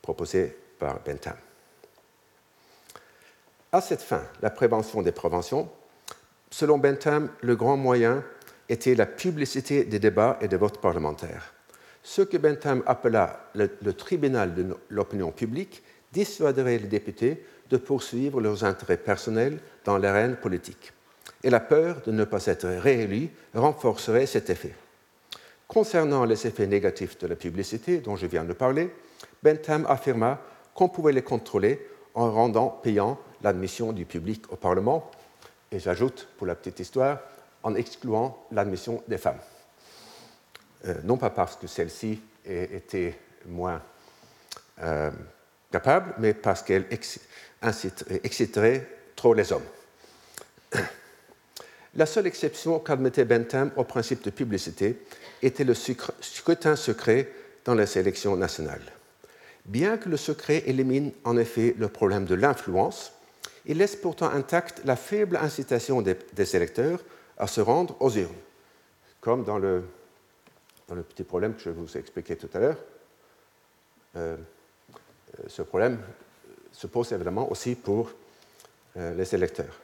proposées 0.00 0.56
par 0.78 1.00
Bentham. 1.00 1.36
À 3.72 3.80
cette 3.80 4.02
fin, 4.02 4.22
la 4.40 4.50
prévention 4.50 5.02
des 5.02 5.12
préventions, 5.12 5.68
selon 6.50 6.78
Bentham, 6.78 7.28
le 7.42 7.56
grand 7.56 7.76
moyen 7.76 8.24
était 8.68 8.94
la 8.94 9.06
publicité 9.06 9.84
des 9.84 9.98
débats 9.98 10.38
et 10.40 10.48
des 10.48 10.56
votes 10.56 10.80
parlementaires. 10.80 11.52
Ce 12.02 12.22
que 12.22 12.36
Bentham 12.36 12.82
appela 12.86 13.50
le, 13.54 13.92
tribunal 13.92 14.54
de 14.54 14.76
l'opinion 14.88 15.32
publique 15.32 15.82
dissuaderait 16.12 16.78
les 16.78 16.86
députés 16.86 17.44
de 17.70 17.76
poursuivre 17.76 18.40
leurs 18.40 18.64
intérêts 18.64 18.96
personnels 18.96 19.58
dans 19.84 19.98
l'arène 19.98 20.36
politique. 20.36 20.92
Et 21.42 21.50
la 21.50 21.60
peur 21.60 22.02
de 22.04 22.12
ne 22.12 22.24
pas 22.24 22.46
être 22.46 22.68
réélu 22.68 23.30
renforcerait 23.54 24.26
cet 24.26 24.50
effet. 24.50 24.74
Concernant 25.68 26.24
les 26.24 26.46
effets 26.46 26.66
négatifs 26.66 27.18
de 27.18 27.26
la 27.26 27.36
publicité 27.36 27.98
dont 27.98 28.16
je 28.16 28.26
viens 28.26 28.44
de 28.44 28.52
parler, 28.52 28.92
Bentham 29.42 29.84
affirma 29.88 30.40
qu'on 30.74 30.88
pouvait 30.88 31.12
les 31.12 31.22
contrôler 31.22 31.86
en 32.14 32.30
rendant 32.30 32.68
payant 32.68 33.18
l'admission 33.42 33.92
du 33.92 34.04
public 34.04 34.50
au 34.52 34.56
Parlement, 34.56 35.10
et 35.70 35.78
j'ajoute, 35.78 36.28
pour 36.36 36.46
la 36.46 36.54
petite 36.54 36.80
histoire, 36.80 37.18
en 37.62 37.74
excluant 37.74 38.46
l'admission 38.52 39.02
des 39.08 39.18
femmes. 39.18 39.40
Euh, 40.86 40.94
non 41.04 41.16
pas 41.16 41.30
parce 41.30 41.56
que 41.56 41.66
celle-ci 41.66 42.20
était 42.44 43.18
moins 43.46 43.82
euh, 44.82 45.10
mais 46.18 46.34
parce 46.34 46.62
qu'elle 46.62 46.86
exciterait 48.22 48.88
trop 49.14 49.34
les 49.34 49.52
hommes. 49.52 49.62
La 51.96 52.04
seule 52.04 52.26
exception 52.26 52.78
qu'admettait 52.78 53.24
Bentham 53.24 53.70
au 53.76 53.84
principe 53.84 54.22
de 54.22 54.30
publicité 54.30 54.98
était 55.42 55.64
le 55.64 55.74
scrutin 55.74 56.76
secret 56.76 57.32
dans 57.64 57.74
les 57.74 57.98
élections 57.98 58.36
nationales. 58.36 58.92
Bien 59.64 59.96
que 59.96 60.08
le 60.08 60.16
secret 60.16 60.62
élimine 60.66 61.12
en 61.24 61.36
effet 61.38 61.74
le 61.78 61.88
problème 61.88 62.26
de 62.26 62.34
l'influence, 62.34 63.12
il 63.64 63.78
laisse 63.78 63.96
pourtant 63.96 64.30
intacte 64.30 64.82
la 64.84 64.94
faible 64.94 65.38
incitation 65.38 66.02
des, 66.02 66.56
électeurs 66.56 67.00
à 67.38 67.46
se 67.46 67.60
rendre 67.60 67.96
aux 68.00 68.10
urnes, 68.10 68.30
comme 69.20 69.44
dans 69.44 69.58
le, 69.58 69.82
petit 71.08 71.24
problème 71.24 71.54
que 71.54 71.62
je 71.62 71.70
vous 71.70 71.96
ai 71.96 72.00
expliqué 72.00 72.36
tout 72.36 72.50
à 72.54 72.58
l'heure. 72.58 72.78
Euh, 74.16 74.36
ce 75.48 75.62
problème 75.62 75.98
se 76.72 76.86
pose 76.86 77.12
évidemment 77.12 77.50
aussi 77.50 77.74
pour 77.74 78.10
euh, 78.96 79.14
les 79.14 79.34
électeurs. 79.34 79.80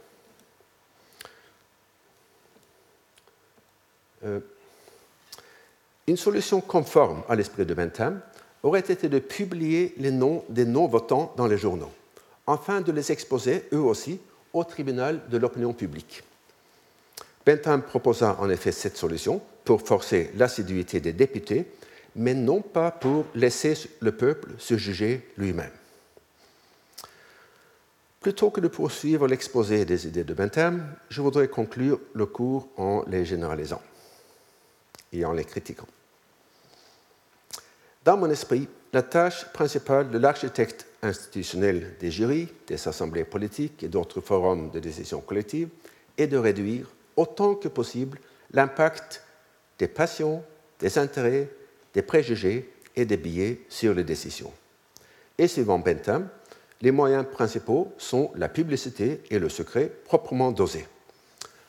une 6.06 6.16
solution 6.16 6.60
conforme 6.60 7.24
à 7.28 7.34
l'esprit 7.34 7.66
de 7.66 7.74
Bentham 7.74 8.20
aurait 8.62 8.78
été 8.78 9.08
de 9.08 9.18
publier 9.18 9.94
les 9.96 10.12
noms 10.12 10.44
des 10.48 10.64
non-votants 10.64 11.34
dans 11.36 11.48
les 11.48 11.58
journaux 11.58 11.90
afin 12.46 12.80
de 12.80 12.92
les 12.92 13.12
exposer, 13.12 13.64
eux 13.72 13.80
aussi, 13.80 14.20
au 14.52 14.64
tribunal 14.64 15.20
de 15.28 15.38
l'opinion 15.38 15.72
publique. 15.72 16.22
Bentham 17.44 17.82
proposa 17.82 18.36
en 18.40 18.50
effet 18.50 18.72
cette 18.72 18.96
solution 18.96 19.40
pour 19.64 19.82
forcer 19.82 20.30
l'assiduité 20.36 21.00
des 21.00 21.12
députés, 21.12 21.66
mais 22.16 22.34
non 22.34 22.60
pas 22.60 22.90
pour 22.90 23.26
laisser 23.34 23.74
le 24.00 24.12
peuple 24.12 24.50
se 24.58 24.76
juger 24.76 25.26
lui-même. 25.36 25.70
Plutôt 28.20 28.50
que 28.50 28.60
de 28.60 28.68
poursuivre 28.68 29.26
l'exposé 29.26 29.84
des 29.84 30.06
idées 30.06 30.22
de 30.22 30.34
Bentham, 30.34 30.86
je 31.08 31.20
voudrais 31.20 31.48
conclure 31.48 32.00
le 32.14 32.26
cours 32.26 32.68
en 32.76 33.02
les 33.08 33.24
généralisant 33.24 33.82
et 35.12 35.24
en 35.24 35.32
les 35.32 35.44
critiquant. 35.44 35.88
Dans 38.04 38.16
mon 38.16 38.30
esprit, 38.30 38.68
la 38.92 39.02
tâche 39.02 39.46
principale 39.52 40.10
de 40.10 40.18
l'architecte 40.18 40.86
institutionnel 41.02 41.96
des 41.98 42.10
jurys, 42.10 42.48
des 42.66 42.86
assemblées 42.86 43.24
politiques 43.24 43.82
et 43.82 43.88
d'autres 43.88 44.20
forums 44.20 44.70
de 44.70 44.78
décision 44.80 45.20
collective 45.20 45.68
est 46.18 46.26
de 46.26 46.36
réduire 46.36 46.88
autant 47.16 47.54
que 47.54 47.68
possible 47.68 48.18
l'impact 48.52 49.22
des 49.78 49.88
passions, 49.88 50.44
des 50.78 50.98
intérêts, 50.98 51.48
des 51.94 52.02
préjugés 52.02 52.70
et 52.96 53.04
des 53.04 53.16
billets 53.16 53.60
sur 53.68 53.94
les 53.94 54.04
décisions. 54.04 54.52
Et 55.38 55.48
suivant 55.48 55.78
Bentham, 55.78 56.28
les 56.80 56.90
moyens 56.90 57.24
principaux 57.30 57.92
sont 57.96 58.30
la 58.34 58.48
publicité 58.48 59.22
et 59.30 59.38
le 59.38 59.48
secret 59.48 59.90
proprement 60.04 60.50
dosés. 60.50 60.86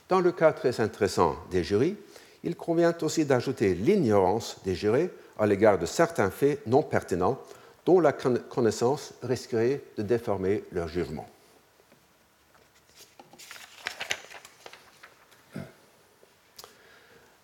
Dans 0.10 0.20
le 0.20 0.32
cas 0.32 0.52
très 0.52 0.82
intéressant 0.82 1.36
des 1.52 1.64
jurys, 1.64 1.96
il 2.44 2.56
convient 2.56 2.96
aussi 3.02 3.26
d'ajouter 3.26 3.74
l'ignorance 3.74 4.58
des 4.66 4.76
jurés 4.76 5.12
à 5.40 5.46
l'égard 5.46 5.80
de 5.80 5.86
certains 5.86 6.30
faits 6.30 6.66
non 6.68 6.84
pertinents 6.84 7.40
dont 7.86 8.00
la 8.00 8.14
connaissance 8.14 9.14
risquerait 9.22 9.82
de 9.98 10.04
déformer 10.04 10.64
leur 10.72 10.88
jugement. 10.88 11.28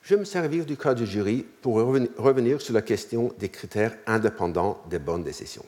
Je 0.10 0.16
vais 0.16 0.22
me 0.22 0.26
servir 0.26 0.66
du 0.66 0.76
cas 0.76 0.96
du 0.96 1.06
jury 1.06 1.46
pour 1.62 1.76
revenir 1.76 2.62
sur 2.62 2.74
la 2.74 2.82
question 2.82 3.32
des 3.38 3.50
critères 3.50 3.96
indépendants 4.08 4.82
des 4.90 4.98
bonnes 4.98 5.24
décisions. 5.24 5.66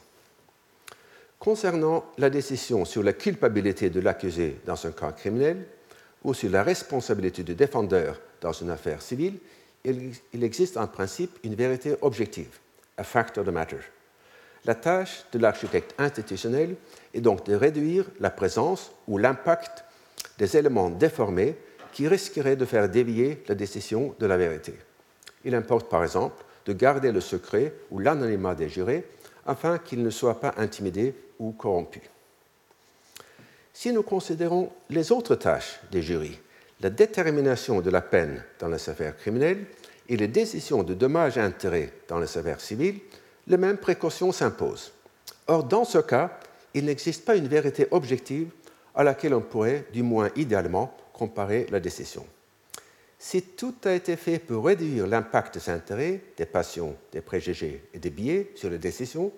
Concernant 1.37 2.05
la 2.17 2.31
décision 2.31 2.83
sur 2.83 3.03
la 3.03 3.13
culpabilité 3.13 3.91
de 3.91 3.99
l'accusé 3.99 4.59
dans 4.65 4.83
un 4.87 4.93
cas 4.93 5.11
criminel 5.11 5.67
ou 6.23 6.33
sur 6.33 6.49
la 6.49 6.63
responsabilité 6.63 7.43
du 7.43 7.53
défendeur 7.53 8.19
dans 8.41 8.51
une 8.51 8.71
affaire 8.71 9.03
civile, 9.03 9.37
il 9.85 10.43
existe 10.43 10.75
en 10.75 10.87
principe 10.87 11.37
une 11.43 11.53
vérité 11.53 11.95
objective, 12.01 12.57
a 12.97 13.03
fact 13.03 13.37
of 13.37 13.45
the 13.45 13.51
matter. 13.51 13.77
La 14.65 14.73
tâche 14.73 15.23
de 15.33 15.37
l'architecte 15.37 15.93
institutionnel 15.99 16.77
est 17.13 17.21
donc 17.21 17.45
de 17.45 17.53
réduire 17.53 18.05
la 18.19 18.31
présence 18.31 18.91
ou 19.07 19.19
l'impact 19.19 19.83
des 20.39 20.57
éléments 20.57 20.89
déformés 20.89 21.55
qui 21.91 22.07
risqueraient 22.07 22.55
de 22.55 22.65
faire 22.65 22.89
dévier 22.89 23.43
la 23.47 23.55
décision 23.55 24.15
de 24.19 24.25
la 24.25 24.37
vérité. 24.37 24.73
Il 25.43 25.55
importe 25.55 25.89
par 25.89 26.03
exemple 26.03 26.43
de 26.65 26.73
garder 26.73 27.11
le 27.11 27.21
secret 27.21 27.73
ou 27.89 27.99
l'anonymat 27.99 28.55
des 28.55 28.69
jurés 28.69 29.05
afin 29.45 29.77
qu'ils 29.77 30.03
ne 30.03 30.09
soient 30.09 30.39
pas 30.39 30.53
intimidés 30.57 31.15
ou 31.39 31.51
corrompus. 31.51 32.03
Si 33.73 33.91
nous 33.91 34.03
considérons 34.03 34.71
les 34.89 35.11
autres 35.11 35.35
tâches 35.35 35.79
des 35.91 36.01
jurys, 36.01 36.39
la 36.81 36.89
détermination 36.89 37.81
de 37.81 37.89
la 37.89 38.01
peine 38.01 38.43
dans 38.59 38.67
les 38.67 38.89
affaires 38.89 39.17
criminelles 39.17 39.65
et 40.09 40.17
les 40.17 40.27
décisions 40.27 40.83
de 40.83 40.93
dommages 40.93 41.37
et 41.37 41.41
intérêts 41.41 41.93
dans 42.07 42.19
les 42.19 42.37
affaires 42.37 42.59
civiles, 42.59 42.99
les 43.47 43.57
mêmes 43.57 43.77
précautions 43.77 44.31
s'imposent. 44.31 44.91
Or, 45.47 45.63
dans 45.63 45.85
ce 45.85 45.99
cas, 45.99 46.37
il 46.73 46.85
n'existe 46.85 47.25
pas 47.25 47.35
une 47.35 47.47
vérité 47.47 47.87
objective 47.91 48.49
à 48.93 49.03
laquelle 49.03 49.33
on 49.33 49.41
pourrait, 49.41 49.85
du 49.93 50.03
moins 50.03 50.29
idéalement, 50.35 50.95
comparer 51.21 51.67
la 51.69 51.79
décision. 51.79 52.25
Si 53.19 53.43
tout 53.43 53.75
a 53.85 53.93
été 53.93 54.15
fait 54.15 54.39
pour 54.39 54.65
réduire 54.65 55.05
l'impact 55.05 55.59
des 55.59 55.69
intérêts, 55.69 56.19
des 56.35 56.47
passions, 56.47 56.95
des 57.11 57.21
préjugés 57.21 57.83
et 57.93 57.99
des 57.99 58.09
biais 58.09 58.51
sur 58.55 58.71
les 58.71 58.79
décisions, 58.79 59.31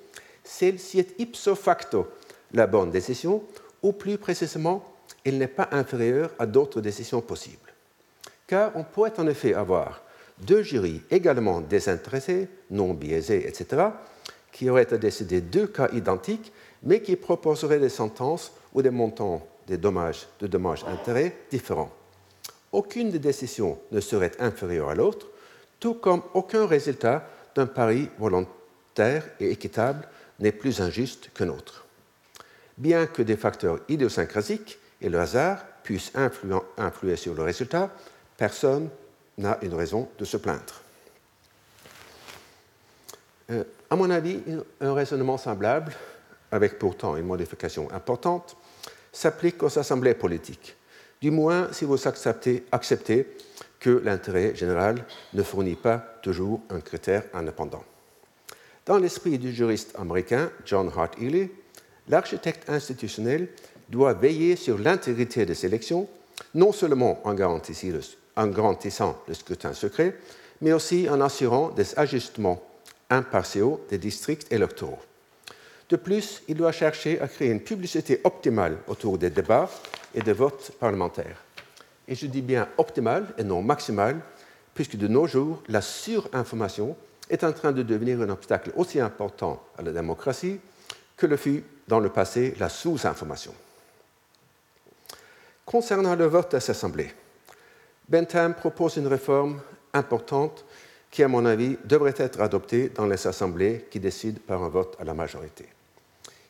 celle-ci 0.45 0.99
est 0.99 1.19
ipso 1.19 1.55
facto 1.55 2.07
la 2.53 2.67
bonne 2.67 2.89
décision, 2.89 3.43
ou 3.81 3.91
plus 3.91 4.17
précisément, 4.17 4.93
elle 5.25 5.37
n'est 5.37 5.47
pas 5.47 5.67
inférieure 5.73 6.31
à 6.39 6.45
d'autres 6.45 6.79
décisions 6.79 7.19
possibles. 7.19 7.73
Car 8.47 8.71
on 8.75 8.85
pourrait 8.85 9.19
en 9.19 9.27
effet 9.27 9.53
avoir 9.53 10.03
deux 10.39 10.61
jurys 10.61 11.01
également 11.11 11.59
désintéressés, 11.59 12.47
non 12.71 12.93
biaisés, 12.93 13.45
etc., 13.45 13.87
qui 14.53 14.69
auraient 14.69 14.93
à 14.93 14.97
décider 14.97 15.41
deux 15.41 15.67
cas 15.67 15.89
identiques, 15.91 16.53
mais 16.81 17.01
qui 17.01 17.17
proposeraient 17.17 17.79
des 17.79 17.89
sentences 17.89 18.53
ou 18.73 18.81
des 18.81 18.89
montants 18.89 19.45
des 19.67 19.77
dommages, 19.77 20.27
de 20.39 20.47
dommages-intérêts 20.47 21.35
différents. 21.49 21.91
Aucune 22.71 23.11
des 23.11 23.19
décisions 23.19 23.79
ne 23.91 23.99
serait 23.99 24.31
inférieure 24.39 24.89
à 24.89 24.95
l'autre, 24.95 25.27
tout 25.79 25.93
comme 25.93 26.23
aucun 26.33 26.65
résultat 26.65 27.27
d'un 27.55 27.67
pari 27.67 28.09
volontaire 28.17 29.25
et 29.39 29.51
équitable 29.51 30.07
n'est 30.39 30.51
plus 30.51 30.81
injuste 30.81 31.29
qu'un 31.33 31.49
autre. 31.49 31.85
Bien 32.77 33.05
que 33.05 33.21
des 33.21 33.37
facteurs 33.37 33.79
idiosyncrasiques 33.87 34.79
et 35.01 35.09
le 35.09 35.19
hasard 35.19 35.63
puissent 35.83 36.13
influer 36.77 37.15
sur 37.15 37.35
le 37.35 37.43
résultat, 37.43 37.91
personne 38.37 38.89
n'a 39.37 39.59
une 39.61 39.73
raison 39.73 40.09
de 40.17 40.25
se 40.25 40.37
plaindre. 40.37 40.81
Euh, 43.51 43.63
à 43.89 43.95
mon 43.95 44.09
avis, 44.09 44.41
un 44.79 44.93
raisonnement 44.93 45.37
semblable, 45.37 45.93
avec 46.51 46.79
pourtant 46.79 47.17
une 47.17 47.25
modification 47.25 47.91
importante, 47.91 48.55
s'applique 49.13 49.63
aux 49.63 49.79
assemblées 49.79 50.15
politiques, 50.15 50.75
du 51.21 51.31
moins 51.31 51.69
si 51.71 51.85
vous 51.85 51.97
acceptez, 52.07 53.27
que 53.79 54.01
l'intérêt 54.03 54.55
général 54.55 55.05
ne 55.33 55.43
fournit 55.43 55.75
pas 55.75 55.97
toujours 56.21 56.61
un 56.69 56.79
critère 56.81 57.23
indépendant. 57.33 57.83
Dans 58.85 58.97
l'esprit 58.97 59.37
du 59.37 59.53
juriste 59.53 59.93
américain 59.97 60.51
John 60.65 60.91
Hart 60.93 61.17
Ely, 61.21 61.49
l'architecte 62.09 62.69
institutionnel 62.69 63.47
doit 63.89 64.13
veiller 64.13 64.55
sur 64.55 64.77
l'intégrité 64.77 65.45
des 65.45 65.65
élections, 65.65 66.07
non 66.55 66.71
seulement 66.71 67.19
en 67.25 67.33
garantissant 67.33 69.17
le 69.27 69.33
scrutin 69.33 69.73
secret, 69.73 70.15
mais 70.61 70.73
aussi 70.73 71.09
en 71.09 71.21
assurant 71.21 71.69
des 71.69 71.97
ajustements 71.99 72.61
impartiaux 73.09 73.81
des 73.89 73.97
districts 73.97 74.51
électoraux. 74.51 74.99
De 75.93 75.97
plus, 75.97 76.41
il 76.47 76.55
doit 76.55 76.71
chercher 76.71 77.21
à 77.21 77.27
créer 77.27 77.51
une 77.51 77.61
publicité 77.61 78.19
optimale 78.23 78.79
autour 78.87 79.19
des 79.19 79.29
débats 79.29 79.69
et 80.15 80.23
des 80.23 80.33
votes 80.33 80.71
parlementaires. 80.79 81.43
Et 82.07 82.15
je 82.15 82.25
dis 82.25 82.41
bien 82.41 82.67
optimale 82.79 83.27
et 83.37 83.43
non 83.43 83.61
maximale, 83.61 84.19
puisque 84.73 84.95
de 84.95 85.07
nos 85.07 85.27
jours, 85.27 85.61
la 85.67 85.81
surinformation 85.83 86.97
est 87.29 87.43
en 87.43 87.53
train 87.53 87.71
de 87.71 87.83
devenir 87.83 88.19
un 88.21 88.29
obstacle 88.29 88.71
aussi 88.75 88.99
important 88.99 89.61
à 89.77 89.83
la 89.83 89.91
démocratie 89.91 90.59
que 91.15 91.27
le 91.27 91.37
fut 91.37 91.63
dans 91.87 91.99
le 91.99 92.09
passé 92.09 92.55
la 92.57 92.69
sous-information. 92.69 93.53
Concernant 95.63 96.15
le 96.15 96.25
vote 96.25 96.55
à 96.55 96.57
l'Assemblée, 96.57 97.13
Bentham 98.09 98.55
propose 98.55 98.97
une 98.97 99.05
réforme 99.05 99.61
importante 99.93 100.65
qui, 101.11 101.21
à 101.21 101.27
mon 101.27 101.45
avis, 101.45 101.77
devrait 101.85 102.15
être 102.17 102.41
adoptée 102.41 102.89
dans 102.89 103.05
les 103.05 103.27
assemblées 103.27 103.85
qui 103.91 103.99
décident 103.99 104.41
par 104.47 104.63
un 104.63 104.69
vote 104.69 104.97
à 104.99 105.03
la 105.03 105.13
majorité. 105.13 105.67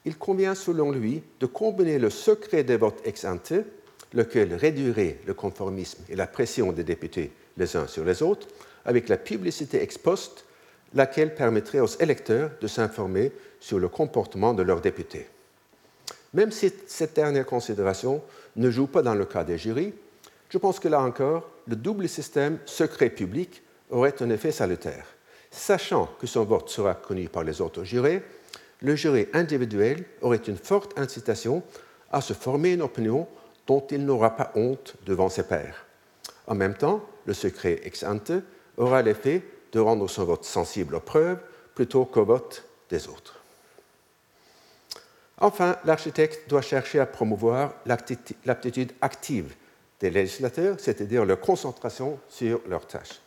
Il 0.05 0.17
convient, 0.17 0.55
selon 0.55 0.91
lui, 0.91 1.23
de 1.39 1.45
combiner 1.45 1.97
le 1.97 2.09
secret 2.09 2.63
des 2.63 2.77
votes 2.77 3.01
ex 3.05 3.25
ante, 3.25 3.53
lequel 4.13 4.53
réduirait 4.53 5.19
le 5.25 5.33
conformisme 5.33 6.03
et 6.09 6.15
la 6.15 6.27
pression 6.27 6.71
des 6.71 6.83
députés 6.83 7.31
les 7.57 7.75
uns 7.75 7.87
sur 7.87 8.03
les 8.03 8.21
autres, 8.21 8.47
avec 8.85 9.09
la 9.09 9.17
publicité 9.17 9.81
ex 9.81 9.97
post, 9.97 10.45
laquelle 10.93 11.33
permettrait 11.33 11.79
aux 11.79 11.99
électeurs 11.99 12.51
de 12.61 12.67
s'informer 12.67 13.31
sur 13.59 13.79
le 13.79 13.87
comportement 13.87 14.53
de 14.53 14.63
leurs 14.63 14.81
députés. 14.81 15.27
Même 16.33 16.51
si 16.51 16.71
cette 16.87 17.15
dernière 17.15 17.45
considération 17.45 18.21
ne 18.55 18.69
joue 18.69 18.87
pas 18.87 19.01
dans 19.01 19.15
le 19.15 19.25
cas 19.25 19.43
des 19.43 19.57
jurys, 19.57 19.93
je 20.49 20.57
pense 20.57 20.79
que 20.79 20.87
là 20.87 21.01
encore, 21.01 21.49
le 21.67 21.75
double 21.75 22.09
système 22.09 22.59
secret-public 22.65 23.63
aurait 23.89 24.21
un 24.21 24.29
effet 24.29 24.51
salutaire. 24.51 25.05
Sachant 25.49 26.09
que 26.19 26.27
son 26.27 26.43
vote 26.43 26.69
sera 26.69 26.95
connu 26.95 27.29
par 27.29 27.43
les 27.43 27.61
autres 27.61 27.83
jurés, 27.83 28.23
le 28.83 28.95
jury 28.95 29.27
individuel 29.33 30.03
aurait 30.21 30.37
une 30.37 30.57
forte 30.57 30.97
incitation 30.99 31.63
à 32.11 32.21
se 32.21 32.33
former 32.33 32.73
une 32.73 32.81
opinion 32.81 33.27
dont 33.65 33.85
il 33.89 34.05
n'aura 34.05 34.35
pas 34.35 34.51
honte 34.55 34.95
devant 35.05 35.29
ses 35.29 35.43
pairs. 35.43 35.85
En 36.47 36.53
même 36.53 36.75
temps, 36.75 37.03
le 37.25 37.33
secret 37.33 37.79
ex 37.85 38.03
ante 38.03 38.33
aura 38.77 39.01
l'effet 39.01 39.41
de 39.71 39.79
rendre 39.79 40.07
son 40.09 40.25
vote 40.25 40.43
sensible 40.43 40.95
aux 40.95 40.99
preuves 40.99 41.39
plutôt 41.73 42.05
qu'au 42.05 42.25
vote 42.25 42.65
des 42.89 43.07
autres. 43.07 43.39
Enfin, 45.39 45.77
l'architecte 45.85 46.49
doit 46.49 46.61
chercher 46.61 46.99
à 46.99 47.05
promouvoir 47.05 47.73
l'aptitude 47.85 48.91
active 49.01 49.55
des 49.99 50.09
législateurs, 50.09 50.75
c'est-à-dire 50.79 51.25
leur 51.25 51.39
concentration 51.39 52.19
sur 52.29 52.61
leurs 52.67 52.85
tâches. 52.85 53.21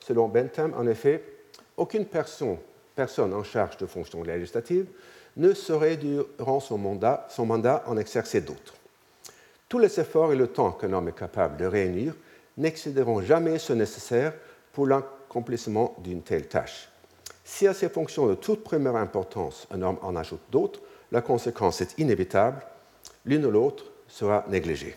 Selon 0.00 0.28
Bentham, 0.28 0.72
en 0.76 0.86
effet, 0.86 1.22
aucune 1.76 2.06
personne, 2.06 2.56
personne 3.00 3.32
en 3.32 3.42
charge 3.42 3.78
de 3.78 3.86
fonctions 3.86 4.22
législatives 4.22 4.84
ne 5.38 5.54
saurait 5.54 5.96
durant 5.96 6.60
son 6.60 6.76
mandat, 6.76 7.26
son 7.30 7.46
mandat 7.46 7.82
en 7.86 7.96
exercer 7.96 8.42
d'autres. 8.42 8.74
Tous 9.70 9.78
les 9.78 9.98
efforts 9.98 10.34
et 10.34 10.36
le 10.36 10.48
temps 10.48 10.72
qu'un 10.72 10.92
homme 10.92 11.08
est 11.08 11.18
capable 11.18 11.56
de 11.56 11.64
réunir 11.64 12.14
n'excéderont 12.58 13.22
jamais 13.22 13.58
ce 13.58 13.72
nécessaire 13.72 14.34
pour 14.74 14.86
l'accomplissement 14.86 15.96
d'une 16.00 16.20
telle 16.20 16.46
tâche. 16.46 16.90
Si 17.42 17.66
à 17.66 17.72
ces 17.72 17.88
fonctions 17.88 18.26
de 18.26 18.34
toute 18.34 18.62
première 18.62 18.96
importance 18.96 19.66
un 19.70 19.80
homme 19.80 19.98
en 20.02 20.14
ajoute 20.14 20.44
d'autres, 20.52 20.82
la 21.10 21.22
conséquence 21.22 21.80
est 21.80 21.98
inévitable, 21.98 22.60
l'une 23.24 23.46
ou 23.46 23.50
l'autre 23.50 23.86
sera 24.08 24.44
négligée. 24.50 24.94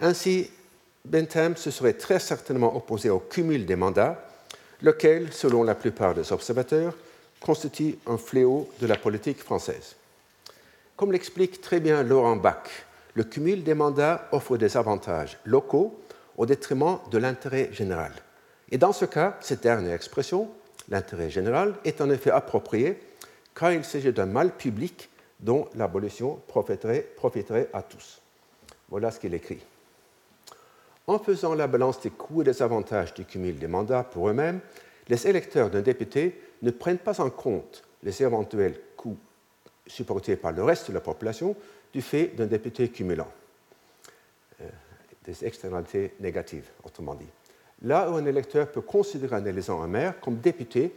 Ainsi, 0.00 0.50
Bentham 1.04 1.58
se 1.58 1.70
serait 1.70 1.92
très 1.92 2.20
certainement 2.20 2.74
opposé 2.74 3.10
au 3.10 3.18
cumul 3.18 3.66
des 3.66 3.76
mandats, 3.76 4.25
lequel, 4.82 5.32
selon 5.32 5.62
la 5.62 5.74
plupart 5.74 6.14
des 6.14 6.32
observateurs, 6.32 6.94
constitue 7.40 7.98
un 8.06 8.16
fléau 8.16 8.68
de 8.80 8.86
la 8.86 8.96
politique 8.96 9.38
française. 9.38 9.96
Comme 10.96 11.12
l'explique 11.12 11.60
très 11.60 11.80
bien 11.80 12.02
Laurent 12.02 12.36
Bach, 12.36 12.68
le 13.14 13.24
cumul 13.24 13.62
des 13.62 13.74
mandats 13.74 14.28
offre 14.32 14.56
des 14.56 14.76
avantages 14.76 15.38
locaux 15.44 15.98
au 16.36 16.46
détriment 16.46 16.98
de 17.10 17.18
l'intérêt 17.18 17.70
général. 17.72 18.12
Et 18.70 18.78
dans 18.78 18.92
ce 18.92 19.04
cas, 19.04 19.36
cette 19.40 19.62
dernière 19.62 19.94
expression, 19.94 20.50
l'intérêt 20.88 21.30
général, 21.30 21.74
est 21.84 22.00
en 22.00 22.10
effet 22.10 22.30
appropriée 22.30 22.98
car 23.54 23.72
il 23.72 23.84
s'agit 23.84 24.12
d'un 24.12 24.26
mal 24.26 24.54
public 24.56 25.08
dont 25.40 25.68
l'abolition 25.74 26.40
profiterait, 26.46 27.06
profiterait 27.16 27.68
à 27.72 27.82
tous. 27.82 28.20
Voilà 28.88 29.10
ce 29.10 29.18
qu'il 29.18 29.34
écrit. 29.34 29.60
En 31.06 31.18
faisant 31.18 31.54
la 31.54 31.66
balance 31.66 32.00
des 32.00 32.10
coûts 32.10 32.42
et 32.42 32.44
des 32.44 32.62
avantages 32.62 33.14
du 33.14 33.24
cumul 33.24 33.58
des 33.58 33.68
mandats 33.68 34.02
pour 34.02 34.28
eux-mêmes, 34.28 34.60
les 35.08 35.26
électeurs 35.26 35.70
d'un 35.70 35.82
député 35.82 36.40
ne 36.62 36.70
prennent 36.70 36.98
pas 36.98 37.20
en 37.20 37.30
compte 37.30 37.84
les 38.02 38.22
éventuels 38.22 38.78
coûts 38.96 39.18
supportés 39.86 40.36
par 40.36 40.52
le 40.52 40.64
reste 40.64 40.88
de 40.88 40.94
la 40.94 41.00
population 41.00 41.54
du 41.92 42.02
fait 42.02 42.28
d'un 42.36 42.46
député 42.46 42.88
cumulant. 42.88 43.28
Euh, 44.60 44.68
des 45.24 45.44
externalités 45.44 46.14
négatives, 46.20 46.68
autrement 46.84 47.14
dit. 47.14 47.28
Là 47.82 48.10
où 48.10 48.16
un 48.16 48.24
électeur 48.24 48.70
peut 48.70 48.80
considérer 48.80 49.36
en 49.36 49.44
élisant 49.44 49.82
un 49.82 49.86
maire 49.86 50.18
comme 50.20 50.36
député 50.36 50.92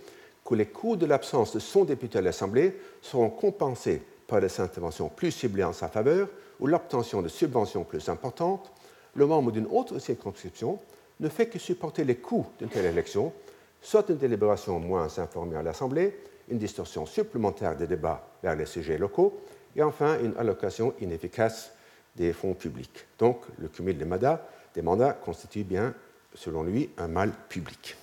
que 0.45 0.55
les 0.55 0.67
coûts 0.67 0.95
de 0.95 1.05
l'absence 1.05 1.53
de 1.53 1.59
son 1.59 1.83
député 1.83 2.17
à 2.17 2.21
l'Assemblée 2.21 2.79
seront 3.01 3.29
compensés 3.29 4.01
par 4.27 4.41
des 4.41 4.59
interventions 4.59 5.09
plus 5.09 5.31
ciblées 5.31 5.63
en 5.63 5.73
sa 5.73 5.87
faveur 5.87 6.29
ou 6.59 6.67
l'obtention 6.67 7.21
de 7.21 7.27
subventions 7.27 7.83
plus 7.83 8.09
importantes, 8.09 8.71
le 9.19 9.27
membre 9.27 9.51
d'une 9.51 9.67
autre 9.67 9.99
circonscription 9.99 10.79
ne 11.19 11.27
fait 11.27 11.47
que 11.47 11.59
supporter 11.59 12.05
les 12.05 12.15
coûts 12.15 12.47
d'une 12.57 12.69
telle 12.69 12.85
élection, 12.85 13.33
soit 13.81 14.07
une 14.09 14.17
délibération 14.17 14.79
moins 14.79 15.19
informée 15.19 15.57
à 15.57 15.61
l'Assemblée, 15.61 16.17
une 16.49 16.57
distorsion 16.57 17.05
supplémentaire 17.05 17.75
des 17.75 17.85
débats 17.85 18.25
vers 18.41 18.55
les 18.55 18.65
sujets 18.65 18.97
locaux, 18.97 19.41
et 19.75 19.83
enfin 19.83 20.17
une 20.23 20.35
allocation 20.37 20.93
inefficace 21.01 21.71
des 22.15 22.31
fonds 22.31 22.53
publics. 22.53 23.05
Donc 23.19 23.41
le 23.59 23.67
cumul 23.67 23.97
des 23.97 24.05
mandats, 24.05 24.47
des 24.73 24.81
mandats 24.81 25.13
constitue 25.13 25.63
bien, 25.63 25.93
selon 26.33 26.63
lui, 26.63 26.89
un 26.97 27.09
mal 27.09 27.31
public. 27.49 27.97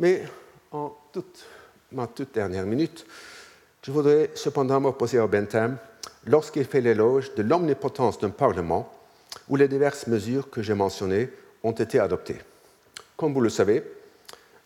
Mais 0.00 0.24
en 0.72 0.94
toute, 1.12 1.46
ma 1.92 2.08
toute 2.08 2.34
dernière 2.34 2.66
minute, 2.66 3.06
je 3.82 3.92
voudrais 3.92 4.30
cependant 4.34 4.80
m'opposer 4.80 5.18
à 5.18 5.26
Bentham 5.28 5.78
lorsqu'il 6.26 6.64
fait 6.64 6.80
l'éloge 6.80 7.34
de 7.36 7.42
l'omnipotence 7.42 8.18
d'un 8.18 8.30
Parlement 8.30 8.92
où 9.48 9.56
les 9.56 9.68
diverses 9.68 10.06
mesures 10.06 10.50
que 10.50 10.62
j'ai 10.62 10.74
mentionnées 10.74 11.28
ont 11.62 11.72
été 11.72 11.98
adoptées. 11.98 12.40
Comme 13.16 13.32
vous 13.32 13.40
le 13.40 13.48
savez, 13.48 13.82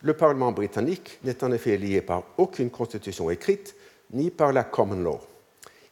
le 0.01 0.13
Parlement 0.13 0.51
britannique 0.51 1.19
n'est 1.23 1.43
en 1.43 1.51
effet 1.51 1.77
lié 1.77 2.01
par 2.01 2.23
aucune 2.37 2.69
constitution 2.69 3.29
écrite 3.29 3.75
ni 4.11 4.29
par 4.29 4.53
la 4.53 4.63
common 4.63 5.01
law. 5.01 5.19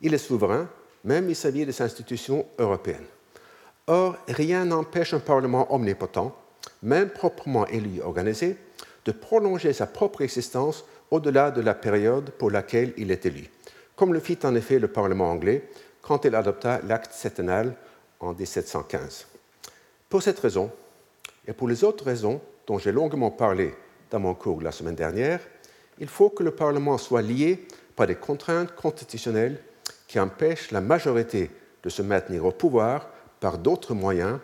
Il 0.02 0.14
est 0.14 0.20
souverain, 0.20 0.70
même 1.04 1.28
vis-à-vis 1.28 1.66
des 1.66 1.82
institutions 1.82 2.46
européennes. 2.58 3.06
Or, 3.88 4.18
rien 4.28 4.66
n'empêche 4.66 5.14
un 5.14 5.20
Parlement 5.20 5.74
omnipotent, 5.74 6.36
même 6.82 7.10
proprement 7.10 7.68
élu 7.68 7.98
et 7.98 8.02
organisé, 8.02 8.58
de 9.06 9.12
prolonger 9.12 9.74
sa 9.74 9.86
propre 9.86 10.22
existence 10.22 10.86
au-delà 11.12 11.52
de 11.52 11.62
la 11.62 11.76
période 11.76 12.32
pour 12.32 12.50
laquelle 12.50 12.94
il 12.98 13.12
est 13.12 13.26
élu, 13.26 13.50
comme 13.96 14.14
le 14.14 14.20
fit 14.20 14.40
en 14.44 14.56
effet 14.56 14.80
le 14.80 14.88
Parlement 14.88 15.30
anglais 15.30 15.70
quand 16.02 16.26
il 16.26 16.36
adopta 16.36 16.82
l'acte 16.88 17.14
septennal 17.14 17.76
en 18.20 18.34
1715. 18.34 19.28
Pour 20.10 20.22
cette 20.22 20.40
raison, 20.40 20.72
et 21.48 21.54
pour 21.54 21.68
les 21.68 21.84
autres 21.84 22.06
raisons 22.06 22.42
dont 22.68 22.80
j'ai 22.80 22.92
longuement 22.92 23.32
parlé 23.32 23.74
dans 24.12 24.20
mon 24.20 24.34
cours 24.34 24.62
la 24.62 24.72
semaine 24.72 24.96
dernière, 24.96 25.40
il 26.00 26.08
faut 26.08 26.30
que 26.30 26.44
le 26.44 26.52
Parlement 26.52 26.98
soit 26.98 27.22
lié 27.22 27.68
par 27.96 28.08
des 28.08 28.16
contraintes 28.16 28.76
constitutionnelles 28.76 29.62
qui 30.08 30.20
empêchent 30.20 30.72
la 30.72 30.82
majorité 30.82 31.52
de 31.84 31.90
se 31.90 32.02
maintenir 32.02 32.46
au 32.46 32.52
pouvoir 32.52 33.08
par 33.40 33.58
d'autres 33.58 33.94
moyens 33.94 34.40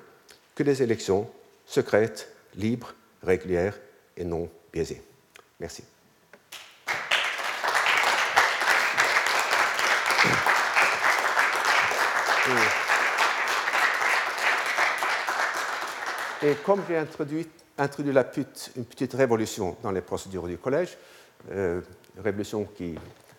que 0.56 0.64
des 0.64 0.84
élections 0.84 1.30
secrètes, 1.66 2.32
libres, 2.56 2.94
régulières 3.24 3.80
et 4.18 4.24
non 4.24 4.50
biaisées. 4.72 5.02
Merci. 5.60 5.84
Et 16.44 16.56
comme 16.66 16.82
j'ai 16.88 16.98
introduit, 16.98 17.48
une 17.78 18.86
petite 18.86 19.14
révolution 19.14 19.78
dans 19.84 19.92
les 19.92 20.02
procédures 20.02 20.48
du 20.48 20.58
collège, 20.58 20.98
euh, 21.52 21.82
révolution 22.18 22.66
qui 22.66 22.96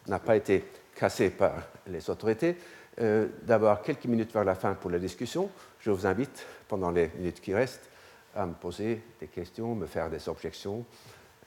n'a 0.07 0.21
pas 0.21 0.37
été 0.37 0.65
cassée 0.95 1.31
par 1.31 1.55
les 1.89 2.09
autorités, 2.09 2.57
euh, 3.01 3.27
d'avoir 3.43 3.83
quelques 3.83 4.05
minutes 4.05 4.33
vers 4.33 4.45
la 4.45 4.55
fin 4.55 4.75
pour 4.75 4.91
la 4.91 5.01
discussion. 5.01 5.51
Je 5.81 5.91
vous 5.91 6.07
invite, 6.07 6.47
pendant 6.69 6.93
les 6.93 7.11
minutes 7.17 7.41
qui 7.41 7.53
restent, 7.53 7.89
à 8.37 8.47
me 8.47 8.55
poser 8.55 9.03
des 9.19 9.27
questions, 9.27 9.75
me 9.75 9.87
faire 9.87 10.09
des 10.09 10.29
objections, 10.29 10.85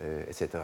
euh, 0.02 0.24
etc. 0.28 0.64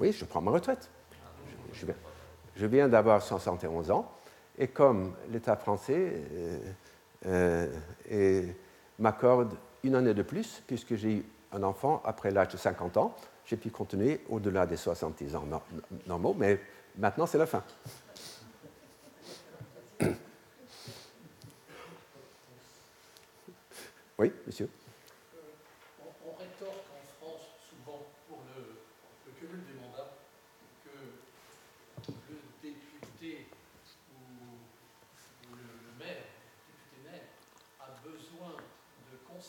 Oui, 0.00 0.12
je 0.12 0.24
prends 0.24 0.40
ma 0.40 0.50
retraite. 0.50 0.88
Je, 2.56 2.66
viens, 2.66 2.88
d'avoir 2.88 3.22
71 3.22 3.90
ans 3.90 4.10
et 4.58 4.68
comme 4.68 5.14
l'État 5.30 5.56
français 5.56 6.14
euh, 7.26 7.66
euh, 8.10 8.46
m'accorde 8.98 9.54
une 9.84 9.94
année 9.94 10.14
de 10.14 10.22
plus, 10.22 10.62
puisque 10.66 10.96
j'ai 10.96 11.12
eu 11.12 11.24
un 11.52 11.62
enfant 11.62 12.02
après 12.04 12.30
l'âge 12.30 12.48
de 12.48 12.56
50 12.56 12.96
ans, 12.96 13.14
j'ai 13.44 13.56
pu 13.56 13.70
continuer 13.70 14.22
au-delà 14.28 14.66
des 14.66 14.76
70 14.76 15.36
ans 15.36 15.44
normaux, 16.06 16.34
mais 16.36 16.60
maintenant 16.98 17.26
c'est 17.26 17.38
la 17.38 17.46
fin. 17.46 17.62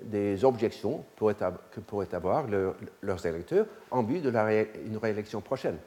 des 0.00 0.44
objections 0.44 1.04
que 1.16 1.80
pourraient 1.80 2.14
avoir 2.14 2.46
leurs 3.02 3.26
électeurs 3.26 3.66
en 3.90 4.02
vue 4.02 4.20
de 4.20 4.30
une 4.86 4.96
réélection 4.96 5.40
prochaine. 5.40 5.78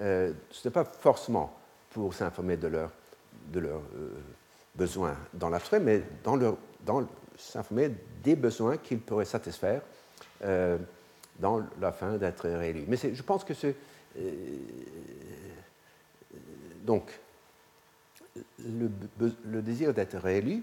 Euh, 0.00 0.32
ce 0.50 0.66
n'est 0.66 0.72
pas 0.72 0.84
forcément 0.84 1.54
pour 1.90 2.14
s'informer 2.14 2.56
de 2.56 2.68
leurs 2.68 2.90
euh, 3.56 4.10
besoins 4.74 5.16
dans 5.34 5.50
l'abstrait, 5.50 5.80
mais 5.80 6.02
dans, 6.24 7.06
s'informer 7.36 7.90
des 8.22 8.36
besoins 8.36 8.78
qu'il 8.78 9.00
pourrait 9.00 9.26
satisfaire 9.26 9.82
euh, 10.44 10.78
dans 11.38 11.62
la 11.80 11.92
fin 11.92 12.16
d'être 12.16 12.48
réélu. 12.48 12.84
Mais 12.88 12.96
je 12.96 13.22
pense 13.22 13.44
que 13.44 13.52
donc, 16.84 17.10
le, 18.58 19.62
désir 19.62 19.92
d'être 19.92 20.16
réélu 20.16 20.62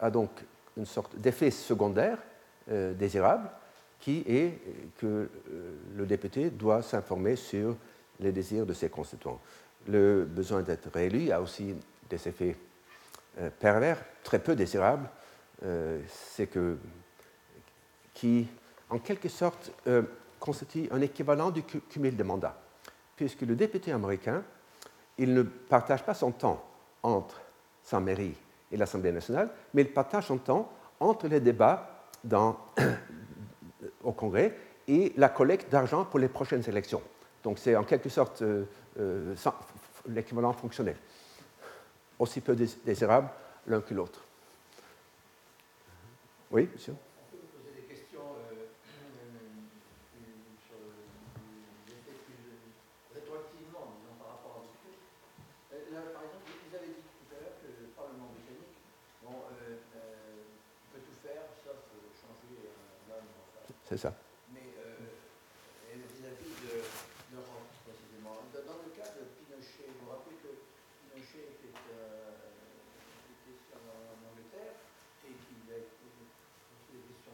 a 0.00 0.10
donc 0.10 0.30
une 0.76 0.86
sorte 0.86 1.16
d'effet 1.16 1.50
secondaire 1.50 2.18
euh, 2.70 2.92
désirable 2.94 3.48
qui 3.98 4.22
est 4.26 4.58
que 4.98 5.30
le 5.96 6.06
député 6.06 6.50
doit 6.50 6.82
s'informer 6.82 7.34
sur 7.34 7.74
les 8.20 8.30
désirs 8.30 8.66
de 8.66 8.74
ses 8.74 8.90
constituants. 8.90 9.40
Le 9.88 10.24
besoin 10.24 10.62
d'être 10.62 10.90
réélu 10.92 11.32
a 11.32 11.40
aussi 11.40 11.74
des 12.10 12.28
effets 12.28 12.56
pervers, 13.58 13.98
très 14.22 14.38
peu 14.38 14.54
désirables, 14.54 15.08
euh, 15.64 16.00
c'est 16.08 16.46
que 16.46 16.76
qui, 18.12 18.46
en 18.90 18.98
quelque 18.98 19.28
sorte, 19.28 19.72
euh, 19.86 20.02
constitue 20.38 20.88
un 20.90 21.00
équivalent 21.00 21.50
du 21.50 21.62
cumul 21.62 22.16
de 22.16 22.22
mandats, 22.22 22.60
puisque 23.14 23.42
le 23.42 23.56
député 23.56 23.92
américain, 23.92 24.42
il 25.18 25.32
ne 25.32 25.42
partage 25.42 26.02
pas 26.02 26.14
son 26.14 26.30
temps 26.30 26.64
entre 27.02 27.40
sa 27.82 28.00
mairie 28.00 28.34
et 28.72 28.76
l'Assemblée 28.76 29.12
nationale, 29.12 29.50
mais 29.74 29.82
il 29.82 29.92
partage 29.92 30.26
son 30.26 30.38
temps 30.38 30.72
entre 31.00 31.28
les 31.28 31.40
débats 31.40 32.08
au 34.02 34.12
Congrès 34.12 34.56
et 34.88 35.12
la 35.16 35.28
collecte 35.28 35.70
d'argent 35.70 36.04
pour 36.04 36.18
les 36.18 36.28
prochaines 36.28 36.68
élections. 36.68 37.02
Donc 37.42 37.58
c'est 37.58 37.76
en 37.76 37.84
quelque 37.84 38.08
sorte 38.08 38.42
euh, 38.42 38.64
euh, 38.98 39.34
l'équivalent 40.08 40.52
fonctionnel. 40.52 40.96
Aussi 42.18 42.40
peu 42.40 42.56
désirable 42.56 43.28
l'un 43.66 43.80
que 43.80 43.94
l'autre. 43.94 44.20
Oui, 46.50 46.68
monsieur? 46.72 46.94
C'est 63.96 64.12
ça. 64.12 64.14
Mais 64.52 64.76
euh, 64.76 65.96
vis-à-vis 65.96 66.52
de 66.68 66.84
l'Europe, 67.32 67.64
précisément. 67.80 68.44
Dans 68.52 68.76
le 68.84 68.92
cas 68.92 69.08
de 69.16 69.24
Pinochet, 69.40 69.88
vous 69.88 70.04
vous 70.04 70.12
rappelez 70.12 70.36
que 70.36 70.52
Pinochet 70.52 71.56
était, 71.56 71.72
euh, 71.96 72.36
était 73.40 73.72
en 73.72 74.20
Angleterre 74.20 74.76
et 75.24 75.32
qu'il 75.32 75.64
a 75.72 75.80
été 75.80 76.04
des 76.12 76.28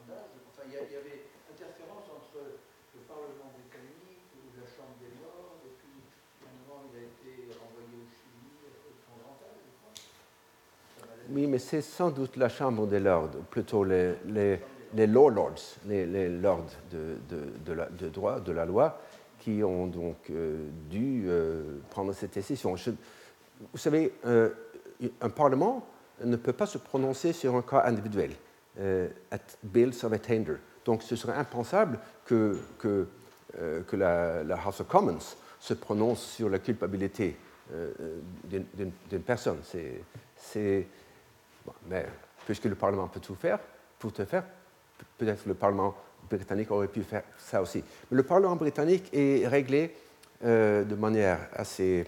d'âge. 0.06 0.38
Enfin, 0.54 0.62
il 0.70 0.78
y, 0.78 0.94
avait 0.94 1.34
interférence 1.50 2.06
entre 2.06 2.38
le 2.46 3.02
Parlement 3.10 3.50
britannique 3.58 4.30
ou 4.38 4.54
la 4.54 4.70
Chambre 4.70 4.94
des 5.02 5.18
Lords, 5.18 5.66
et 5.66 5.74
puis 5.82 5.98
à 5.98 6.46
un 6.46 6.54
moment 6.62 6.86
il 6.86 6.94
a 6.94 7.02
été 7.10 7.50
renvoyé 7.58 7.90
au 7.90 8.06
Chili 8.06 8.54
grand 9.18 9.34
âge, 9.50 9.66
je 9.66 9.74
crois. 9.82 9.98
Oui, 11.26 11.50
mais 11.50 11.58
c'est 11.58 11.82
sans 11.82 12.14
doute 12.14 12.38
la 12.38 12.46
Chambre 12.46 12.86
des 12.86 13.02
Lords, 13.02 13.34
plutôt 13.50 13.82
les, 13.82 14.14
les 14.30 14.62
les 14.94 15.06
lords, 15.06 15.54
les, 15.86 16.28
lords 16.28 16.66
de, 16.90 18.08
droit, 18.08 18.40
de 18.40 18.52
la 18.52 18.64
loi, 18.64 19.00
qui 19.38 19.62
ont 19.64 19.86
donc 19.86 20.30
euh, 20.30 20.68
dû 20.88 21.24
euh, 21.26 21.78
prendre 21.90 22.12
cette 22.12 22.34
décision. 22.34 22.76
vous 22.76 23.78
savez, 23.78 24.12
euh, 24.24 24.50
un 25.20 25.30
Parlement 25.30 25.84
ne 26.22 26.36
peut 26.36 26.52
pas 26.52 26.66
se 26.66 26.78
prononcer 26.78 27.32
sur 27.32 27.56
un 27.56 27.62
cas 27.62 27.82
individuel, 27.84 28.30
at 28.78 29.38
bills 29.64 30.04
of 30.04 30.12
attainder. 30.12 30.56
Donc 30.84 31.02
ce 31.02 31.16
serait 31.16 31.36
impensable 31.36 31.98
que, 32.24 32.56
que, 32.78 33.06
la, 33.96 34.42
House 34.64 34.80
of 34.80 34.86
Commons 34.86 35.34
se 35.58 35.74
prononce 35.74 36.22
sur 36.22 36.48
la 36.48 36.60
culpabilité 36.60 37.36
d'une 38.44 39.22
personne. 39.26 39.58
Mais 41.88 42.06
puisque 42.46 42.64
le 42.66 42.76
Parlement 42.76 43.08
peut 43.08 43.20
tout 43.20 43.34
faire, 43.34 43.58
pour 43.98 44.12
te 44.12 44.24
faire, 44.24 44.44
peut-être 45.18 45.46
le 45.46 45.54
Parlement 45.54 45.94
britannique 46.28 46.70
aurait 46.70 46.88
pu 46.88 47.02
faire 47.02 47.22
ça 47.38 47.62
aussi. 47.62 47.84
Mais 48.10 48.16
le 48.16 48.22
Parlement 48.22 48.56
britannique 48.56 49.08
est 49.12 49.46
réglé 49.46 49.94
euh, 50.44 50.84
de 50.84 50.94
manière 50.94 51.38
assez, 51.52 52.04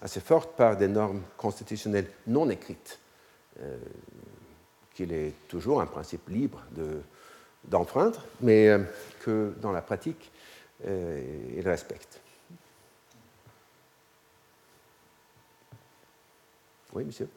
assez 0.00 0.20
forte 0.20 0.56
par 0.56 0.76
des 0.76 0.88
normes 0.88 1.22
constitutionnelles 1.36 2.08
non 2.26 2.48
écrites, 2.50 2.98
euh, 3.60 3.76
qu'il 4.94 5.12
est 5.12 5.34
toujours 5.48 5.80
un 5.80 5.86
principe 5.86 6.28
libre 6.28 6.62
d'enfreindre, 7.64 8.24
mais 8.40 8.68
euh, 8.68 8.78
que 9.24 9.54
dans 9.60 9.72
la 9.72 9.82
pratique, 9.82 10.30
il 10.86 11.66
respecte. 11.66 12.20
Oui, 16.92 17.04
monsieur 17.04 17.28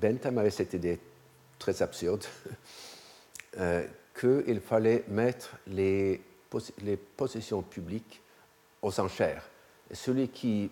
Bentham 0.00 0.38
avait 0.38 0.50
cette 0.50 0.72
idée 0.74 0.98
très 1.58 1.82
absurde 1.82 2.24
euh, 3.58 3.86
qu'il 4.18 4.60
fallait 4.60 5.04
mettre 5.08 5.56
les, 5.66 6.20
possessions 7.16 7.62
publiques 7.62 8.20
aux 8.82 8.98
enchères. 8.98 9.44
Celui 9.92 10.28
qui 10.28 10.70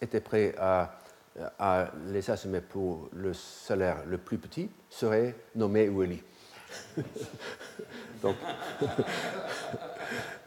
était 0.00 0.20
prêt 0.20 0.54
à, 0.58 0.98
les 2.06 2.30
assumer 2.30 2.60
pour 2.60 3.08
le 3.12 3.32
salaire 3.32 4.04
le 4.06 4.18
plus 4.18 4.38
petit 4.38 4.68
serait 4.88 5.34
nommé 5.54 5.82
élu. 5.82 6.22
donc, 8.22 8.36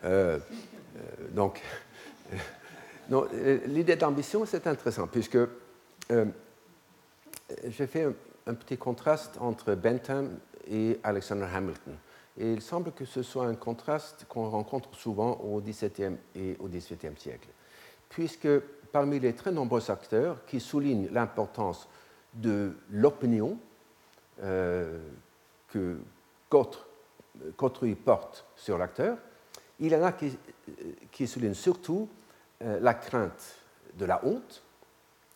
euh, 0.03 0.39
euh, 0.39 0.39
donc 1.32 1.61
l'idée 3.68 3.95
d'ambition, 3.95 4.45
c'est 4.45 4.65
intéressant, 4.68 5.07
puisque 5.07 5.38
j'ai 7.68 7.88
fait 7.88 8.08
un, 8.45 8.54
petit 8.54 8.78
contraste 8.78 9.38
entre 9.39 9.76
Bentham 9.76 10.38
et 10.70 11.00
Alexander 11.04 11.48
Hamilton. 11.54 11.95
Et 12.38 12.54
il 12.54 12.62
semble 12.62 12.91
que 12.91 13.06
ce 13.06 13.24
soit 13.24 13.45
un 13.48 13.56
contraste 13.56 14.26
qu'on 14.30 14.50
rencontre 14.50 14.93
souvent 14.95 15.34
au 15.38 15.60
XVIIe 15.60 16.18
et 16.36 16.56
au 16.60 16.68
XVIIIe 16.68 17.18
siècle, 17.18 17.50
puisque 18.10 18.48
parmi 18.91 19.20
les 19.20 19.34
très 19.34 19.52
nombreux 19.52 19.89
acteurs 19.89 20.45
qui 20.45 20.60
soulignent 20.60 21.10
l'importance 21.12 21.88
de 22.34 22.76
l'opinion 22.91 23.58
euh, 24.43 25.00
que 25.70 25.98
qu'autrui 27.58 27.95
porte 27.95 28.45
sur 28.56 28.78
l'acteur, 28.78 29.18
il 29.80 29.91
y 29.91 29.95
en 29.95 30.04
a 30.04 30.12
qui, 30.14 30.38
qui 31.12 31.28
soulignent 31.28 31.54
surtout 31.54 32.08
euh, 32.62 32.80
la 32.80 32.93
crainte 32.93 33.56
de 33.95 34.06
la 34.06 34.24
honte, 34.26 34.64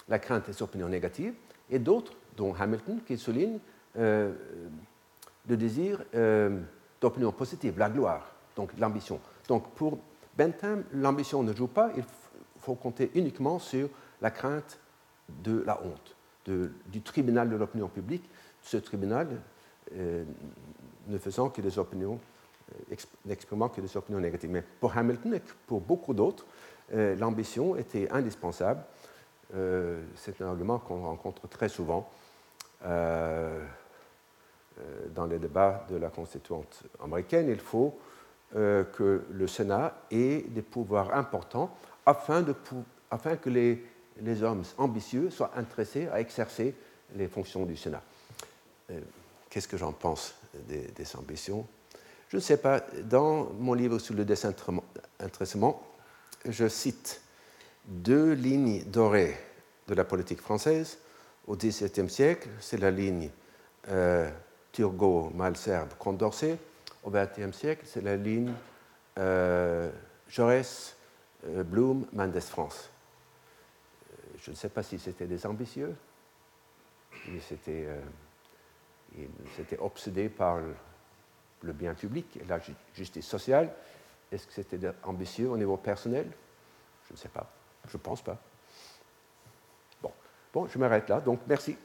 la 0.07 0.20
crainte 0.20 0.47
des 0.47 0.62
opinions 0.62 0.88
négatives, 0.88 1.34
et 1.72 1.80
d'autres, 1.80 2.13
dont 2.36 2.53
Hamilton, 2.53 2.99
qui 3.05 3.17
souligne 3.17 3.57
euh, 3.97 4.34
le 5.47 5.57
désir 5.57 6.03
euh, 6.13 6.59
d'opinion 6.99 7.32
positive, 7.32 7.80
la 7.80 7.89
gloire, 7.89 8.30
donc 8.55 8.72
l'ambition. 8.78 9.19
Donc 9.47 9.69
pour 9.72 9.97
Bentham, 10.38 10.84
l'ambition 10.93 11.41
ne 11.41 11.53
joue 11.53 11.67
pas, 11.67 11.91
il 11.95 12.03
faut 12.59 12.76
compter 12.76 13.09
uniquement 13.15 13.57
sur 13.57 13.89
la 14.22 14.30
crainte 14.30 14.80
de 15.43 15.63
la 15.65 15.82
honte, 15.84 16.15
du 16.88 17.01
tribunal 17.01 17.49
de 17.49 17.55
l'opinion 17.55 17.88
publique, 17.88 18.30
ce 18.61 18.78
tribunal 18.78 19.28
euh, 19.95 20.24
ne 21.07 21.17
faisant 21.17 21.49
que 21.49 21.61
des 21.61 21.80
opinions, 21.80 22.19
n'exprimant 23.26 23.69
que 23.69 23.82
des 23.82 23.97
opinions 23.97 24.19
négatives. 24.19 24.51
Mais 24.51 24.63
pour 24.80 24.95
Hamilton 24.95 25.34
et 25.34 25.41
pour 25.67 25.82
beaucoup 25.82 26.13
d'autres, 26.13 26.45
l'ambition 26.93 27.76
était 27.76 28.09
indispensable 28.11 28.84
euh, 29.54 30.02
c'est 30.16 30.41
un 30.41 30.47
argument 30.47 30.80
qu'on 30.80 31.04
rencontre 31.04 31.47
très 31.47 31.68
souvent 31.68 32.10
euh, 32.86 33.60
euh, 34.80 35.08
dans 35.14 35.26
les 35.26 35.39
débats 35.39 35.86
de 35.89 35.97
la 35.97 36.10
constituante 36.10 36.84
américaine. 37.04 37.49
Il 37.49 37.60
faut 37.60 37.97
que 38.54 39.24
le 39.32 39.47
Sénat 39.47 40.02
ait 40.12 40.41
des 40.41 40.62
pouvoirs 40.62 41.16
importants 41.16 41.74
afin, 42.06 42.43
que 42.43 43.49
les, 43.49 43.82
les, 44.20 44.43
hommes 44.43 44.64
ambitieux 44.78 45.30
soient 45.30 45.52
intéressés 45.56 46.10
à 46.10 46.20
exercer 46.20 46.76
les 47.16 47.30
fonctions 47.30 47.66
du 47.66 47.78
Sénat. 47.78 48.02
Qu'est-ce 49.49 49.70
que 49.70 49.78
j'en 49.78 49.93
pense 49.93 50.36
des, 50.68 50.82
des 50.82 51.16
ambitions? 51.16 51.66
Je 52.28 52.36
ne 52.36 52.41
sais 52.41 52.58
pas. 52.58 52.82
Dans 53.04 53.54
mon 53.58 53.74
livre 53.74 53.99
sur 53.99 54.16
le 54.16 54.26
désintéressement, 54.26 55.82
je 56.43 56.68
cite 56.68 57.22
deux 57.92 58.34
lignes 58.34 58.84
dorées 58.86 59.38
de 59.88 59.94
la 59.94 60.06
politique 60.06 60.39
française 60.39 60.98
au 61.46 61.56
XVIIe 61.56 62.10
siècle. 62.10 62.50
C'est 62.60 62.78
la 62.78 62.89
ligne 62.89 63.30
euh, 63.89 64.30
Turgot, 64.72 65.32
Malserbe, 65.36 65.94
Condorcet. 66.00 66.58
Au 67.04 67.10
XXe 67.10 67.52
siècle, 67.52 67.84
c'est 67.86 68.02
la 68.02 68.16
ligne 68.16 68.54
euh, 69.18 69.92
Jaurès, 70.30 70.96
euh, 71.48 71.64
Blum, 71.64 72.06
Mendes 72.14 72.39
France. 72.39 72.89
Je 74.38 74.52
ne 74.52 74.56
sais 74.56 74.70
pas 74.70 74.84
si 74.84 74.98
c'était 74.98 75.26
des 75.28 75.46
ambitieux, 75.46 75.96
mais 77.28 77.39
c'était 77.42 77.88
obsédé 79.80 80.30
par 80.30 80.60
le 81.62 81.74
bien 81.74 81.94
public 81.94 82.39
et 82.42 82.46
la 82.46 82.60
justice 82.96 83.28
sociale. 83.28 83.72
Est-ce 84.32 84.48
que 84.48 84.54
c'était 84.54 84.80
ambitieux 85.04 85.50
au 85.50 85.58
niveau 85.58 85.78
personnel? 85.78 86.28
Je 87.08 87.14
ne 87.14 87.18
sais 87.18 87.30
pas. 87.30 87.52
Je 87.88 87.97
ne 87.97 88.01
pense 88.01 88.21
pas. 88.21 88.38
Bon, 90.01 90.11
bon 90.53 90.67
je 90.67 90.77
m'arrête 90.77 91.09
là, 91.09 91.19
donc 91.19 91.39
merci. 91.47 91.75